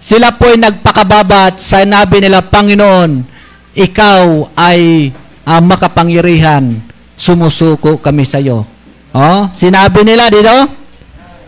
sila 0.01 0.33
po 0.33 0.49
ay 0.49 0.57
nagpakababa 0.57 1.53
at 1.53 1.61
sinabi 1.61 2.25
nila, 2.25 2.41
Panginoon, 2.41 3.30
ikaw 3.75 4.51
ay 4.59 5.13
ah, 5.47 5.63
makapangyarihan, 5.63 6.79
sumusuko 7.15 7.99
kami 7.99 8.27
sa 8.27 8.43
iyo. 8.43 8.67
Oh, 9.11 9.51
sinabi 9.51 10.07
nila 10.07 10.31
dito, 10.31 10.55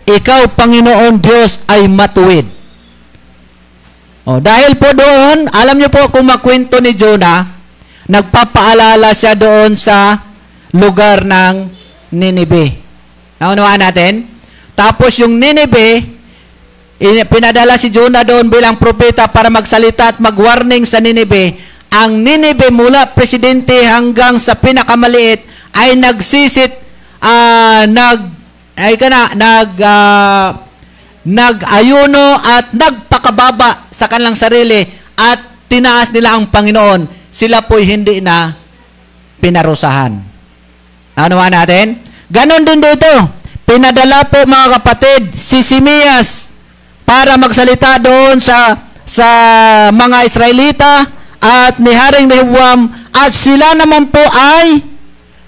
ikaw, 0.02 0.50
Panginoon 0.58 1.22
Diyos, 1.22 1.62
ay 1.70 1.86
matuwid. 1.86 2.46
Oh, 4.26 4.38
dahil 4.42 4.74
po 4.78 4.90
doon, 4.90 5.50
alam 5.50 5.78
niyo 5.78 5.90
po 5.90 6.10
kung 6.10 6.26
makwento 6.26 6.82
ni 6.82 6.94
Jonah, 6.94 7.46
nagpapaalala 8.10 9.14
siya 9.14 9.38
doon 9.38 9.78
sa 9.78 10.18
lugar 10.74 11.22
ng 11.22 11.70
Nineveh. 12.14 12.82
Naunawaan 13.38 13.82
natin? 13.82 14.26
Tapos 14.74 15.18
yung 15.18 15.38
in- 17.02 17.26
pinadala 17.26 17.74
si 17.74 17.90
Jonah 17.90 18.22
doon 18.22 18.46
bilang 18.46 18.78
propeta 18.78 19.26
para 19.26 19.50
magsalita 19.50 20.14
at 20.14 20.16
mag-warning 20.22 20.86
sa 20.86 21.02
Nineveh. 21.02 21.58
Ang 21.92 22.24
Nineveh 22.24 22.72
mula 22.72 23.12
presidente 23.12 23.76
hanggang 23.84 24.40
sa 24.40 24.56
pinakamaliit 24.56 25.44
ay 25.76 25.92
nagsisit, 26.00 26.72
ah, 27.20 27.84
nag, 27.84 28.32
ay 28.80 28.96
ka 28.96 29.12
na, 29.12 29.36
nag, 29.36 29.70
ah, 29.84 30.48
nag-ayuno 31.22 32.40
at 32.40 32.72
nagpakababa 32.72 33.92
sa 33.92 34.08
kanilang 34.08 34.34
sarili 34.34 34.82
at 35.14 35.68
tinaas 35.68 36.08
nila 36.10 36.34
ang 36.34 36.48
Panginoon. 36.48 37.28
Sila 37.28 37.60
po'y 37.60 37.84
hindi 37.84 38.24
na 38.24 38.56
pinarusahan. 39.40 40.16
Naunawaan 41.16 41.52
natin? 41.52 41.86
Ganon 42.32 42.64
din 42.64 42.80
dito. 42.80 43.12
Pinadala 43.68 44.24
po 44.26 44.42
mga 44.48 44.80
kapatid 44.80 45.36
si 45.36 45.60
Simias 45.60 46.56
para 47.04 47.36
magsalita 47.36 48.00
doon 48.00 48.40
sa 48.40 48.76
sa 49.04 49.28
mga 49.92 50.24
Israelita 50.24 51.21
at 51.42 51.82
ni 51.82 51.90
Haring 51.90 52.30
Rehoboam 52.30 52.94
at 53.10 53.34
sila 53.34 53.74
naman 53.74 54.14
po 54.14 54.22
ay 54.30 54.78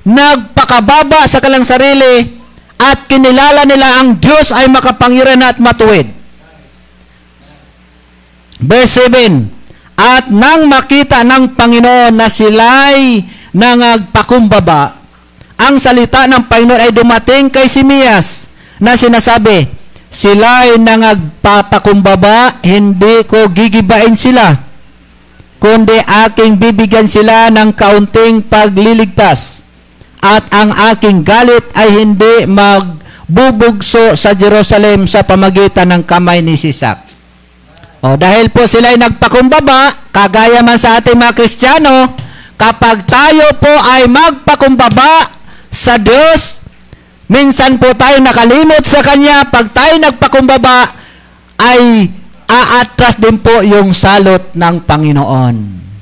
nagpakababa 0.02 1.24
sa 1.30 1.38
kalang 1.38 1.62
sarili 1.62 2.34
at 2.76 3.06
kinilala 3.06 3.62
nila 3.64 4.02
ang 4.02 4.18
Diyos 4.18 4.50
ay 4.50 4.66
makapangyarihan 4.66 5.54
at 5.54 5.62
matuwid. 5.62 6.10
Verse 8.58 9.06
7, 9.06 9.46
At 9.94 10.28
nang 10.34 10.66
makita 10.66 11.22
ng 11.22 11.54
Panginoon 11.54 12.12
na 12.18 12.26
sila'y 12.26 13.22
nangagpakumbaba, 13.54 14.98
ang 15.54 15.78
salita 15.78 16.26
ng 16.26 16.50
Panginoon 16.50 16.82
ay 16.82 16.90
dumating 16.90 17.48
kay 17.48 17.70
Simias 17.70 18.50
na 18.82 18.98
sinasabi, 18.98 19.70
sila'y 20.10 20.76
nangagpapakumbaba, 20.82 22.60
hindi 22.66 23.22
ko 23.24 23.46
gigibain 23.48 24.18
sila, 24.18 24.73
kundi 25.64 25.96
aking 26.28 26.60
bibigyan 26.60 27.08
sila 27.08 27.48
ng 27.48 27.72
kaunting 27.72 28.44
pagliligtas 28.44 29.64
at 30.20 30.44
ang 30.52 30.68
aking 30.92 31.24
galit 31.24 31.64
ay 31.72 32.04
hindi 32.04 32.44
magbubugso 32.44 34.12
sa 34.12 34.36
Jerusalem 34.36 35.08
sa 35.08 35.24
pamagitan 35.24 35.88
ng 35.88 36.02
kamay 36.04 36.44
ni 36.44 36.60
Sisak. 36.60 37.00
O, 38.04 38.20
dahil 38.20 38.52
po 38.52 38.68
sila 38.68 38.92
ay 38.92 39.00
nagpakumbaba, 39.00 40.12
kagaya 40.12 40.60
man 40.60 40.76
sa 40.76 41.00
ating 41.00 41.16
mga 41.16 41.32
Kristiyano, 41.32 42.12
kapag 42.60 43.08
tayo 43.08 43.48
po 43.56 43.72
ay 43.72 44.04
magpakumbaba 44.04 45.32
sa 45.72 45.96
Diyos, 45.96 46.60
minsan 47.32 47.80
po 47.80 47.88
tayo 47.96 48.20
nakalimot 48.20 48.84
sa 48.84 49.00
Kanya, 49.00 49.48
pag 49.48 49.72
tayo 49.72 49.96
nagpakumbaba, 49.96 50.92
ay 51.56 52.12
aatras 52.48 53.16
din 53.18 53.40
po 53.40 53.64
yung 53.64 53.92
salot 53.96 54.52
ng 54.54 54.76
Panginoon. 54.84 55.54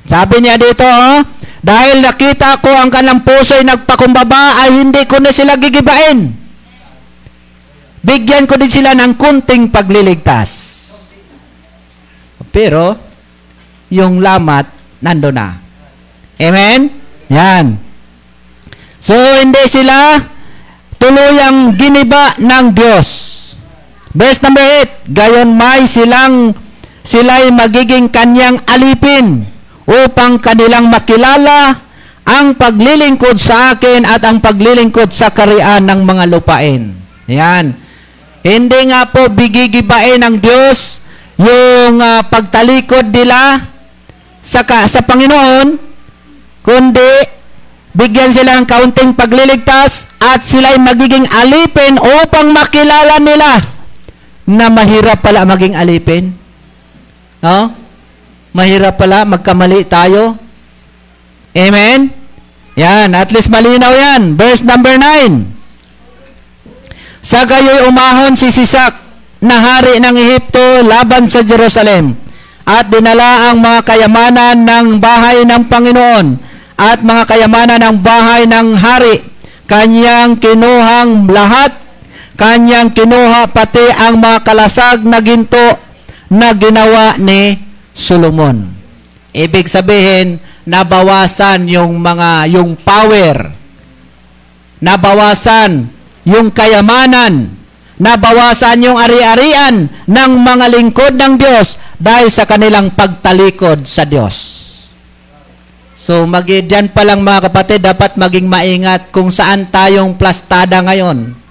Sabi 0.03 0.43
niya 0.43 0.59
dito, 0.59 0.83
oh, 0.83 1.23
dahil 1.63 2.03
nakita 2.03 2.59
ko 2.59 2.67
ang 2.67 2.91
kanang 2.91 3.23
puso 3.23 3.55
ay 3.55 3.63
nagpakumbaba, 3.63 4.67
ay 4.67 4.83
hindi 4.83 5.07
ko 5.07 5.23
na 5.23 5.31
sila 5.31 5.55
gigibain. 5.55 6.35
Bigyan 8.03 8.43
ko 8.43 8.59
din 8.59 8.67
sila 8.67 8.91
ng 8.91 9.15
kunting 9.15 9.71
pagliligtas. 9.71 10.51
Pero, 12.51 12.99
yung 13.87 14.19
lamat, 14.19 14.67
nando 14.99 15.31
na. 15.31 15.55
Amen? 16.35 16.91
Yan. 17.31 17.79
So, 18.99 19.15
hindi 19.15 19.63
sila 19.71 20.19
tuluyang 20.99 21.79
giniba 21.79 22.35
ng 22.37 22.65
Diyos. 22.75 23.32
Verse 24.13 24.37
number 24.45 24.61
8, 24.61 25.09
gayon 25.09 25.57
may 25.57 25.89
silang 25.89 26.53
sila'y 27.01 27.49
magiging 27.49 28.13
kanyang 28.13 28.61
alipin 28.69 29.41
upang 29.89 30.37
kanilang 30.37 30.85
makilala 30.85 31.81
ang 32.21 32.53
paglilingkod 32.53 33.41
sa 33.41 33.73
akin 33.73 34.05
at 34.05 34.21
ang 34.21 34.37
paglilingkod 34.37 35.09
sa 35.09 35.33
karian 35.33 35.89
ng 35.89 36.05
mga 36.05 36.29
lupain. 36.29 36.93
Yan. 37.25 37.73
Hindi 38.45 38.79
nga 38.93 39.09
po 39.09 39.33
bigigibain 39.33 40.21
ng 40.21 40.37
Diyos 40.37 41.01
yung 41.41 41.97
ah, 41.97 42.21
pagtalikod 42.21 43.09
nila 43.09 43.65
sa, 44.45 44.61
sa 44.85 45.01
Panginoon, 45.01 45.81
kundi 46.61 47.13
bigyan 47.97 48.29
sila 48.29 48.61
ng 48.61 48.69
kaunting 48.69 49.17
pagliligtas 49.17 50.13
at 50.21 50.45
sila'y 50.45 50.77
magiging 50.77 51.25
alipin 51.33 51.97
upang 51.97 52.53
makilala 52.53 53.17
nila 53.17 53.73
na 54.47 54.67
mahirap 54.67 55.23
pala 55.23 55.47
maging 55.47 55.75
alipin. 55.75 56.35
No? 57.43 57.71
Mahirap 58.53 58.99
pala 58.99 59.25
magkamali 59.25 59.87
tayo. 59.87 60.37
Amen? 61.53 62.11
Yan, 62.73 63.13
at 63.13 63.29
least 63.29 63.53
malinaw 63.53 63.93
yan. 63.93 64.33
Verse 64.33 64.65
number 64.65 64.97
9. 64.97 65.53
Sa 67.23 67.47
gayoy 67.47 67.87
umahon 67.87 68.35
si 68.35 68.51
Sisak 68.51 68.99
na 69.39 69.59
hari 69.59 69.99
ng 69.99 70.15
Ehipto 70.15 70.83
laban 70.83 71.27
sa 71.27 71.43
Jerusalem 71.43 72.15
at 72.63 72.87
dinala 72.87 73.51
ang 73.51 73.59
mga 73.59 73.79
kayamanan 73.83 74.63
ng 74.63 74.87
bahay 75.03 75.43
ng 75.43 75.63
Panginoon 75.67 76.25
at 76.79 76.99
mga 77.03 77.23
kayamanan 77.27 77.79
ng 77.79 77.97
bahay 77.99 78.47
ng 78.47 78.67
hari. 78.79 79.23
Kanyang 79.67 80.39
kinuhang 80.39 81.27
lahat, 81.31 81.82
kanyang 82.37 82.93
kinuha 82.93 83.49
pati 83.49 83.83
ang 83.93 84.19
mga 84.19 84.39
kalasag 84.41 85.05
na 85.05 85.19
ginto 85.21 85.77
na 86.33 86.53
ginawa 86.53 87.17
ni 87.21 87.57
Solomon. 87.93 88.73
Ibig 89.33 89.69
sabihin, 89.69 90.41
nabawasan 90.65 91.65
yung 91.69 91.97
mga 92.01 92.49
yung 92.53 92.77
power. 92.77 93.49
Nabawasan 94.81 95.89
yung 96.25 96.49
kayamanan. 96.49 97.53
Nabawasan 97.93 98.83
yung 98.83 98.97
ari-arian 98.97 99.87
ng 100.09 100.31
mga 100.41 100.65
lingkod 100.73 101.13
ng 101.13 101.37
Diyos 101.37 101.77
dahil 102.01 102.33
sa 102.33 102.43
kanilang 102.43 102.91
pagtalikod 102.91 103.85
sa 103.85 104.03
Diyos. 104.03 104.35
So, 105.93 106.25
mag 106.27 106.43
dyan 106.43 106.91
pa 106.91 107.05
lang 107.07 107.23
mga 107.23 107.47
kapatid, 107.47 107.79
dapat 107.85 108.19
maging 108.19 108.49
maingat 108.49 109.13
kung 109.13 109.31
saan 109.31 109.69
tayong 109.71 110.17
plastada 110.19 110.83
ngayon. 110.83 111.42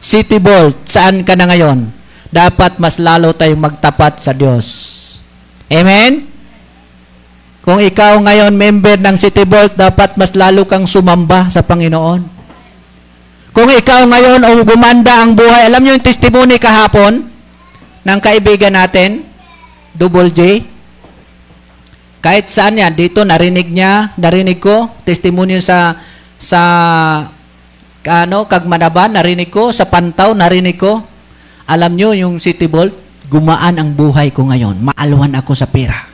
City 0.00 0.40
Bolt, 0.40 0.88
saan 0.88 1.20
ka 1.22 1.36
na 1.36 1.44
ngayon? 1.44 1.92
Dapat 2.32 2.80
mas 2.80 2.96
lalo 2.96 3.36
tayong 3.36 3.60
magtapat 3.60 4.16
sa 4.16 4.32
Diyos. 4.32 4.66
Amen? 5.68 6.24
Kung 7.60 7.76
ikaw 7.76 8.16
ngayon 8.24 8.56
member 8.56 8.96
ng 8.96 9.20
City 9.20 9.44
Bolt, 9.44 9.76
dapat 9.76 10.16
mas 10.16 10.32
lalo 10.32 10.64
kang 10.64 10.88
sumamba 10.88 11.52
sa 11.52 11.60
Panginoon. 11.60 12.24
Kung 13.52 13.68
ikaw 13.68 14.08
ngayon 14.08 14.40
o 14.48 14.64
gumanda 14.64 15.20
ang 15.20 15.36
buhay, 15.36 15.68
alam 15.68 15.84
niyo 15.84 16.00
yung 16.00 16.06
testimony 16.06 16.56
kahapon 16.56 17.28
ng 18.00 18.18
kaibigan 18.24 18.72
natin, 18.72 19.28
Double 19.92 20.32
J? 20.32 20.64
Kahit 22.24 22.48
saan 22.48 22.80
yan, 22.80 22.96
dito 22.96 23.20
narinig 23.20 23.68
niya, 23.68 24.16
narinig 24.16 24.56
ko, 24.56 24.88
testimony 25.04 25.60
sa 25.60 26.00
sa 26.40 26.62
ano, 28.06 28.48
Kagmanaban, 28.48 29.16
narinig 29.16 29.52
ko, 29.52 29.74
sa 29.74 29.84
Pantaw, 29.84 30.32
narinig 30.32 30.80
ko. 30.80 31.04
Alam 31.68 31.92
niyo 31.94 32.16
yung 32.16 32.40
City 32.40 32.66
Bolt, 32.66 32.94
gumaan 33.28 33.76
ang 33.76 33.92
buhay 33.92 34.32
ko 34.32 34.48
ngayon. 34.48 34.80
Maalwan 34.80 35.36
ako 35.36 35.52
sa 35.52 35.68
pera. 35.68 36.10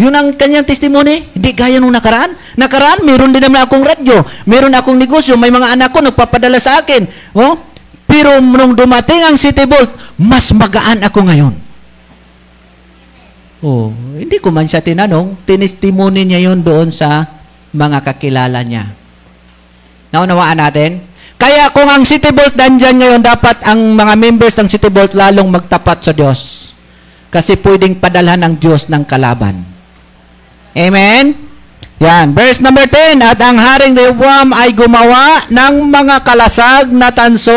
Yun 0.00 0.16
ang 0.16 0.32
kanyang 0.32 0.64
testimony. 0.64 1.28
Hindi 1.36 1.52
gaya 1.52 1.76
nung 1.76 1.92
nakaraan. 1.92 2.32
Nakaraan, 2.56 3.04
meron 3.04 3.36
din 3.36 3.44
naman 3.44 3.68
akong 3.68 3.84
radyo. 3.84 4.24
Meron 4.48 4.72
akong 4.72 4.96
negosyo. 4.96 5.36
May 5.36 5.52
mga 5.52 5.76
anak 5.76 5.92
ko 5.92 6.00
nagpapadala 6.00 6.56
sa 6.56 6.80
akin. 6.80 7.04
Oh? 7.36 7.60
Pero 8.08 8.40
nung 8.40 8.72
dumating 8.72 9.28
ang 9.28 9.36
City 9.36 9.68
Bolt, 9.68 9.92
mas 10.16 10.48
magaan 10.56 11.04
ako 11.04 11.20
ngayon. 11.28 11.54
Oh, 13.60 13.92
hindi 14.16 14.40
ko 14.40 14.48
man 14.48 14.64
siya 14.64 14.80
tinanong. 14.80 15.36
Tinestimony 15.44 16.24
niya 16.24 16.48
yon 16.48 16.64
doon 16.64 16.88
sa 16.88 17.28
mga 17.76 18.00
kakilala 18.00 18.64
niya. 18.64 18.88
Naunawaan 20.10 20.58
natin? 20.58 21.02
Kaya 21.40 21.72
kung 21.72 21.88
ang 21.88 22.04
City 22.04 22.34
Bolt 22.36 22.52
nandyan 22.52 23.00
ngayon, 23.00 23.22
dapat 23.24 23.64
ang 23.64 23.96
mga 23.96 24.14
members 24.20 24.54
ng 24.60 24.68
City 24.68 24.92
Bolt 24.92 25.16
lalong 25.16 25.48
magtapat 25.48 26.04
sa 26.04 26.12
Diyos. 26.12 26.70
Kasi 27.32 27.56
pwedeng 27.62 27.96
padalhan 27.96 28.42
ng 28.44 28.54
Diyos 28.60 28.90
ng 28.90 29.06
kalaban. 29.08 29.62
Amen? 30.76 31.32
Yan. 32.00 32.32
Verse 32.36 32.60
number 32.60 32.84
10. 32.88 33.20
At 33.24 33.40
ang 33.40 33.56
Haring 33.56 33.96
Rehoboam 33.96 34.52
ay 34.52 34.72
gumawa 34.76 35.46
ng 35.48 35.88
mga 35.88 36.16
kalasag 36.26 36.92
na 36.92 37.08
tanso 37.12 37.56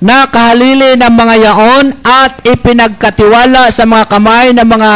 na 0.00 0.26
kahalili 0.26 0.96
ng 0.96 1.12
mga 1.12 1.34
yaon 1.44 1.86
at 2.00 2.40
ipinagkatiwala 2.46 3.68
sa 3.68 3.84
mga 3.84 4.04
kamay 4.08 4.56
ng 4.56 4.64
mga 4.64 4.92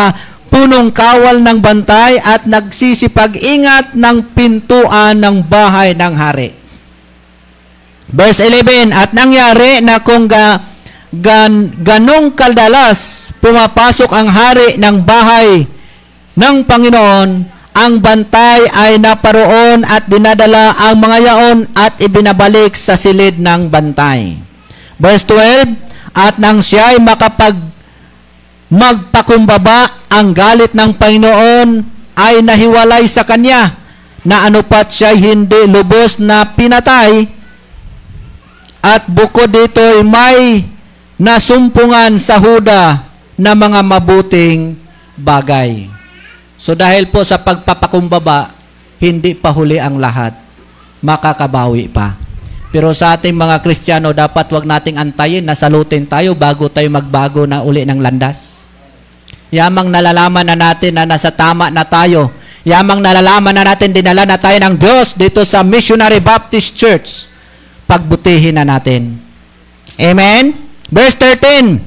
punong 0.49 0.89
kawal 0.95 1.45
ng 1.45 1.59
bantay 1.61 2.17
at 2.23 2.49
nagsisipag-ingat 2.49 3.93
ng 3.99 4.17
pintuan 4.33 5.19
ng 5.19 5.45
bahay 5.45 5.93
ng 5.93 6.15
hari. 6.17 6.64
Verse 8.11 8.45
11, 8.45 8.93
At 8.93 9.17
nangyari 9.17 9.81
na 9.81 10.03
kung 10.05 10.29
ga, 10.29 10.61
gan, 11.15 11.73
ganong 11.81 12.37
kaldalas 12.37 13.31
pumapasok 13.41 14.11
ang 14.13 14.29
hari 14.29 14.77
ng 14.77 14.97
bahay 15.05 15.65
ng 16.35 16.57
Panginoon, 16.67 17.31
ang 17.75 17.93
bantay 17.99 18.71
ay 18.71 19.03
naparoon 19.03 19.83
at 19.83 20.07
dinadala 20.07 20.79
ang 20.79 20.95
mga 20.95 21.19
yaon 21.27 21.59
at 21.75 21.99
ibinabalik 21.99 22.79
sa 22.79 22.95
silid 22.95 23.43
ng 23.43 23.67
bantay. 23.67 24.39
Verse 24.95 25.27
12, 25.27 26.15
At 26.15 26.39
nang 26.39 26.63
siya 26.63 26.95
ay 26.95 27.03
makapag 27.03 27.59
magpakumbaba, 28.71 30.07
ang 30.11 30.31
galit 30.31 30.71
ng 30.75 30.95
Panginoon 30.95 31.69
ay 32.15 32.43
nahiwalay 32.43 33.07
sa 33.11 33.27
kanya, 33.27 33.75
na 34.25 34.47
anupat 34.49 34.89
siya 34.89 35.13
hindi 35.13 35.67
lubos 35.69 36.23
na 36.23 36.47
pinatay, 36.47 37.29
at 38.85 39.09
bukod 39.09 39.49
dito 39.49 39.81
ay 39.81 40.05
may 40.05 40.41
nasumpungan 41.17 42.21
sa 42.21 42.37
Huda 42.37 43.01
na 43.33 43.57
mga 43.57 43.81
mabuting 43.81 44.77
bagay. 45.17 45.89
So 46.61 46.77
dahil 46.77 47.09
po 47.09 47.25
sa 47.25 47.41
pagpapakumbaba, 47.41 48.53
hindi 49.01 49.33
pa 49.33 49.49
huli 49.57 49.81
ang 49.81 49.97
lahat. 49.97 50.37
Makakabawi 51.01 51.89
pa. 51.89 52.13
Pero 52.69 52.93
sa 52.93 53.17
ating 53.17 53.33
mga 53.33 53.65
Kristiyano, 53.65 54.13
dapat 54.13 54.53
wag 54.53 54.69
nating 54.69 55.01
antayin 55.01 55.47
na 55.47 55.57
salutin 55.57 56.05
tayo 56.05 56.37
bago 56.37 56.69
tayo 56.69 56.91
magbago 56.93 57.49
na 57.49 57.65
uli 57.65 57.89
ng 57.89 58.05
landas. 58.05 58.69
Yamang 59.49 59.89
nalalaman 59.89 60.45
na 60.45 60.57
natin 60.59 60.93
na 60.93 61.09
nasa 61.09 61.33
tama 61.33 61.73
na 61.73 61.87
tayo. 61.87 62.29
Yamang 62.67 63.01
nalalaman 63.01 63.55
na 63.55 63.65
natin 63.65 63.95
dinala 63.95 64.29
na 64.29 64.37
tayo 64.37 64.61
ng 64.61 64.75
Diyos 64.77 65.17
dito 65.17 65.41
sa 65.47 65.63
Missionary 65.63 66.19
Baptist 66.21 66.75
Church. 66.77 67.34
Pagbutihin 67.95 68.59
na 68.59 68.67
natin. 68.67 69.23
Amen? 70.03 70.51
Verse 70.91 71.15
13. 71.15 71.79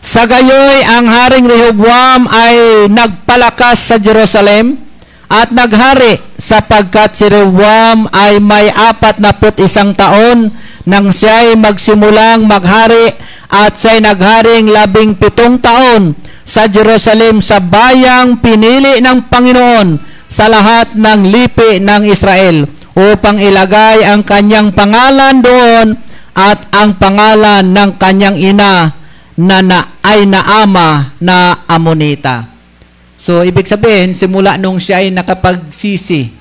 Sa 0.00 0.24
gayoy, 0.24 0.88
ang 0.88 1.04
Haring 1.04 1.44
Rehoboam 1.44 2.24
ay 2.24 2.88
nagpalakas 2.88 3.92
sa 3.92 4.00
Jerusalem 4.00 4.80
at 5.28 5.52
naghari 5.52 6.16
sapagkat 6.40 7.12
si 7.12 7.28
Rehoboam 7.28 8.08
ay 8.08 8.40
may 8.40 8.72
apat 8.72 9.20
na 9.20 9.36
put 9.36 9.60
isang 9.60 9.92
taon 9.92 10.48
nang 10.88 11.12
siya'y 11.12 11.60
magsimulang 11.60 12.48
maghari 12.48 13.12
at 13.52 13.76
siya'y 13.76 14.00
nagharing 14.00 14.72
labing 14.72 15.12
pitong 15.12 15.60
taon 15.60 16.16
sa 16.40 16.72
Jerusalem 16.72 17.44
sa 17.44 17.60
bayang 17.60 18.40
pinili 18.40 19.04
ng 19.04 19.28
Panginoon 19.28 20.00
sa 20.24 20.48
lahat 20.48 20.96
ng 20.96 21.20
lipi 21.28 21.84
ng 21.84 22.02
Israel 22.08 22.64
upang 22.96 23.36
ilagay 23.36 24.08
ang 24.08 24.24
kanyang 24.24 24.72
pangalan 24.72 25.44
doon 25.44 26.00
at 26.32 26.64
ang 26.72 26.96
pangalan 26.96 27.60
ng 27.60 27.90
kanyang 28.00 28.40
ina 28.40 28.96
na, 29.36 29.60
na 29.60 30.00
ay 30.00 30.24
naama 30.24 31.12
na 31.20 31.60
Amonita. 31.68 32.48
So, 33.20 33.44
ibig 33.44 33.68
sabihin, 33.68 34.16
simula 34.16 34.56
nung 34.56 34.80
siya 34.80 35.04
ay 35.04 35.12
nakapagsisi, 35.12 36.32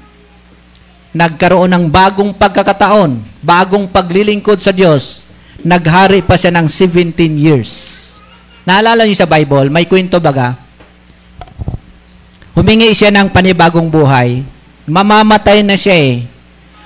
nagkaroon 1.15 1.71
ng 1.71 1.85
bagong 1.91 2.31
pagkakataon, 2.35 3.19
bagong 3.43 3.87
paglilingkod 3.91 4.59
sa 4.59 4.71
Diyos, 4.71 5.27
naghari 5.63 6.23
pa 6.23 6.35
siya 6.39 6.55
ng 6.55 6.67
17 6.67 7.15
years. 7.35 7.71
Naalala 8.67 9.03
niyo 9.03 9.23
sa 9.23 9.27
Bible, 9.27 9.71
may 9.71 9.87
kwento 9.87 10.19
baga, 10.19 10.59
humingi 12.55 12.91
siya 12.91 13.11
ng 13.11 13.31
panibagong 13.31 13.87
buhay, 13.87 14.43
mamamatay 14.87 15.63
na 15.63 15.79
siya 15.79 15.95
eh. 15.95 16.34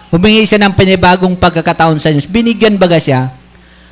Humingi 0.10 0.41
siya 0.41 0.65
ng 0.65 0.73
panibagong 0.73 1.38
pagkakataon 1.38 2.02
sa 2.02 2.10
Diyos. 2.10 2.26
Binigyan 2.26 2.81
baga 2.81 2.98
siya 2.98 3.30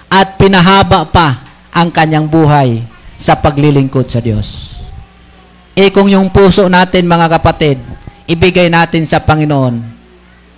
at 0.10 0.34
pinahaba 0.42 1.06
pa 1.06 1.46
ang 1.70 1.94
kanyang 1.94 2.26
buhay 2.26 2.82
sa 3.18 3.38
paglilingkod 3.38 4.10
sa 4.10 4.18
Diyos. 4.18 4.78
Eh 5.78 5.94
kung 5.94 6.10
yung 6.10 6.34
puso 6.34 6.66
natin 6.66 7.06
mga 7.06 7.38
kapatid, 7.38 7.78
ibigay 8.26 8.66
natin 8.66 9.06
sa 9.06 9.22
Panginoon. 9.22 9.78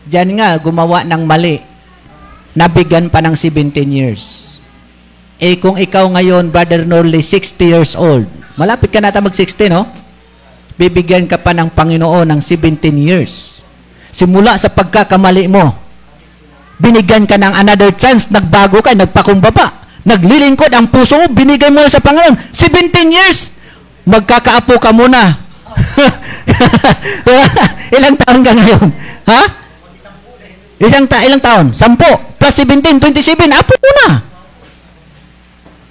Diyan 0.07 0.39
nga, 0.39 0.55
gumawa 0.63 1.03
ng 1.03 1.23
mali. 1.27 1.59
Nabigyan 2.55 3.11
pa 3.11 3.19
ng 3.19 3.35
17 3.35 3.83
years. 3.91 4.23
Eh 5.39 5.59
kung 5.59 5.75
ikaw 5.75 6.07
ngayon, 6.07 6.51
Brother 6.51 6.87
Norley, 6.87 7.19
60 7.19 7.59
years 7.63 7.93
old, 7.99 8.27
malapit 8.55 8.95
ka 8.95 9.03
nata 9.03 9.19
mag-60, 9.19 9.71
no? 9.71 9.87
Bibigyan 10.79 11.27
ka 11.27 11.35
pa 11.35 11.51
ng 11.51 11.67
Panginoon 11.67 12.31
ng 12.31 12.39
17 12.39 12.79
years. 12.95 13.63
Simula 14.09 14.57
sa 14.57 14.73
pagkakamali 14.73 15.45
mo, 15.45 15.69
binigyan 16.81 17.29
ka 17.29 17.37
ng 17.37 17.53
another 17.53 17.93
chance, 17.93 18.33
nagbago 18.33 18.81
ka, 18.81 18.97
nagpakumbaba, 18.97 19.85
naglilingkod 20.05 20.73
ang 20.73 20.89
puso 20.89 21.19
mo, 21.19 21.29
binigay 21.29 21.69
mo 21.69 21.85
sa 21.85 22.01
Panginoon. 22.01 22.49
17 22.51 23.13
years, 23.13 23.61
magkakaapo 24.09 24.81
ka 24.81 24.89
muna. 24.89 25.37
ilang 27.97 28.17
taon 28.17 28.41
ka 28.41 28.51
ngayon? 28.57 28.87
Ha? 29.29 29.41
Isang 30.79 31.11
ta 31.11 31.19
ilang 31.27 31.43
taon? 31.43 31.75
Sampo. 31.75 32.07
Plus 32.39 32.55
17, 32.55 33.03
27. 33.03 33.35
Apo 33.51 33.75
mo 33.75 33.89
na. 33.99 34.07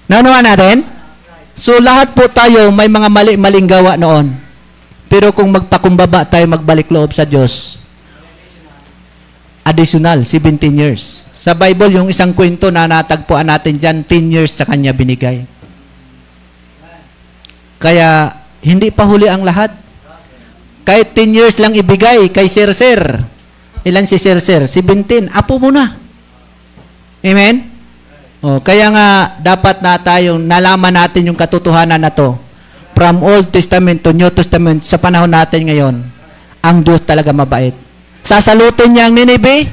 Nanuwa 0.08 0.40
natin? 0.40 0.80
So 1.52 1.76
lahat 1.76 2.16
po 2.16 2.24
tayo 2.32 2.72
may 2.72 2.88
mga 2.88 3.12
mali-maling 3.12 3.68
gawa 3.68 4.00
noon. 4.00 4.32
Pero 5.12 5.28
kung 5.36 5.52
magpakumbaba 5.52 6.24
tayo 6.24 6.48
magbalik 6.48 6.88
loob 6.88 7.12
sa 7.12 7.28
Diyos, 7.28 7.84
additional 9.68 10.24
17 10.24 10.72
years. 10.72 11.28
Sa 11.36 11.52
Bible, 11.52 11.92
yung 11.92 12.08
isang 12.08 12.32
kwento 12.32 12.72
na 12.72 12.88
natagpuan 12.88 13.46
natin 13.46 13.76
dyan, 13.76 14.02
10 14.02 14.34
years 14.34 14.56
sa 14.56 14.64
kanya 14.64 14.96
binigay. 14.96 15.44
Kaya, 17.78 18.34
hindi 18.64 18.90
pa 18.90 19.06
huli 19.06 19.30
ang 19.30 19.46
lahat. 19.46 19.70
Kahit 20.82 21.14
10 21.14 21.36
years 21.36 21.54
lang 21.60 21.76
ibigay 21.76 22.32
kay 22.32 22.48
Sir 22.48 22.72
Sir. 22.72 22.98
Ilan 23.86 24.08
si 24.08 24.18
Sir 24.18 24.40
Sir? 24.42 24.66
17. 24.66 25.30
Apo 25.30 25.60
mo 25.60 25.70
na. 25.70 25.94
Amen? 27.22 27.70
O, 28.38 28.58
kaya 28.62 28.90
nga, 28.90 29.06
dapat 29.38 29.82
na 29.82 29.98
tayong 29.98 30.42
nalaman 30.42 30.94
natin 30.94 31.30
yung 31.30 31.38
katotohanan 31.38 32.02
na 32.02 32.10
to. 32.10 32.34
From 32.98 33.22
Old 33.22 33.54
Testament 33.54 34.02
to 34.02 34.10
New 34.10 34.30
Testament, 34.34 34.82
sa 34.82 34.98
panahon 34.98 35.30
natin 35.30 35.70
ngayon, 35.70 36.02
ang 36.58 36.76
Diyos 36.82 36.98
talaga 37.06 37.30
mabait. 37.30 37.87
Sasalutin 38.28 38.92
niya 38.92 39.08
ang 39.08 39.16
Nineveh, 39.16 39.64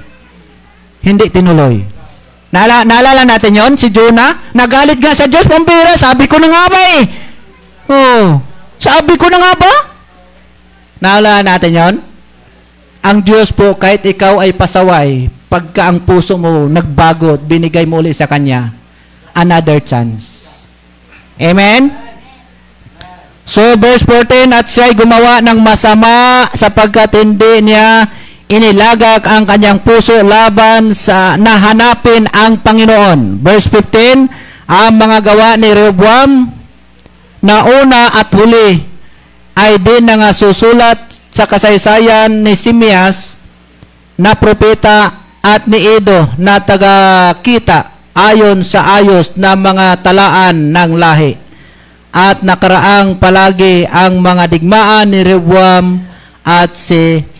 hindi 1.04 1.28
tinuloy. 1.28 1.84
Naala, 2.56 2.88
naalala 2.88 3.28
natin 3.28 3.60
yon 3.60 3.76
si 3.76 3.92
Jonah, 3.92 4.56
nagalit 4.56 4.96
nga 4.96 5.12
sa 5.12 5.28
Diyos, 5.28 5.44
pambira, 5.44 5.92
sabi 6.00 6.24
ko 6.24 6.40
na 6.40 6.48
nga 6.48 6.64
ba 6.72 6.80
eh. 6.96 7.02
Oh, 7.92 8.40
sabi 8.80 9.20
ko 9.20 9.28
na 9.28 9.44
nga 9.44 9.54
ba? 9.60 9.74
Naalala 11.04 11.44
natin 11.44 11.76
yon? 11.76 11.96
Ang 13.04 13.18
Diyos 13.28 13.52
po, 13.52 13.76
kahit 13.76 14.08
ikaw 14.08 14.40
ay 14.40 14.56
pasaway, 14.56 15.28
pagka 15.52 15.92
ang 15.92 16.08
puso 16.08 16.40
mo 16.40 16.72
nagbago, 16.72 17.36
binigay 17.36 17.84
mo 17.84 18.00
ulit 18.00 18.16
sa 18.16 18.24
Kanya, 18.24 18.72
another 19.36 19.84
chance. 19.84 20.48
Amen? 21.36 21.92
So, 23.44 23.76
verse 23.76 24.08
14, 24.08 24.48
At 24.56 24.72
siya'y 24.72 24.96
gumawa 24.96 25.44
ng 25.44 25.60
masama 25.60 26.48
sapagkat 26.56 27.20
hindi 27.20 27.70
niya 27.70 28.08
inilagak 28.46 29.26
ang 29.26 29.44
kanyang 29.50 29.82
puso 29.82 30.22
laban 30.22 30.94
sa 30.94 31.38
nahanapin 31.38 32.30
ang 32.30 32.62
Panginoon. 32.62 33.42
Verse 33.42 33.66
15, 33.70 34.30
Ang 34.70 34.94
mga 34.98 35.18
gawa 35.22 35.50
ni 35.58 35.70
Rehoboam 35.74 36.54
na 37.42 37.62
una 37.82 38.18
at 38.18 38.30
huli 38.34 38.82
ay 39.56 39.78
din 39.78 40.04
na 40.04 40.18
nga 40.20 40.32
susulat 40.34 40.98
sa 41.30 41.46
kasaysayan 41.46 42.44
ni 42.44 42.58
Simeas 42.58 43.40
na 44.18 44.34
propeta 44.34 45.14
at 45.46 45.70
ni 45.70 45.78
Edo 45.78 46.26
na 46.42 46.58
taga-kita 46.58 47.94
ayon 48.16 48.66
sa 48.66 48.98
ayos 48.98 49.38
na 49.38 49.54
mga 49.54 50.02
talaan 50.02 50.74
ng 50.74 50.92
lahi. 50.98 51.38
At 52.16 52.42
nakaraang 52.48 53.20
palagi 53.20 53.84
ang 53.92 54.24
mga 54.24 54.48
digmaan 54.48 55.12
ni 55.12 55.20
Rehoboam 55.22 56.00
at 56.48 56.74
si 56.80 57.35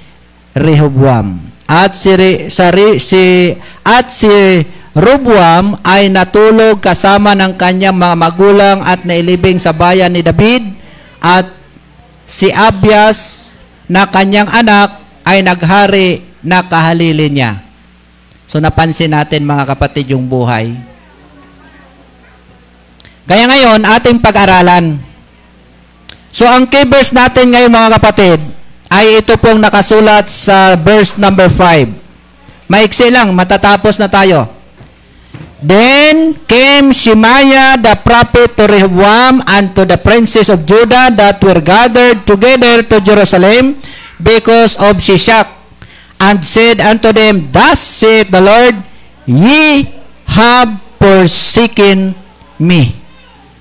Rehoboam. 0.56 1.44
At 1.68 2.00
si, 2.00 2.16
Re, 2.16 2.48
sa, 2.48 2.72
si 2.96 3.52
at 3.84 4.08
si 4.08 4.32
Rehoboam 4.96 5.76
ay 5.84 6.08
natulog 6.08 6.80
kasama 6.80 7.36
ng 7.36 7.60
kanyang 7.60 8.00
mga 8.00 8.16
magulang 8.16 8.80
at 8.80 9.04
nailibing 9.04 9.60
sa 9.60 9.76
bayan 9.76 10.16
ni 10.16 10.24
David 10.24 10.64
at 11.20 11.52
si 12.24 12.48
Abias 12.56 13.52
na 13.92 14.08
kanyang 14.08 14.48
anak 14.48 15.04
ay 15.28 15.44
naghari 15.44 16.24
na 16.40 16.64
kahalili 16.64 17.28
niya. 17.28 17.60
So 18.48 18.64
napansin 18.64 19.12
natin 19.12 19.44
mga 19.44 19.68
kapatid 19.76 20.16
yung 20.16 20.32
buhay. 20.32 20.72
Kaya 23.26 23.50
ngayon, 23.50 23.82
ating 23.84 24.22
pag-aralan. 24.22 25.02
So 26.30 26.46
ang 26.46 26.70
key 26.70 26.86
verse 26.88 27.12
natin 27.12 27.52
ngayon 27.52 27.74
mga 27.74 27.90
kapatid 28.00 28.55
ay 28.96 29.20
ito 29.20 29.36
pong 29.36 29.60
nakasulat 29.60 30.32
sa 30.32 30.80
verse 30.80 31.20
number 31.20 31.52
5. 31.52 31.92
Maiksi 32.72 33.12
lang, 33.12 33.36
matatapos 33.36 34.00
na 34.00 34.08
tayo. 34.08 34.48
Then 35.60 36.40
came 36.48 36.96
Shemaiah 36.96 37.76
the 37.76 38.00
prophet 38.00 38.56
to 38.56 38.64
Rehoboam 38.70 39.44
and 39.44 39.76
to 39.76 39.84
the 39.84 40.00
princes 40.00 40.48
of 40.48 40.64
Judah 40.64 41.12
that 41.12 41.44
were 41.44 41.60
gathered 41.60 42.24
together 42.24 42.88
to 42.88 43.04
Jerusalem 43.04 43.76
because 44.22 44.80
of 44.80 45.04
Shishak, 45.04 45.52
and 46.22 46.40
said 46.40 46.80
unto 46.80 47.12
them, 47.12 47.52
Thus 47.52 47.84
saith 47.84 48.32
the 48.32 48.40
Lord, 48.40 48.80
Ye 49.28 49.92
have 50.30 50.80
forsaken 51.02 52.16
me, 52.62 52.96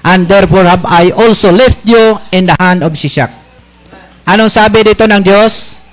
and 0.04 0.28
therefore 0.30 0.68
have 0.68 0.84
I 0.86 1.10
also 1.10 1.50
left 1.50 1.82
you 1.88 2.20
in 2.30 2.46
the 2.46 2.54
hand 2.60 2.84
of 2.86 2.94
Shishak. 2.94 3.43
Anong 4.24 4.48
sabi 4.48 4.80
dito 4.80 5.04
ng 5.04 5.20
Diyos? 5.20 5.84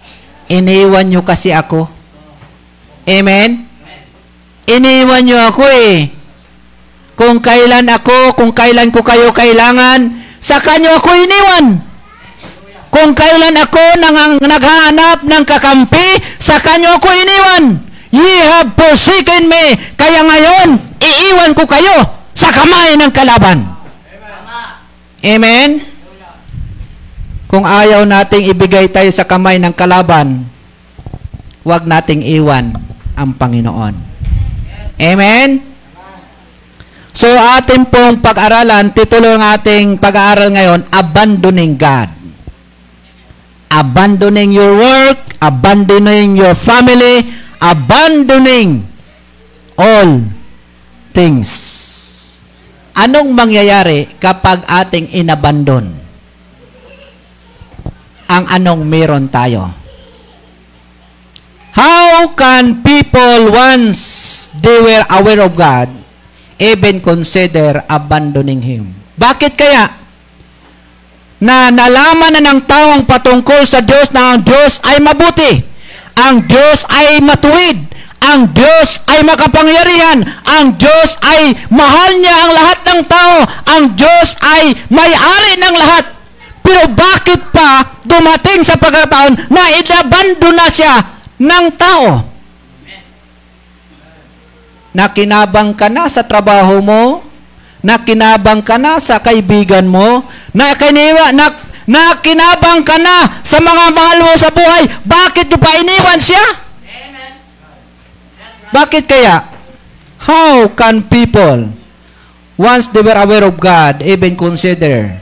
Iniwan 0.47 1.07
nyo 1.11 1.21
kasi 1.23 1.51
ako. 1.51 1.87
Amen? 3.03 3.67
Iniwan 4.71 5.23
nyo 5.27 5.37
ako 5.51 5.63
eh. 5.67 6.07
Kung 7.19 7.43
kailan 7.43 7.91
ako, 7.91 8.39
kung 8.39 8.55
kailan 8.55 8.87
ko 8.87 9.03
kayo 9.03 9.35
kailangan, 9.35 10.15
sa 10.39 10.63
kanyo 10.63 10.95
ako 10.95 11.11
iniwan. 11.11 11.65
Kung 12.91 13.11
kailan 13.11 13.55
ako 13.55 13.83
nang, 13.99 14.39
naghahanap 14.39 15.27
ng 15.27 15.43
kakampi, 15.43 16.19
sa 16.39 16.59
kanyo 16.63 16.97
ako 16.97 17.07
iniwan. 17.11 17.83
Ye 18.11 18.35
have 18.47 18.75
forsaken 18.75 19.47
me. 19.47 19.75
Kaya 19.95 20.23
ngayon, 20.23 20.79
iiwan 20.99 21.51
ko 21.55 21.63
kayo 21.67 22.03
sa 22.31 22.51
kamay 22.51 22.95
ng 22.95 23.11
kalaban. 23.11 23.63
Amen? 25.21 25.90
Kung 27.51 27.67
ayaw 27.67 28.07
nating 28.07 28.47
ibigay 28.47 28.87
tayo 28.87 29.11
sa 29.11 29.27
kamay 29.27 29.59
ng 29.59 29.75
kalaban, 29.75 30.47
huwag 31.67 31.83
nating 31.83 32.23
iwan 32.23 32.71
ang 33.11 33.35
Panginoon. 33.35 33.91
Amen? 34.95 35.59
So, 37.11 37.27
ating 37.27 37.91
pong 37.91 38.23
pag-aralan, 38.23 38.95
titulo 38.95 39.35
ng 39.35 39.43
ating 39.59 39.99
pag-aaral 39.99 40.47
ngayon, 40.55 40.81
Abandoning 40.95 41.75
God. 41.75 42.07
Abandoning 43.67 44.55
your 44.55 44.79
work, 44.79 45.19
abandoning 45.43 46.39
your 46.39 46.55
family, 46.55 47.35
abandoning 47.59 48.87
all 49.75 50.23
things. 51.11 51.51
Anong 52.95 53.35
mangyayari 53.35 54.07
kapag 54.19 54.63
ating 54.67 55.11
inabandon? 55.11 56.00
Ang 58.31 58.47
anong 58.47 58.87
meron 58.87 59.27
tayo? 59.27 59.75
How 61.75 62.31
can 62.31 62.79
people 62.79 63.51
once 63.51 64.47
they 64.55 64.79
were 64.79 65.03
aware 65.11 65.43
of 65.43 65.51
God 65.59 65.91
even 66.55 67.03
consider 67.03 67.83
abandoning 67.91 68.63
Him? 68.63 68.95
Bakit 69.19 69.59
kaya? 69.59 69.91
Na 71.43 71.75
nalaman 71.75 72.39
na 72.39 72.55
ng 72.55 72.63
taong 72.63 73.03
patungkol 73.03 73.67
sa 73.67 73.83
Diyos 73.83 74.15
na 74.15 74.31
ang 74.31 74.47
Diyos 74.47 74.79
ay 74.87 75.03
mabuti. 75.03 75.67
Ang 76.15 76.47
Diyos 76.47 76.87
ay 76.87 77.19
matuwid. 77.19 77.83
Ang 78.21 78.47
Diyos 78.55 79.03
ay 79.11 79.27
makapangyarihan. 79.27 80.23
Ang 80.47 80.79
Diyos 80.79 81.19
ay 81.19 81.51
mahal 81.67 82.15
niya 82.21 82.35
ang 82.47 82.51
lahat 82.55 82.79
ng 82.85 83.01
tao. 83.11 83.37
Ang 83.75 83.83
Diyos 83.99 84.39
ay 84.39 84.71
may-ari 84.87 85.59
ng 85.59 85.75
lahat. 85.75 86.20
Pero 86.61 86.87
bakit 86.93 87.41
pa 87.51 88.01
dumating 88.05 88.61
sa 88.65 88.77
pagkataon 88.77 89.49
na 89.49 89.63
inabando 89.77 90.49
na 90.53 90.67
siya 90.69 90.95
ng 91.41 91.65
tao. 91.77 92.29
Nakinabang 94.91 95.71
ka 95.73 95.87
na 95.87 96.11
sa 96.11 96.21
trabaho 96.21 96.83
mo, 96.83 97.23
nakinabang 97.79 98.61
ka 98.61 98.75
na 98.75 98.99
sa 98.99 99.23
kaibigan 99.23 99.87
mo, 99.87 100.27
nakiniwa, 100.51 101.31
nak, 101.31 101.55
na 101.87 102.19
kinabang 102.19 102.83
ka 102.83 102.99
na 102.99 103.41
sa 103.41 103.63
mga 103.63 103.85
mahal 103.95 104.19
mo 104.21 104.33
sa 104.35 104.51
buhay, 104.51 104.85
bakit 105.07 105.47
nyo 105.47 105.57
pa 105.57 105.71
iniwan 105.79 106.19
siya? 106.19 106.45
Bakit 108.71 109.03
kaya? 109.03 109.47
How 110.21 110.71
can 110.71 111.03
people, 111.07 111.71
once 112.55 112.87
they 112.91 113.03
were 113.03 113.17
aware 113.17 113.43
of 113.47 113.59
God, 113.59 114.03
even 114.03 114.35
consider? 114.35 115.19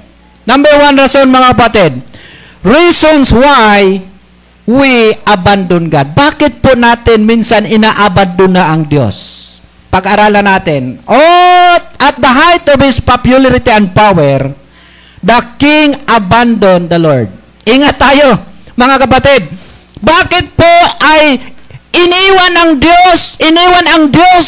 Number 0.49 0.73
one 0.81 0.97
reason, 0.97 1.29
mga 1.29 1.53
kapatid, 1.53 1.91
reasons 2.65 3.29
why 3.29 4.01
we 4.65 5.13
abandon 5.29 5.93
God. 5.93 6.17
Bakit 6.17 6.65
po 6.65 6.73
natin 6.73 7.29
minsan 7.29 7.69
inaabandon 7.69 8.57
na 8.57 8.73
ang 8.73 8.89
Diyos? 8.89 9.45
Pag-aralan 9.93 10.41
natin. 10.41 10.97
Oh, 11.05 11.77
at 12.01 12.17
the 12.17 12.33
height 12.33 12.65
of 12.65 12.81
His 12.81 12.97
popularity 12.97 13.69
and 13.69 13.93
power, 13.93 14.49
the 15.21 15.39
King 15.61 15.93
abandoned 16.09 16.89
the 16.89 16.97
Lord. 16.97 17.29
Ingat 17.69 18.01
tayo, 18.01 18.41
mga 18.73 19.05
kapatid. 19.05 19.53
Bakit 20.01 20.57
po 20.57 20.73
ay 20.97 21.37
iniwan 21.93 22.53
ng 22.57 22.71
Diyos, 22.81 23.37
iniwan 23.37 23.85
ang 23.85 24.03
Diyos 24.09 24.47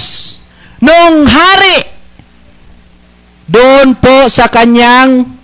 nung 0.82 1.30
hari 1.30 1.86
doon 3.46 3.94
po 4.02 4.26
sa 4.32 4.50
kanyang 4.50 5.41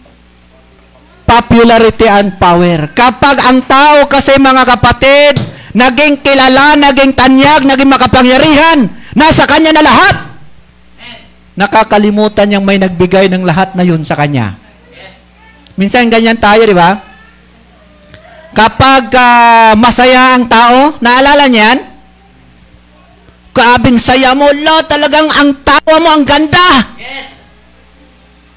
popularity 1.27 2.07
and 2.07 2.39
power. 2.39 2.87
Kapag 2.95 3.43
ang 3.43 3.59
tao 3.67 4.07
kasi 4.07 4.39
mga 4.39 4.63
kapatid, 4.63 5.35
naging 5.75 6.23
kilala, 6.23 6.79
naging 6.79 7.11
tanyag, 7.11 7.67
naging 7.67 7.91
makapangyarihan, 7.91 8.87
nasa 9.11 9.43
kanya 9.43 9.75
na 9.75 9.83
lahat. 9.83 10.15
Nakakalimutan 11.59 12.47
niyang 12.47 12.63
may 12.63 12.79
nagbigay 12.79 13.27
ng 13.27 13.43
lahat 13.43 13.75
na 13.75 13.83
yun 13.83 13.99
sa 14.07 14.15
kanya. 14.15 14.55
Minsan 15.75 16.07
ganyan 16.07 16.39
tayo, 16.39 16.63
di 16.63 16.73
ba? 16.73 16.95
Kapag 18.55 19.13
ah, 19.13 19.73
masaya 19.77 20.33
ang 20.33 20.49
tao, 20.49 20.97
naalala 21.03 21.45
niyan? 21.45 21.77
Kaabing 23.53 23.97
saya 23.97 24.37
mo, 24.37 24.49
lo, 24.53 24.85
talagang 24.85 25.29
ang 25.33 25.49
tawa 25.65 25.97
mo, 25.97 26.09
ang 26.13 26.25
ganda. 26.25 26.93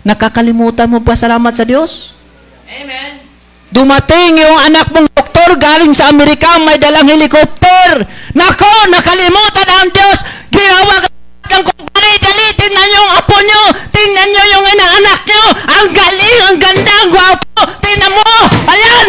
Nakakalimutan 0.04 0.88
mo 0.88 1.00
pa 1.04 1.16
salamat 1.16 1.52
sa 1.52 1.64
Diyos? 1.64 2.19
Dumating 3.70 4.34
yung 4.38 4.58
anak 4.66 4.90
mong 4.90 5.06
doktor 5.14 5.54
galing 5.58 5.94
sa 5.94 6.10
Amerika, 6.10 6.58
may 6.58 6.78
dalang 6.78 7.06
helikopter. 7.06 8.02
Nako, 8.34 8.70
nakalimutan 8.90 9.68
ang 9.70 9.90
Diyos. 9.94 10.18
Ginawa 10.50 10.94
ng 11.02 11.64
kumpare, 11.66 12.12
dali, 12.18 12.46
tingnan 12.54 12.88
yung 12.94 13.10
apo 13.14 13.36
nyo. 13.38 13.62
Tingnan 13.94 14.28
nyo 14.30 14.44
yung 14.54 14.66
inaanak 14.74 15.20
nyo. 15.22 15.44
Ang 15.70 15.88
galing, 15.94 16.38
ang 16.46 16.58
ganda, 16.58 16.92
ang 16.94 17.10
gwapo. 17.14 17.62
Tingnan 17.78 18.10
mo, 18.10 18.34
ayan. 18.70 19.08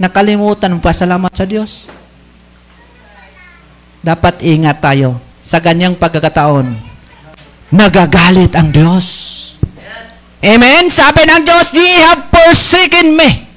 Nakalimutan 0.00 0.76
mo 0.76 0.80
pa 0.80 0.96
salamat 0.96 1.32
sa 1.32 1.44
Diyos. 1.44 1.88
Dapat 4.04 4.44
ingat 4.44 4.80
tayo 4.80 5.20
sa 5.44 5.60
ganyang 5.60 5.96
pagkakataon. 5.96 6.72
Nagagalit 7.72 8.52
ang 8.56 8.68
Diyos. 8.72 9.06
Amen? 10.44 10.92
Sabi 10.92 11.24
ng 11.24 11.40
Diyos, 11.40 11.72
Ye 11.72 11.88
have 12.04 12.28
forsaken 12.28 13.16
me. 13.16 13.48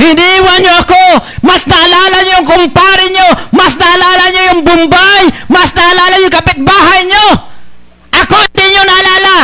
Hiniwan 0.00 0.58
niyo 0.64 0.74
ako. 0.82 1.04
Mas 1.46 1.68
naalala 1.70 2.18
niyo 2.24 2.32
yung 2.40 2.48
kumpare 2.48 3.06
niyo. 3.12 3.28
Mas 3.54 3.76
naalala 3.76 4.24
niyo 4.32 4.42
yung 4.50 4.62
Bombay. 4.66 5.22
Mas 5.46 5.70
naalala 5.76 6.14
niyo 6.18 6.26
yung 6.26 6.38
kapitbahay 6.40 7.00
niyo. 7.06 7.26
Ako 8.10 8.34
hindi 8.42 8.64
niyo 8.64 8.82
naalala. 8.88 9.36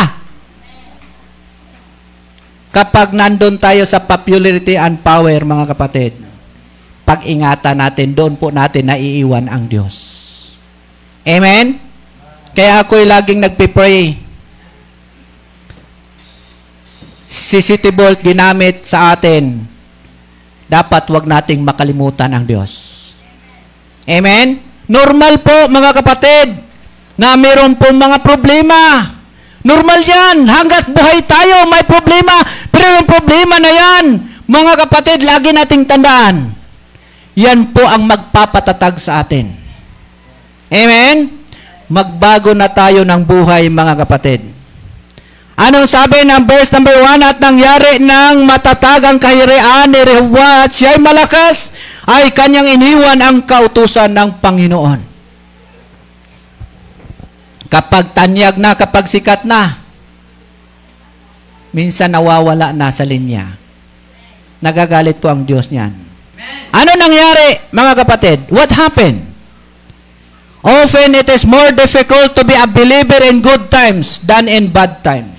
Kapag 2.73 3.09
nandun 3.15 3.57
tayo 3.57 3.85
sa 3.85 4.03
popularity 4.03 4.77
and 4.77 5.01
power, 5.01 5.39
mga 5.45 5.65
kapatid, 5.77 6.13
pag-ingatan 7.07 7.79
natin, 7.79 8.13
doon 8.13 8.35
po 8.37 8.51
natin 8.51 8.91
naiiwan 8.91 9.49
ang 9.49 9.65
Diyos. 9.71 9.95
Amen? 11.25 11.79
Kaya 12.53 12.85
ako'y 12.85 13.07
laging 13.07 13.45
nagpipray. 13.45 14.26
CCTV 17.27 18.23
ginamit 18.23 18.87
sa 18.87 19.13
atin, 19.19 19.67
dapat 20.71 21.11
wag 21.11 21.27
nating 21.27 21.63
makalimutan 21.63 22.31
ang 22.31 22.47
Diyos. 22.47 22.95
Amen? 24.07 24.63
Normal 24.87 25.43
po, 25.43 25.67
mga 25.67 25.91
kapatid, 25.99 26.49
na 27.19 27.35
meron 27.35 27.75
po 27.75 27.91
mga 27.91 28.23
problema. 28.23 29.11
Normal 29.67 30.01
yan. 30.07 30.47
Hanggat 30.47 30.95
buhay 30.95 31.27
tayo, 31.27 31.67
may 31.67 31.83
problema. 31.83 32.39
Pero 32.71 33.03
yung 33.03 33.09
problema 33.09 33.59
na 33.59 33.73
yan, 33.75 34.05
mga 34.47 34.87
kapatid, 34.87 35.27
lagi 35.27 35.51
nating 35.51 35.83
tandaan. 35.91 36.55
Yan 37.35 37.75
po 37.75 37.83
ang 37.83 38.07
magpapatatag 38.07 38.97
sa 39.03 39.27
atin. 39.27 39.51
Amen? 40.71 41.43
Magbago 41.91 42.55
na 42.55 42.71
tayo 42.71 43.03
ng 43.03 43.23
buhay, 43.27 43.67
mga 43.67 44.07
kapatid. 44.07 44.56
Anong 45.57 45.89
sabi 45.89 46.21
ng 46.29 46.45
verse 46.45 46.69
number 46.69 46.93
1 47.01 47.17
at 47.25 47.41
nangyari 47.41 47.97
ng 47.97 48.45
matatagang 48.45 49.17
kahirian 49.17 49.89
ni 49.89 50.05
Rehoboam 50.05 50.69
at 50.69 50.73
siya'y 50.77 51.01
malakas 51.01 51.73
ay 52.05 52.29
kanyang 52.37 52.77
iniwan 52.77 53.17
ang 53.25 53.41
kautusan 53.41 54.13
ng 54.13 54.37
Panginoon. 54.37 55.01
Kapag 57.73 58.13
tanyag 58.13 58.61
na, 58.61 58.77
kapag 58.77 59.09
sikat 59.09 59.49
na, 59.49 59.81
minsan 61.73 62.13
nawawala 62.13 62.77
na 62.77 62.93
sa 62.93 63.09
linya. 63.09 63.57
Nagagalit 64.61 65.21
po 65.25 65.33
ang 65.33 65.49
Diyos 65.49 65.73
niyan. 65.73 65.93
Ano 66.73 66.91
nangyari, 67.01 67.73
mga 67.73 67.93
kapatid? 68.05 68.39
What 68.53 68.69
happened? 68.77 69.25
Often 70.67 71.15
it 71.15 71.29
is 71.31 71.47
more 71.47 71.71
difficult 71.71 72.35
to 72.35 72.43
be 72.43 72.57
a 72.59 72.67
believer 72.67 73.23
in 73.23 73.39
good 73.39 73.71
times 73.71 74.19
than 74.27 74.51
in 74.51 74.67
bad 74.75 74.99
times. 74.99 75.36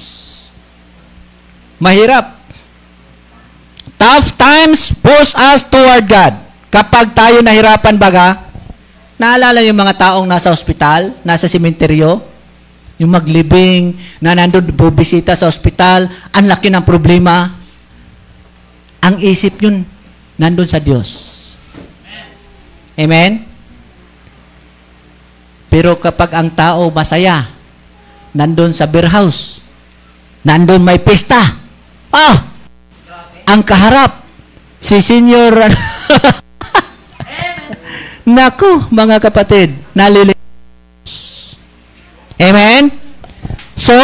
Mahirap. 1.78 2.38
Tough 3.98 4.38
times 4.38 4.94
push 4.94 5.34
us 5.34 5.66
toward 5.66 6.06
God. 6.06 6.34
Kapag 6.70 7.14
tayo 7.18 7.42
nahirapan 7.42 7.98
baga, 7.98 8.46
naalala 9.18 9.66
yung 9.66 9.78
mga 9.78 9.98
taong 9.98 10.28
nasa 10.30 10.54
ospital, 10.54 11.18
nasa 11.26 11.50
simenteryo, 11.50 12.22
yung 12.98 13.14
maglibing, 13.14 13.98
na 14.22 14.34
nandun 14.34 14.74
bubisita 14.74 15.34
sa 15.34 15.50
ospital, 15.50 16.10
ang 16.34 16.46
laki 16.46 16.70
ng 16.70 16.86
problema. 16.86 17.54
Ang 19.02 19.22
isip 19.22 19.62
yun, 19.62 19.86
nandun 20.38 20.70
sa 20.70 20.82
Diyos. 20.82 21.10
Amen? 22.98 23.46
Pero 25.70 25.98
kapag 26.02 26.34
ang 26.34 26.50
tao 26.50 26.90
masaya, 26.90 27.46
nandun 28.34 28.74
sa 28.74 28.90
beer 28.90 29.10
house, 29.10 29.62
nandun 30.42 30.82
may 30.82 30.98
pista, 30.98 31.67
ah, 32.14 32.36
ang 33.48 33.62
kaharap, 33.64 34.24
si 34.80 35.00
Senior, 35.00 35.56
Naku, 38.28 38.92
mga 38.92 39.24
kapatid, 39.24 39.72
nalilig. 39.96 40.36
Amen? 42.44 42.92
So, 43.72 43.96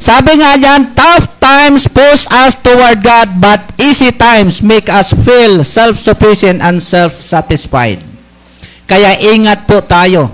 sabi 0.00 0.40
nga 0.40 0.56
dyan, 0.56 0.96
tough 0.96 1.28
times 1.36 1.84
push 1.84 2.24
us 2.32 2.56
toward 2.56 3.04
God, 3.04 3.36
but 3.36 3.60
easy 3.76 4.16
times 4.16 4.64
make 4.64 4.88
us 4.88 5.12
feel 5.12 5.60
self-sufficient 5.60 6.64
and 6.64 6.80
self-satisfied. 6.80 8.00
Kaya 8.88 9.18
ingat 9.20 9.68
po 9.68 9.84
tayo. 9.84 10.32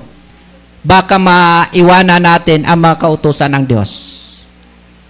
Baka 0.87 1.19
maiwanan 1.19 2.23
natin 2.23 2.63
ang 2.63 2.79
mga 2.79 2.99
kautusan 3.03 3.51
ng 3.55 3.65
Diyos. 3.67 3.91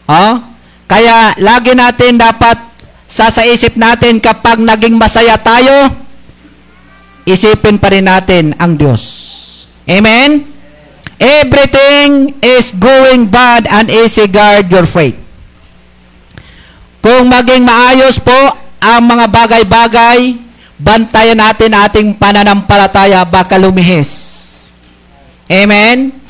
Oh? 0.08 0.51
Kaya 0.92 1.32
lagi 1.40 1.72
natin 1.72 2.20
dapat 2.20 2.60
sasaisip 3.08 3.80
natin 3.80 4.20
kapag 4.20 4.60
naging 4.60 5.00
masaya 5.00 5.40
tayo, 5.40 5.88
isipin 7.24 7.80
pa 7.80 7.88
rin 7.88 8.04
natin 8.04 8.52
ang 8.60 8.76
Diyos. 8.76 9.00
Amen? 9.88 10.44
Everything 11.16 12.36
is 12.44 12.76
going 12.76 13.24
bad 13.32 13.64
and 13.72 13.88
easy 13.88 14.28
guard 14.28 14.68
your 14.68 14.84
faith. 14.84 15.16
Kung 17.00 17.24
maging 17.32 17.64
maayos 17.64 18.20
po 18.20 18.36
ang 18.76 19.08
mga 19.08 19.32
bagay-bagay, 19.32 20.36
bantayan 20.76 21.40
natin 21.40 21.72
ating 21.72 22.20
pananampalataya 22.20 23.24
baka 23.24 23.56
lumihis. 23.56 24.12
Amen? 25.48 26.21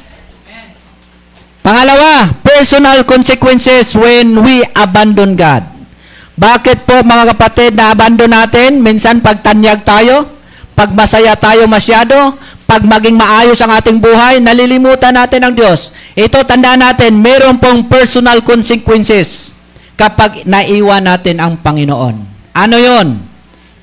Pangalawa, 1.63 2.43
personal 2.43 3.07
consequences 3.07 3.95
when 3.95 4.35
we 4.43 4.67
abandon 4.75 5.39
God. 5.39 5.63
Bakit 6.35 6.91
po 6.91 7.07
mga 7.07 7.39
kapatid 7.39 7.79
na 7.79 7.95
abandon 7.95 8.35
natin? 8.35 8.83
Minsan 8.83 9.23
pagtanyag 9.23 9.87
tayo, 9.87 10.27
pag 10.75 10.91
masaya 10.91 11.39
tayo 11.39 11.71
masyado, 11.71 12.35
pag 12.67 12.83
maging 12.83 13.15
maayos 13.15 13.63
ang 13.63 13.79
ating 13.79 14.03
buhay, 14.03 14.43
nalilimutan 14.43 15.15
natin 15.15 15.47
ang 15.47 15.55
Diyos. 15.55 15.95
Ito, 16.19 16.43
tandaan 16.43 16.83
natin, 16.83 17.23
meron 17.23 17.63
pong 17.63 17.87
personal 17.87 18.43
consequences 18.43 19.55
kapag 19.95 20.43
naiwan 20.43 21.07
natin 21.07 21.39
ang 21.39 21.63
Panginoon. 21.63 22.17
Ano 22.59 22.77
yon? 22.81 23.23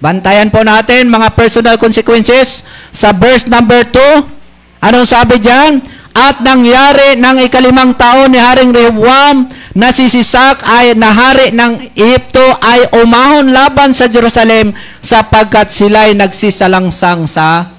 Bantayan 0.03 0.51
po 0.51 0.67
natin 0.67 1.07
mga 1.07 1.31
personal 1.31 1.79
consequences 1.79 2.67
sa 2.91 3.15
verse 3.15 3.47
number 3.47 3.87
2. 3.87 4.83
Anong 4.83 5.07
sabi 5.07 5.39
diyan? 5.39 5.98
At 6.19 6.43
nangyari 6.43 7.15
ng 7.15 7.47
ikalimang 7.47 7.95
taon 7.95 8.35
ni 8.35 8.39
Haring 8.43 8.75
Rehoboam 8.75 9.47
na 9.71 9.87
si 9.95 10.11
Sisak 10.11 10.67
ay 10.67 10.91
nahari 10.91 11.55
ng 11.55 11.95
Egypto 11.95 12.43
ay 12.59 12.91
umahon 12.99 13.55
laban 13.55 13.95
sa 13.95 14.11
Jerusalem 14.11 14.75
sapagkat 14.99 15.71
sila 15.71 16.11
ay 16.11 16.19
nagsisalangsang 16.19 17.23
sa 17.23 17.71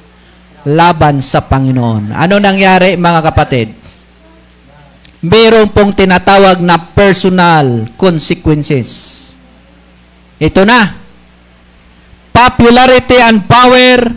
laban 0.65 1.21
sa 1.21 1.45
Panginoon. 1.45 2.17
Ano 2.17 2.41
nangyari 2.41 2.97
mga 2.97 3.21
kapatid? 3.29 3.77
Meron 5.21 5.69
pong 5.77 5.93
tinatawag 5.93 6.65
na 6.65 6.81
personal 6.81 7.93
consequences. 8.01 8.89
Ito 10.41 10.65
na. 10.65 10.97
Popularity 12.33 13.21
and 13.21 13.45
power, 13.45 14.09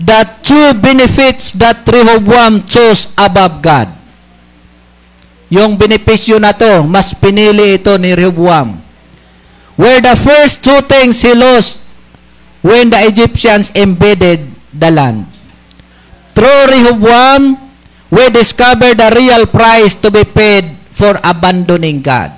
the 0.00 0.20
two 0.44 0.76
benefits 0.76 1.56
that 1.56 1.84
Rehoboam 1.88 2.68
chose 2.68 3.12
above 3.16 3.64
God. 3.64 3.88
Yung 5.48 5.78
benepisyo 5.78 6.42
na 6.42 6.50
to, 6.50 6.82
mas 6.84 7.14
pinili 7.14 7.78
ito 7.78 7.94
ni 7.96 8.12
Rehoboam. 8.12 8.82
Where 9.78 10.00
the 10.00 10.16
first 10.16 10.64
two 10.64 10.82
things 10.88 11.20
he 11.22 11.36
lost 11.36 11.84
when 12.64 12.90
the 12.90 12.98
Egyptians 13.06 13.70
invaded 13.76 14.42
the 14.74 14.90
land. 14.90 15.28
Through 16.34 16.62
Rehoboam, 16.72 17.56
we 18.10 18.24
discover 18.34 18.92
the 18.92 19.08
real 19.14 19.46
price 19.46 19.94
to 20.02 20.10
be 20.10 20.26
paid 20.26 20.66
for 20.90 21.14
abandoning 21.22 22.02
God. 22.02 22.34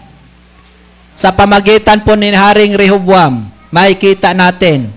Sa 1.18 1.34
pamagitan 1.34 2.04
po 2.04 2.14
ni 2.14 2.30
Haring 2.30 2.78
Rehoboam, 2.78 3.50
makikita 3.72 4.36
natin 4.36 4.90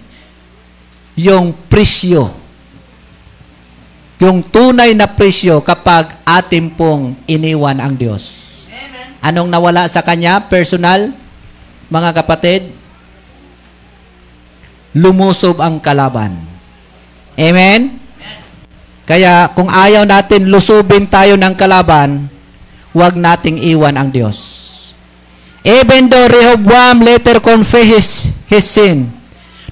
yung 1.17 1.55
presyo. 1.65 2.40
Yung 4.22 4.45
tunay 4.45 4.93
na 4.93 5.10
presyo 5.10 5.65
kapag 5.65 6.14
atin 6.22 6.69
pong 6.69 7.18
iniwan 7.26 7.81
ang 7.81 7.98
Diyos. 7.98 8.53
Anong 9.18 9.49
nawala 9.49 9.89
sa 9.89 10.06
kanya? 10.06 10.45
Personal, 10.45 11.10
mga 11.89 12.22
kapatid? 12.22 12.69
Lumusob 14.93 15.57
ang 15.57 15.81
kalaban. 15.81 16.38
Amen? 17.34 17.98
Kaya 19.10 19.49
kung 19.57 19.73
ayaw 19.73 20.06
natin 20.06 20.53
lusubin 20.53 21.10
tayo 21.10 21.34
ng 21.34 21.57
kalaban, 21.57 22.30
huwag 22.93 23.18
nating 23.18 23.57
iwan 23.57 23.98
ang 23.98 24.14
Diyos. 24.14 24.38
Even 25.65 26.14
though 26.14 26.30
Rehoboam 26.30 27.02
later 27.02 27.41
confessed 27.41 28.30
his 28.45 28.65
sin, 28.69 29.10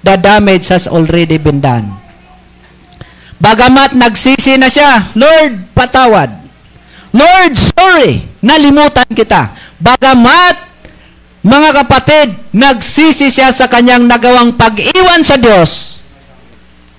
the 0.01 0.17
damage 0.17 0.73
has 0.73 0.89
already 0.89 1.37
been 1.37 1.61
done. 1.61 2.08
Bagamat 3.39 3.95
nagsisi 3.95 4.59
na 4.59 4.67
siya, 4.67 5.15
Lord, 5.15 5.71
patawad. 5.71 6.27
Lord, 7.15 7.55
sorry, 7.55 8.27
nalimutan 8.43 9.07
kita. 9.15 9.55
Bagamat, 9.79 10.59
mga 11.39 11.69
kapatid, 11.83 12.27
nagsisi 12.51 13.31
siya 13.31 13.55
sa 13.55 13.71
kanyang 13.71 14.05
nagawang 14.11 14.59
pag-iwan 14.59 15.23
sa 15.23 15.39
Diyos, 15.39 16.03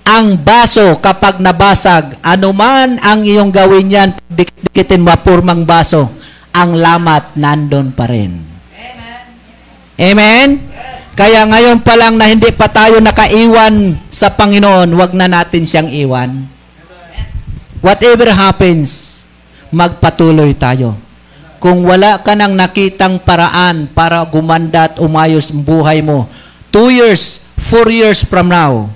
ang 0.01 0.33
baso 0.41 0.97
kapag 0.97 1.37
nabasag, 1.37 2.17
anuman 2.25 2.97
ang 3.05 3.21
iyong 3.21 3.53
gawin 3.53 3.93
yan, 3.93 4.09
dikitin 4.33 5.05
mapurmang 5.05 5.61
baso, 5.61 6.09
ang 6.49 6.73
lamat 6.73 7.37
nandun 7.37 7.93
pa 7.93 8.09
rin. 8.09 8.33
Amen? 8.73 9.21
Amen? 10.01 10.49
Kaya 11.11 11.43
ngayon 11.43 11.83
pa 11.83 11.99
lang 11.99 12.15
na 12.15 12.31
hindi 12.31 12.47
pa 12.55 12.71
tayo 12.71 13.03
nakaiwan 13.03 13.99
sa 14.07 14.31
Panginoon, 14.31 14.95
wag 14.95 15.11
na 15.11 15.27
natin 15.27 15.67
siyang 15.67 15.91
iwan. 15.91 16.47
Whatever 17.83 18.31
happens, 18.31 19.21
magpatuloy 19.73 20.55
tayo. 20.55 20.95
Kung 21.61 21.83
wala 21.83 22.17
ka 22.23 22.33
nang 22.33 22.55
nakitang 22.55 23.21
paraan 23.21 23.91
para 23.91 24.23
gumanda 24.25 24.89
at 24.89 24.97
umayos 24.97 25.51
ang 25.51 25.61
buhay 25.61 25.99
mo, 25.99 26.31
two 26.73 26.89
years, 26.89 27.43
four 27.59 27.91
years 27.91 28.23
from 28.23 28.49
now, 28.49 28.89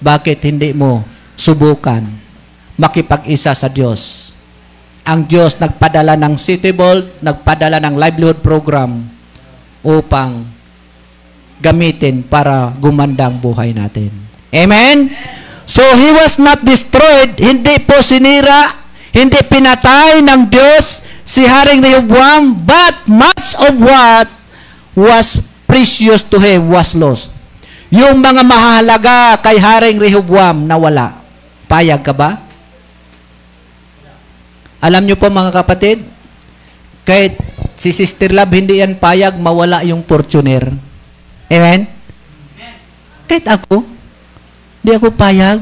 bakit 0.00 0.40
hindi 0.46 0.72
mo 0.72 1.04
subukan 1.36 2.06
makipag-isa 2.78 3.52
sa 3.52 3.68
Diyos? 3.68 4.32
Ang 5.04 5.26
Diyos 5.26 5.58
nagpadala 5.58 6.14
ng 6.16 6.38
City 6.38 6.72
Vault, 6.72 7.20
nagpadala 7.20 7.82
ng 7.82 7.98
livelihood 7.98 8.40
program 8.40 9.04
upang 9.84 10.59
gamitin 11.60 12.24
para 12.24 12.72
gumanda 12.80 13.28
ang 13.28 13.36
buhay 13.38 13.76
natin. 13.76 14.10
Amen? 14.50 15.12
So, 15.68 15.84
he 15.94 16.10
was 16.10 16.40
not 16.42 16.66
destroyed, 16.66 17.38
hindi 17.38 17.78
po 17.86 18.02
sinira, 18.02 18.74
hindi 19.14 19.38
pinatay 19.38 20.18
ng 20.24 20.50
Diyos 20.50 21.06
si 21.22 21.46
Haring 21.46 21.78
Rehoboam, 21.78 22.58
but 22.66 23.06
much 23.06 23.54
of 23.54 23.78
what 23.78 24.26
was 24.98 25.38
precious 25.70 26.26
to 26.26 26.42
him 26.42 26.74
was 26.74 26.98
lost. 26.98 27.30
Yung 27.86 28.18
mga 28.18 28.42
mahalaga 28.42 29.38
kay 29.38 29.62
Haring 29.62 30.02
Rehoboam 30.02 30.66
nawala. 30.66 31.22
Payag 31.70 32.02
ka 32.02 32.10
ba? 32.10 32.42
Alam 34.82 35.06
nyo 35.06 35.14
po 35.14 35.30
mga 35.30 35.54
kapatid, 35.54 36.02
kahit 37.06 37.38
si 37.78 37.94
Sister 37.94 38.34
Love 38.34 38.50
hindi 38.58 38.82
yan 38.82 38.98
payag, 38.98 39.38
mawala 39.38 39.86
yung 39.86 40.02
Fortuner. 40.02 40.89
Amen? 41.50 41.90
Kahit 43.26 43.46
ako, 43.46 43.82
hindi 44.80 44.90
ako 44.94 45.10
payag. 45.14 45.58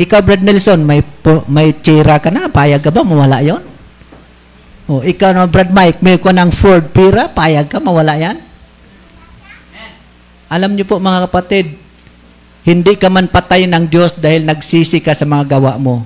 Ikaw, 0.00 0.20
Brad 0.24 0.42
Nelson, 0.42 0.80
may, 0.80 1.04
may 1.46 1.76
tsira 1.76 2.16
ka 2.16 2.32
na, 2.32 2.48
payag 2.48 2.80
ka 2.80 2.88
ba? 2.88 3.04
Mawala 3.04 3.44
yon. 3.44 3.60
O, 4.88 5.04
ikaw 5.04 5.30
na, 5.36 5.46
Brad 5.46 5.70
Mike, 5.70 6.00
may 6.00 6.16
ko 6.18 6.32
ng 6.32 6.50
Ford 6.50 6.90
Pira, 6.90 7.30
payag 7.30 7.70
ka, 7.70 7.78
mawala 7.78 8.18
yan? 8.18 8.40
Alam 10.52 10.76
niyo 10.76 10.84
po 10.84 11.00
mga 11.00 11.28
kapatid, 11.28 11.80
hindi 12.64 12.92
ka 13.00 13.08
man 13.08 13.28
patay 13.28 13.64
ng 13.64 13.88
Diyos 13.88 14.16
dahil 14.20 14.44
nagsisi 14.44 15.00
ka 15.00 15.16
sa 15.16 15.24
mga 15.24 15.56
gawa 15.56 15.80
mo. 15.80 16.04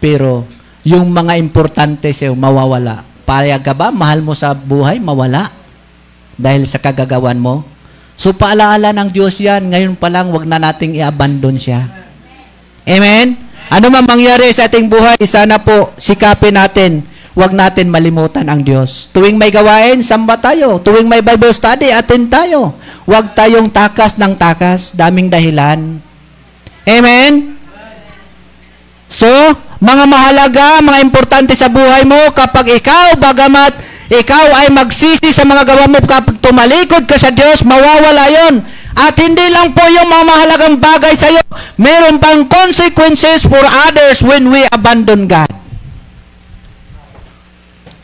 Pero 0.00 0.48
yung 0.86 1.12
mga 1.12 1.36
importante 1.36 2.08
sa'yo, 2.12 2.32
mawawala. 2.32 3.04
Payag 3.26 3.60
ka 3.60 3.74
ba? 3.74 3.90
Mahal 3.90 4.22
mo 4.22 4.32
sa 4.32 4.54
buhay? 4.54 5.02
Mawala. 5.02 5.50
Dahil 6.36 6.68
sa 6.68 6.76
kagagawan 6.76 7.40
mo. 7.40 7.64
So 8.16 8.32
paalaala 8.32 8.92
ng 8.96 9.08
Diyos 9.12 9.40
yan. 9.40 9.72
Ngayon 9.72 9.96
pa 9.96 10.08
lang, 10.08 10.32
wag 10.32 10.48
na 10.48 10.56
nating 10.56 10.96
i-abandon 10.96 11.56
siya. 11.60 11.84
Amen? 12.86 13.36
Ano 13.66 13.90
man 13.90 14.06
mangyari 14.06 14.46
sa 14.54 14.70
ating 14.70 14.86
buhay, 14.86 15.18
sana 15.26 15.58
po 15.58 15.90
sikapin 15.98 16.54
natin. 16.54 17.02
Huwag 17.36 17.52
natin 17.52 17.92
malimutan 17.92 18.48
ang 18.48 18.64
Diyos. 18.64 19.12
Tuwing 19.12 19.36
may 19.36 19.52
gawain, 19.52 20.00
samba 20.00 20.40
tayo. 20.40 20.80
Tuwing 20.80 21.04
may 21.04 21.20
Bible 21.20 21.52
study, 21.52 21.92
attend 21.92 22.32
tayo. 22.32 22.72
Huwag 23.04 23.36
tayong 23.36 23.68
takas 23.68 24.16
ng 24.16 24.32
takas, 24.40 24.96
daming 24.96 25.28
dahilan. 25.28 26.00
Amen? 26.88 27.60
So, 29.04 29.28
mga 29.76 30.04
mahalaga, 30.08 30.80
mga 30.80 31.04
importante 31.04 31.52
sa 31.52 31.68
buhay 31.68 32.08
mo, 32.08 32.16
kapag 32.32 32.80
ikaw, 32.80 33.20
bagamat 33.20 33.76
ikaw 34.06 34.46
ay 34.62 34.70
magsisi 34.70 35.34
sa 35.34 35.42
mga 35.42 35.66
gawa 35.66 35.90
mo, 35.90 35.98
kapag 35.98 36.38
tumalikod 36.38 37.10
ka 37.10 37.18
sa 37.18 37.34
Diyos, 37.34 37.66
mawawala 37.66 38.30
yon. 38.30 38.62
At 38.96 39.18
hindi 39.18 39.44
lang 39.52 39.74
po 39.74 39.82
yung 39.84 40.08
mga 40.08 40.24
mahalagang 40.24 40.76
bagay 40.78 41.12
sa 41.18 41.28
iyo, 41.28 41.42
meron 41.76 42.22
pang 42.22 42.46
consequences 42.46 43.44
for 43.44 43.60
others 43.60 44.22
when 44.22 44.48
we 44.48 44.62
abandon 44.70 45.26
God. 45.26 45.50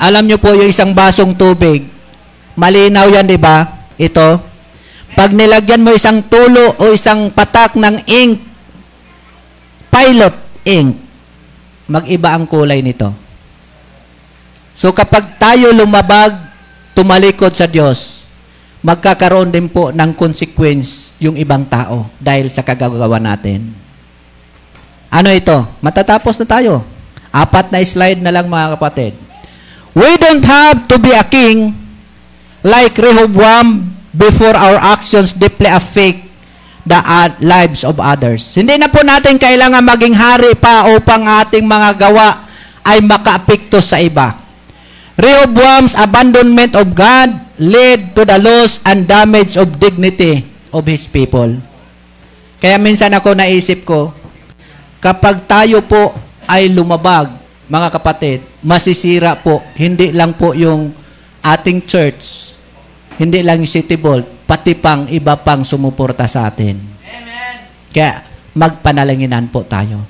Alam 0.03 0.27
niyo 0.27 0.43
po 0.43 0.51
yung 0.51 0.67
isang 0.67 0.91
basong 0.91 1.39
tubig, 1.39 1.87
malinaw 2.59 3.07
yan, 3.07 3.31
di 3.31 3.39
ba? 3.39 3.87
Ito. 3.95 4.43
Pag 5.15 5.31
nilagyan 5.39 5.87
mo 5.87 5.95
isang 5.95 6.27
tulo 6.27 6.75
o 6.83 6.91
isang 6.91 7.31
patak 7.31 7.79
ng 7.79 8.03
ink, 8.11 8.43
pilot 9.87 10.35
ink, 10.67 10.99
mag-iba 11.87 12.35
ang 12.35 12.51
kulay 12.51 12.83
nito. 12.83 13.22
So 14.73 14.91
kapag 14.91 15.37
tayo 15.37 15.71
lumabag, 15.73 16.33
tumalikod 16.97 17.53
sa 17.53 17.69
Diyos, 17.69 18.29
magkakaroon 18.83 19.53
din 19.53 19.71
po 19.71 19.95
ng 19.95 20.11
consequence 20.17 21.15
yung 21.23 21.39
ibang 21.39 21.63
tao 21.63 22.11
dahil 22.19 22.51
sa 22.51 22.67
kagagawa 22.67 23.23
natin. 23.23 23.71
Ano 25.13 25.29
ito? 25.31 25.55
Matatapos 25.85 26.41
na 26.41 26.47
tayo. 26.49 26.83
Apat 27.33 27.71
na 27.71 27.85
slide 27.85 28.21
na 28.21 28.33
lang 28.33 28.49
mga 28.49 28.77
kapatid. 28.77 29.13
We 29.93 30.17
don't 30.17 30.45
have 30.45 30.89
to 30.89 30.97
be 30.97 31.13
a 31.13 31.25
king 31.25 31.77
like 32.65 32.97
Rehoboam 32.97 33.93
before 34.13 34.57
our 34.57 34.81
actions 34.81 35.37
deeply 35.37 35.69
affect 35.69 36.33
the 36.83 36.99
lives 37.39 37.87
of 37.87 38.03
others. 38.03 38.43
Hindi 38.59 38.81
na 38.81 38.91
po 38.91 39.05
natin 39.07 39.39
kailangan 39.39 39.85
maging 39.85 40.17
hari 40.17 40.53
pa 40.59 40.91
upang 40.91 41.23
ating 41.45 41.63
mga 41.63 41.95
gawa 41.95 42.51
ay 42.83 42.99
makaapekto 42.99 43.79
sa 43.79 44.03
iba. 44.03 44.42
Rehoboam's 45.17 45.93
abandonment 45.93 46.73
of 46.73 46.97
God 46.97 47.37
led 47.61 48.17
to 48.17 48.25
the 48.25 48.41
loss 48.41 48.81
and 48.89 49.05
damage 49.05 49.61
of 49.61 49.77
dignity 49.77 50.49
of 50.73 50.89
his 50.89 51.05
people. 51.05 51.53
Kaya 52.63 52.81
minsan 52.81 53.13
ako 53.13 53.37
naisip 53.37 53.85
ko, 53.85 54.15
kapag 55.03 55.45
tayo 55.45 55.85
po 55.85 56.17
ay 56.49 56.73
lumabag, 56.73 57.29
mga 57.69 57.89
kapatid, 57.93 58.39
masisira 58.65 59.37
po, 59.37 59.61
hindi 59.77 60.15
lang 60.15 60.33
po 60.33 60.57
yung 60.57 60.95
ating 61.43 61.85
church, 61.85 62.55
hindi 63.19 63.43
lang 63.45 63.61
yung 63.61 63.71
City 63.71 63.99
Vault, 63.99 64.47
pati 64.49 64.79
pang 64.79 65.11
iba 65.11 65.37
pang 65.37 65.67
sumuporta 65.67 66.25
sa 66.25 66.49
atin. 66.49 66.79
Kaya 67.93 68.25
magpanalanginan 68.57 69.53
po 69.53 69.65
tayo. 69.69 70.05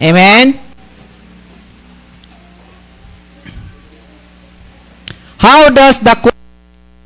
Amen? 0.00 0.67
How 5.38 5.70
does 5.70 6.02
the 6.02 6.18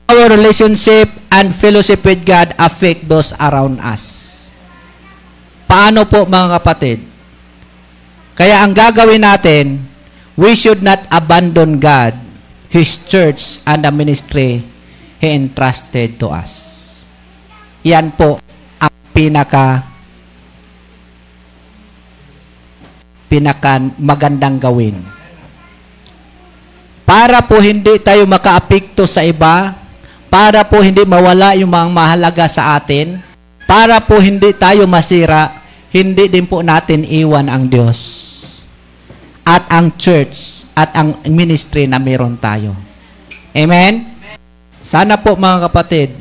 our 0.08 0.26
relationship 0.32 1.08
and 1.28 1.52
fellowship 1.52 2.00
with 2.04 2.24
God 2.24 2.56
affect 2.56 3.04
those 3.04 3.36
around 3.36 3.80
us? 3.84 4.28
Paano 5.68 6.08
po 6.08 6.24
mga 6.24 6.60
kapatid? 6.60 7.00
Kaya 8.32 8.64
ang 8.64 8.72
gagawin 8.72 9.20
natin, 9.24 9.84
we 10.36 10.56
should 10.56 10.80
not 10.80 11.04
abandon 11.12 11.76
God, 11.76 12.16
His 12.72 13.04
church, 13.04 13.60
and 13.68 13.84
the 13.84 13.92
ministry 13.92 14.64
He 15.20 15.28
entrusted 15.28 16.16
to 16.16 16.32
us. 16.32 16.52
Yan 17.84 18.16
po 18.16 18.40
ang 18.80 18.92
pinaka 19.12 19.84
pinaka 23.32 23.80
magandang 23.96 24.60
gawin. 24.60 25.21
Para 27.12 27.44
po 27.44 27.60
hindi 27.60 28.00
tayo 28.00 28.24
makaapekto 28.24 29.04
sa 29.04 29.20
iba, 29.20 29.76
para 30.32 30.64
po 30.64 30.80
hindi 30.80 31.04
mawala 31.04 31.52
yung 31.60 31.68
mga 31.68 31.92
mahalaga 31.92 32.48
sa 32.48 32.80
atin, 32.80 33.20
para 33.68 34.00
po 34.00 34.16
hindi 34.16 34.48
tayo 34.56 34.88
masira, 34.88 35.60
hindi 35.92 36.24
din 36.32 36.48
po 36.48 36.64
natin 36.64 37.04
iwan 37.04 37.52
ang 37.52 37.68
Diyos 37.68 38.00
at 39.44 39.68
ang 39.68 39.92
church 40.00 40.64
at 40.72 40.88
ang 40.96 41.20
ministry 41.28 41.84
na 41.84 42.00
meron 42.00 42.32
tayo. 42.40 42.72
Amen? 43.52 44.08
Sana 44.80 45.20
po 45.20 45.36
mga 45.36 45.68
kapatid, 45.68 46.16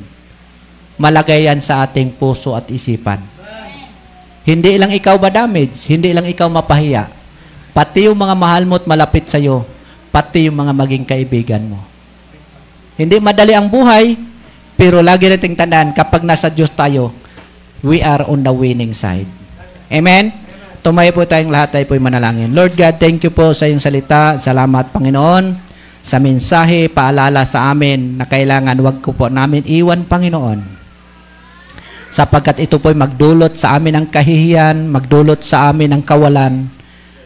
malagay 0.99 1.47
yan 1.47 1.63
sa 1.63 1.87
ating 1.87 2.19
puso 2.19 2.51
at 2.51 2.67
isipan. 2.67 3.23
Hindi 4.43 4.75
lang 4.75 4.91
ikaw 4.91 5.15
ba 5.15 5.31
damage, 5.31 5.87
hindi 5.87 6.11
lang 6.11 6.27
ikaw 6.27 6.51
mapahiya, 6.51 7.07
pati 7.71 8.11
yung 8.11 8.19
mga 8.19 8.35
mahal 8.35 8.67
mo 8.67 8.75
at 8.75 8.83
malapit 8.83 9.31
sa 9.31 9.39
iyo, 9.39 9.63
pati 10.11 10.51
yung 10.51 10.59
mga 10.59 10.75
maging 10.75 11.05
kaibigan 11.07 11.63
mo. 11.71 11.79
Hindi 12.99 13.17
madali 13.17 13.55
ang 13.55 13.71
buhay, 13.71 14.19
pero 14.75 14.99
lagi 14.99 15.31
nating 15.31 15.55
tandaan, 15.55 15.95
kapag 15.95 16.21
nasa 16.27 16.51
Diyos 16.51 16.69
tayo, 16.75 17.15
we 17.81 18.03
are 18.03 18.27
on 18.27 18.43
the 18.43 18.53
winning 18.53 18.93
side. 18.93 19.25
Amen? 19.89 20.29
Tumayo 20.81 21.13
po 21.15 21.23
tayong 21.25 21.49
lahat, 21.49 21.77
tayo 21.77 21.85
po'y 21.87 22.01
manalangin. 22.01 22.51
Lord 22.51 22.75
God, 22.75 22.97
thank 22.97 23.23
you 23.23 23.31
po 23.31 23.53
sa 23.55 23.69
iyong 23.69 23.81
salita. 23.81 24.37
Salamat, 24.37 24.91
Panginoon, 24.91 25.53
sa 26.01 26.17
mensahe, 26.17 26.89
paalala 26.89 27.45
sa 27.45 27.69
amin 27.69 28.17
na 28.17 28.25
kailangan 28.25 28.77
wag 28.81 28.97
ko 28.99 29.13
po 29.13 29.29
namin 29.29 29.61
iwan, 29.69 30.03
Panginoon. 30.05 30.59
Sapagkat 32.11 32.59
ito 32.59 32.81
po'y 32.81 32.97
magdulot 32.97 33.55
sa 33.55 33.79
amin 33.79 34.03
ng 34.03 34.07
kahihiyan, 34.09 34.89
magdulot 34.89 35.39
sa 35.45 35.71
amin 35.71 35.95
ng 35.95 36.03
kawalan, 36.03 36.67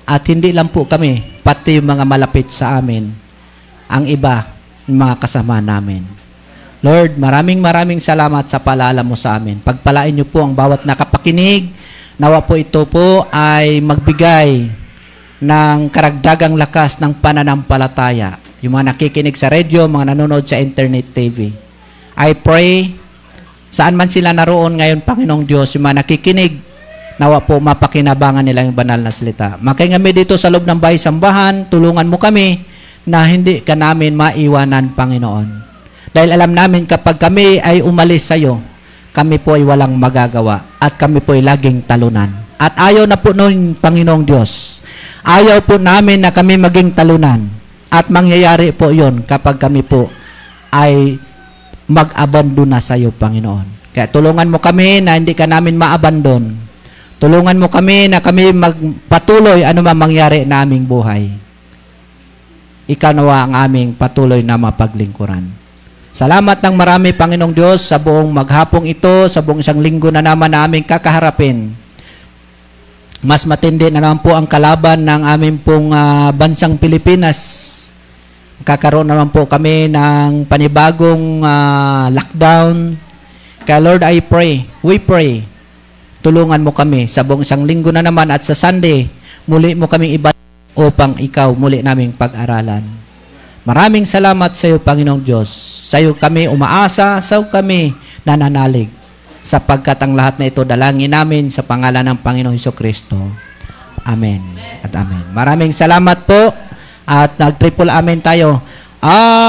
at 0.05 0.21
hindi 0.29 0.53
lang 0.53 0.69
po 0.69 0.85
kami, 0.85 1.34
pati 1.45 1.77
yung 1.77 1.85
mga 1.85 2.09
malapit 2.09 2.49
sa 2.49 2.81
amin, 2.81 3.13
ang 3.85 4.09
iba, 4.09 4.49
yung 4.89 4.97
mga 4.97 5.21
kasama 5.21 5.61
namin. 5.61 6.01
Lord, 6.81 7.21
maraming 7.21 7.61
maraming 7.61 8.01
salamat 8.01 8.49
sa 8.49 8.57
paalala 8.57 9.05
mo 9.05 9.13
sa 9.13 9.37
amin. 9.37 9.61
Pagpalain 9.61 10.09
niyo 10.09 10.25
po 10.25 10.41
ang 10.41 10.57
bawat 10.57 10.89
nakapakinig. 10.89 11.69
Nawa 12.17 12.41
po 12.41 12.57
ito 12.57 12.81
po 12.89 13.29
ay 13.29 13.77
magbigay 13.77 14.69
ng 15.45 15.77
karagdagang 15.93 16.57
lakas 16.57 16.97
ng 16.97 17.21
pananampalataya. 17.21 18.41
Yung 18.65 18.73
mga 18.73 18.97
nakikinig 18.97 19.37
sa 19.37 19.53
radio, 19.53 19.85
mga 19.85 20.17
nanonood 20.17 20.49
sa 20.49 20.57
internet 20.57 21.13
TV. 21.13 21.53
I 22.17 22.33
pray, 22.33 22.89
saan 23.69 23.93
man 23.93 24.09
sila 24.09 24.33
naroon 24.33 24.81
ngayon, 24.81 25.05
Panginoong 25.05 25.45
Diyos, 25.45 25.77
yung 25.77 25.85
mga 25.85 26.01
nakikinig, 26.01 26.64
nawa 27.15 27.43
po 27.43 27.59
mapakinabangan 27.63 28.43
nila 28.43 28.67
yung 28.67 28.75
banal 28.75 28.99
na 28.99 29.11
salita. 29.11 29.55
Makingami 29.59 30.11
dito 30.11 30.35
sa 30.35 30.51
loob 30.51 30.67
ng 30.67 30.79
bahay 30.79 30.99
sambahan, 30.99 31.67
tulungan 31.71 32.07
mo 32.07 32.19
kami 32.19 32.63
na 33.07 33.23
hindi 33.23 33.61
ka 33.61 33.77
namin 33.77 34.17
maiwanan, 34.17 34.91
Panginoon. 34.97 35.47
Dahil 36.15 36.29
alam 36.31 36.51
namin 36.55 36.87
kapag 36.87 37.19
kami 37.19 37.59
ay 37.59 37.83
umalis 37.83 38.31
sa 38.31 38.39
iyo, 38.39 38.59
kami 39.15 39.39
po 39.39 39.55
ay 39.55 39.63
walang 39.63 39.95
magagawa 39.95 40.75
at 40.79 40.95
kami 40.99 41.23
po 41.23 41.35
ay 41.35 41.43
laging 41.43 41.83
talunan. 41.87 42.31
At 42.55 42.75
ayaw 42.79 43.03
na 43.07 43.19
po 43.19 43.35
noon, 43.35 43.75
Panginoong 43.75 44.23
Diyos. 44.23 44.83
Ayaw 45.23 45.59
po 45.63 45.75
namin 45.75 46.23
na 46.23 46.31
kami 46.31 46.55
maging 46.55 46.95
talunan. 46.95 47.47
At 47.91 48.11
mangyayari 48.11 48.75
po 48.75 48.91
yon 48.91 49.23
kapag 49.23 49.59
kami 49.59 49.83
po 49.83 50.11
ay 50.71 51.15
mag-abandon 51.87 52.67
na 52.67 52.83
sa 52.83 52.99
iyo, 52.99 53.11
Panginoon. 53.15 53.95
Kaya 53.95 54.11
tulungan 54.11 54.51
mo 54.51 54.59
kami 54.59 54.99
na 54.99 55.15
hindi 55.15 55.31
ka 55.31 55.47
namin 55.47 55.79
ma-abandon. 55.79 56.51
Tulungan 57.15 57.55
mo 57.55 57.71
kami 57.71 58.11
na 58.11 58.19
kami 58.19 58.51
magpatuloy 58.51 59.63
man 59.63 59.95
mangyari 59.95 60.43
na 60.43 60.67
aming 60.67 60.83
buhay. 60.83 61.31
Ikaw 62.85 63.11
nawa 63.15 63.47
ang 63.47 63.53
aming 63.55 63.95
patuloy 63.95 64.45
na 64.45 64.59
mapaglingkuran. 64.59 65.65
Salamat 66.15 66.63
ng 66.63 66.75
marami, 66.79 67.11
Panginoong 67.11 67.51
Diyos, 67.51 67.91
sa 67.91 67.99
buong 67.99 68.31
maghapong 68.31 68.87
ito, 68.87 69.27
sa 69.27 69.43
buong 69.43 69.59
isang 69.59 69.83
linggo 69.83 70.07
na 70.07 70.23
naman 70.23 70.47
na 70.47 70.63
aming 70.63 70.87
kakaharapin. 70.87 71.75
Mas 73.25 73.43
matindi 73.43 73.89
na 73.89 73.99
naman 73.99 74.21
po 74.23 74.31
ang 74.31 74.47
kalaban 74.47 75.03
ng 75.03 75.21
aming 75.27 75.57
pong 75.59 75.91
ah, 75.91 76.29
bansang 76.31 76.77
Pilipinas. 76.79 77.39
Kakaroon 78.63 79.09
naman 79.09 79.27
po 79.33 79.43
kami 79.43 79.91
ng 79.91 80.45
panibagong 80.47 81.43
ah, 81.43 82.07
lockdown. 82.13 82.95
Kaya 83.65 83.81
Lord, 83.81 84.05
I 84.05 84.21
pray, 84.21 84.63
we 84.85 85.01
pray, 85.01 85.41
tulungan 86.25 86.57
mo 86.65 86.73
kami 86.73 87.05
sa 87.05 87.21
buong 87.21 87.45
isang 87.45 87.69
linggo 87.69 87.93
na 87.93 88.01
naman 88.01 88.33
at 88.33 88.41
sa 88.41 88.57
Sunday, 88.57 89.05
muli 89.45 89.77
mo 89.77 89.85
kaming 89.85 90.17
iba 90.17 90.33
upang 90.73 91.13
ikaw 91.21 91.53
muli 91.53 91.85
naming 91.85 92.17
pag-aralan. 92.17 92.81
Maraming 93.61 94.09
salamat 94.09 94.57
sa 94.57 94.73
iyo, 94.73 94.81
Panginoong 94.81 95.21
Diyos. 95.21 95.45
Sa 95.85 96.01
iyo 96.01 96.17
kami 96.17 96.49
umaasa, 96.49 97.21
sa 97.21 97.37
iyo 97.37 97.45
kami 97.53 97.93
nananalig. 98.25 98.89
Sapagkat 99.45 100.01
ang 100.01 100.17
lahat 100.17 100.41
na 100.41 100.49
ito 100.49 100.65
dalangin 100.65 101.13
namin 101.13 101.53
sa 101.53 101.61
pangalan 101.61 102.01
ng 102.01 102.17
Panginoong 102.17 102.57
Heso 102.57 102.73
Kristo. 102.73 103.21
Amen 104.01 104.41
at 104.81 104.89
amen. 104.97 105.29
Maraming 105.29 105.69
salamat 105.69 106.25
po 106.25 106.49
at 107.05 107.37
nag-triple 107.37 107.93
amen 107.93 108.17
tayo. 108.25 108.65
Amen. 109.05 109.45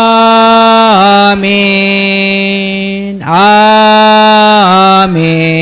Amen. 5.01 5.57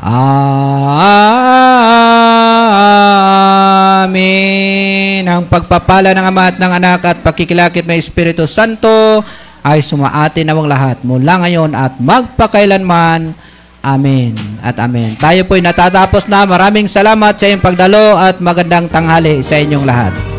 Amen. 0.00 1.28
Ang 5.28 5.44
pagpapala 5.44 6.16
ng 6.16 6.24
Ama 6.24 6.48
at 6.48 6.56
ng 6.56 6.72
Anak 6.72 7.04
at 7.04 7.20
pakikilakit 7.20 7.84
ng 7.84 8.00
Espiritu 8.00 8.48
Santo 8.48 9.20
ay 9.60 9.84
sumaati 9.84 10.40
nawang 10.40 10.72
lahat 10.72 11.04
mula 11.04 11.44
ngayon 11.44 11.76
at 11.76 12.00
magpakailanman. 12.00 13.36
Amen 13.80 14.36
at 14.60 14.76
amen. 14.80 15.16
Tayo 15.20 15.44
po'y 15.48 15.60
natatapos 15.64 16.28
na. 16.28 16.44
Maraming 16.44 16.88
salamat 16.88 17.36
sa 17.36 17.48
iyong 17.48 17.64
pagdalo 17.64 18.16
at 18.16 18.40
magandang 18.40 18.88
tanghali 18.88 19.40
sa 19.44 19.56
inyong 19.56 19.84
lahat. 19.88 20.29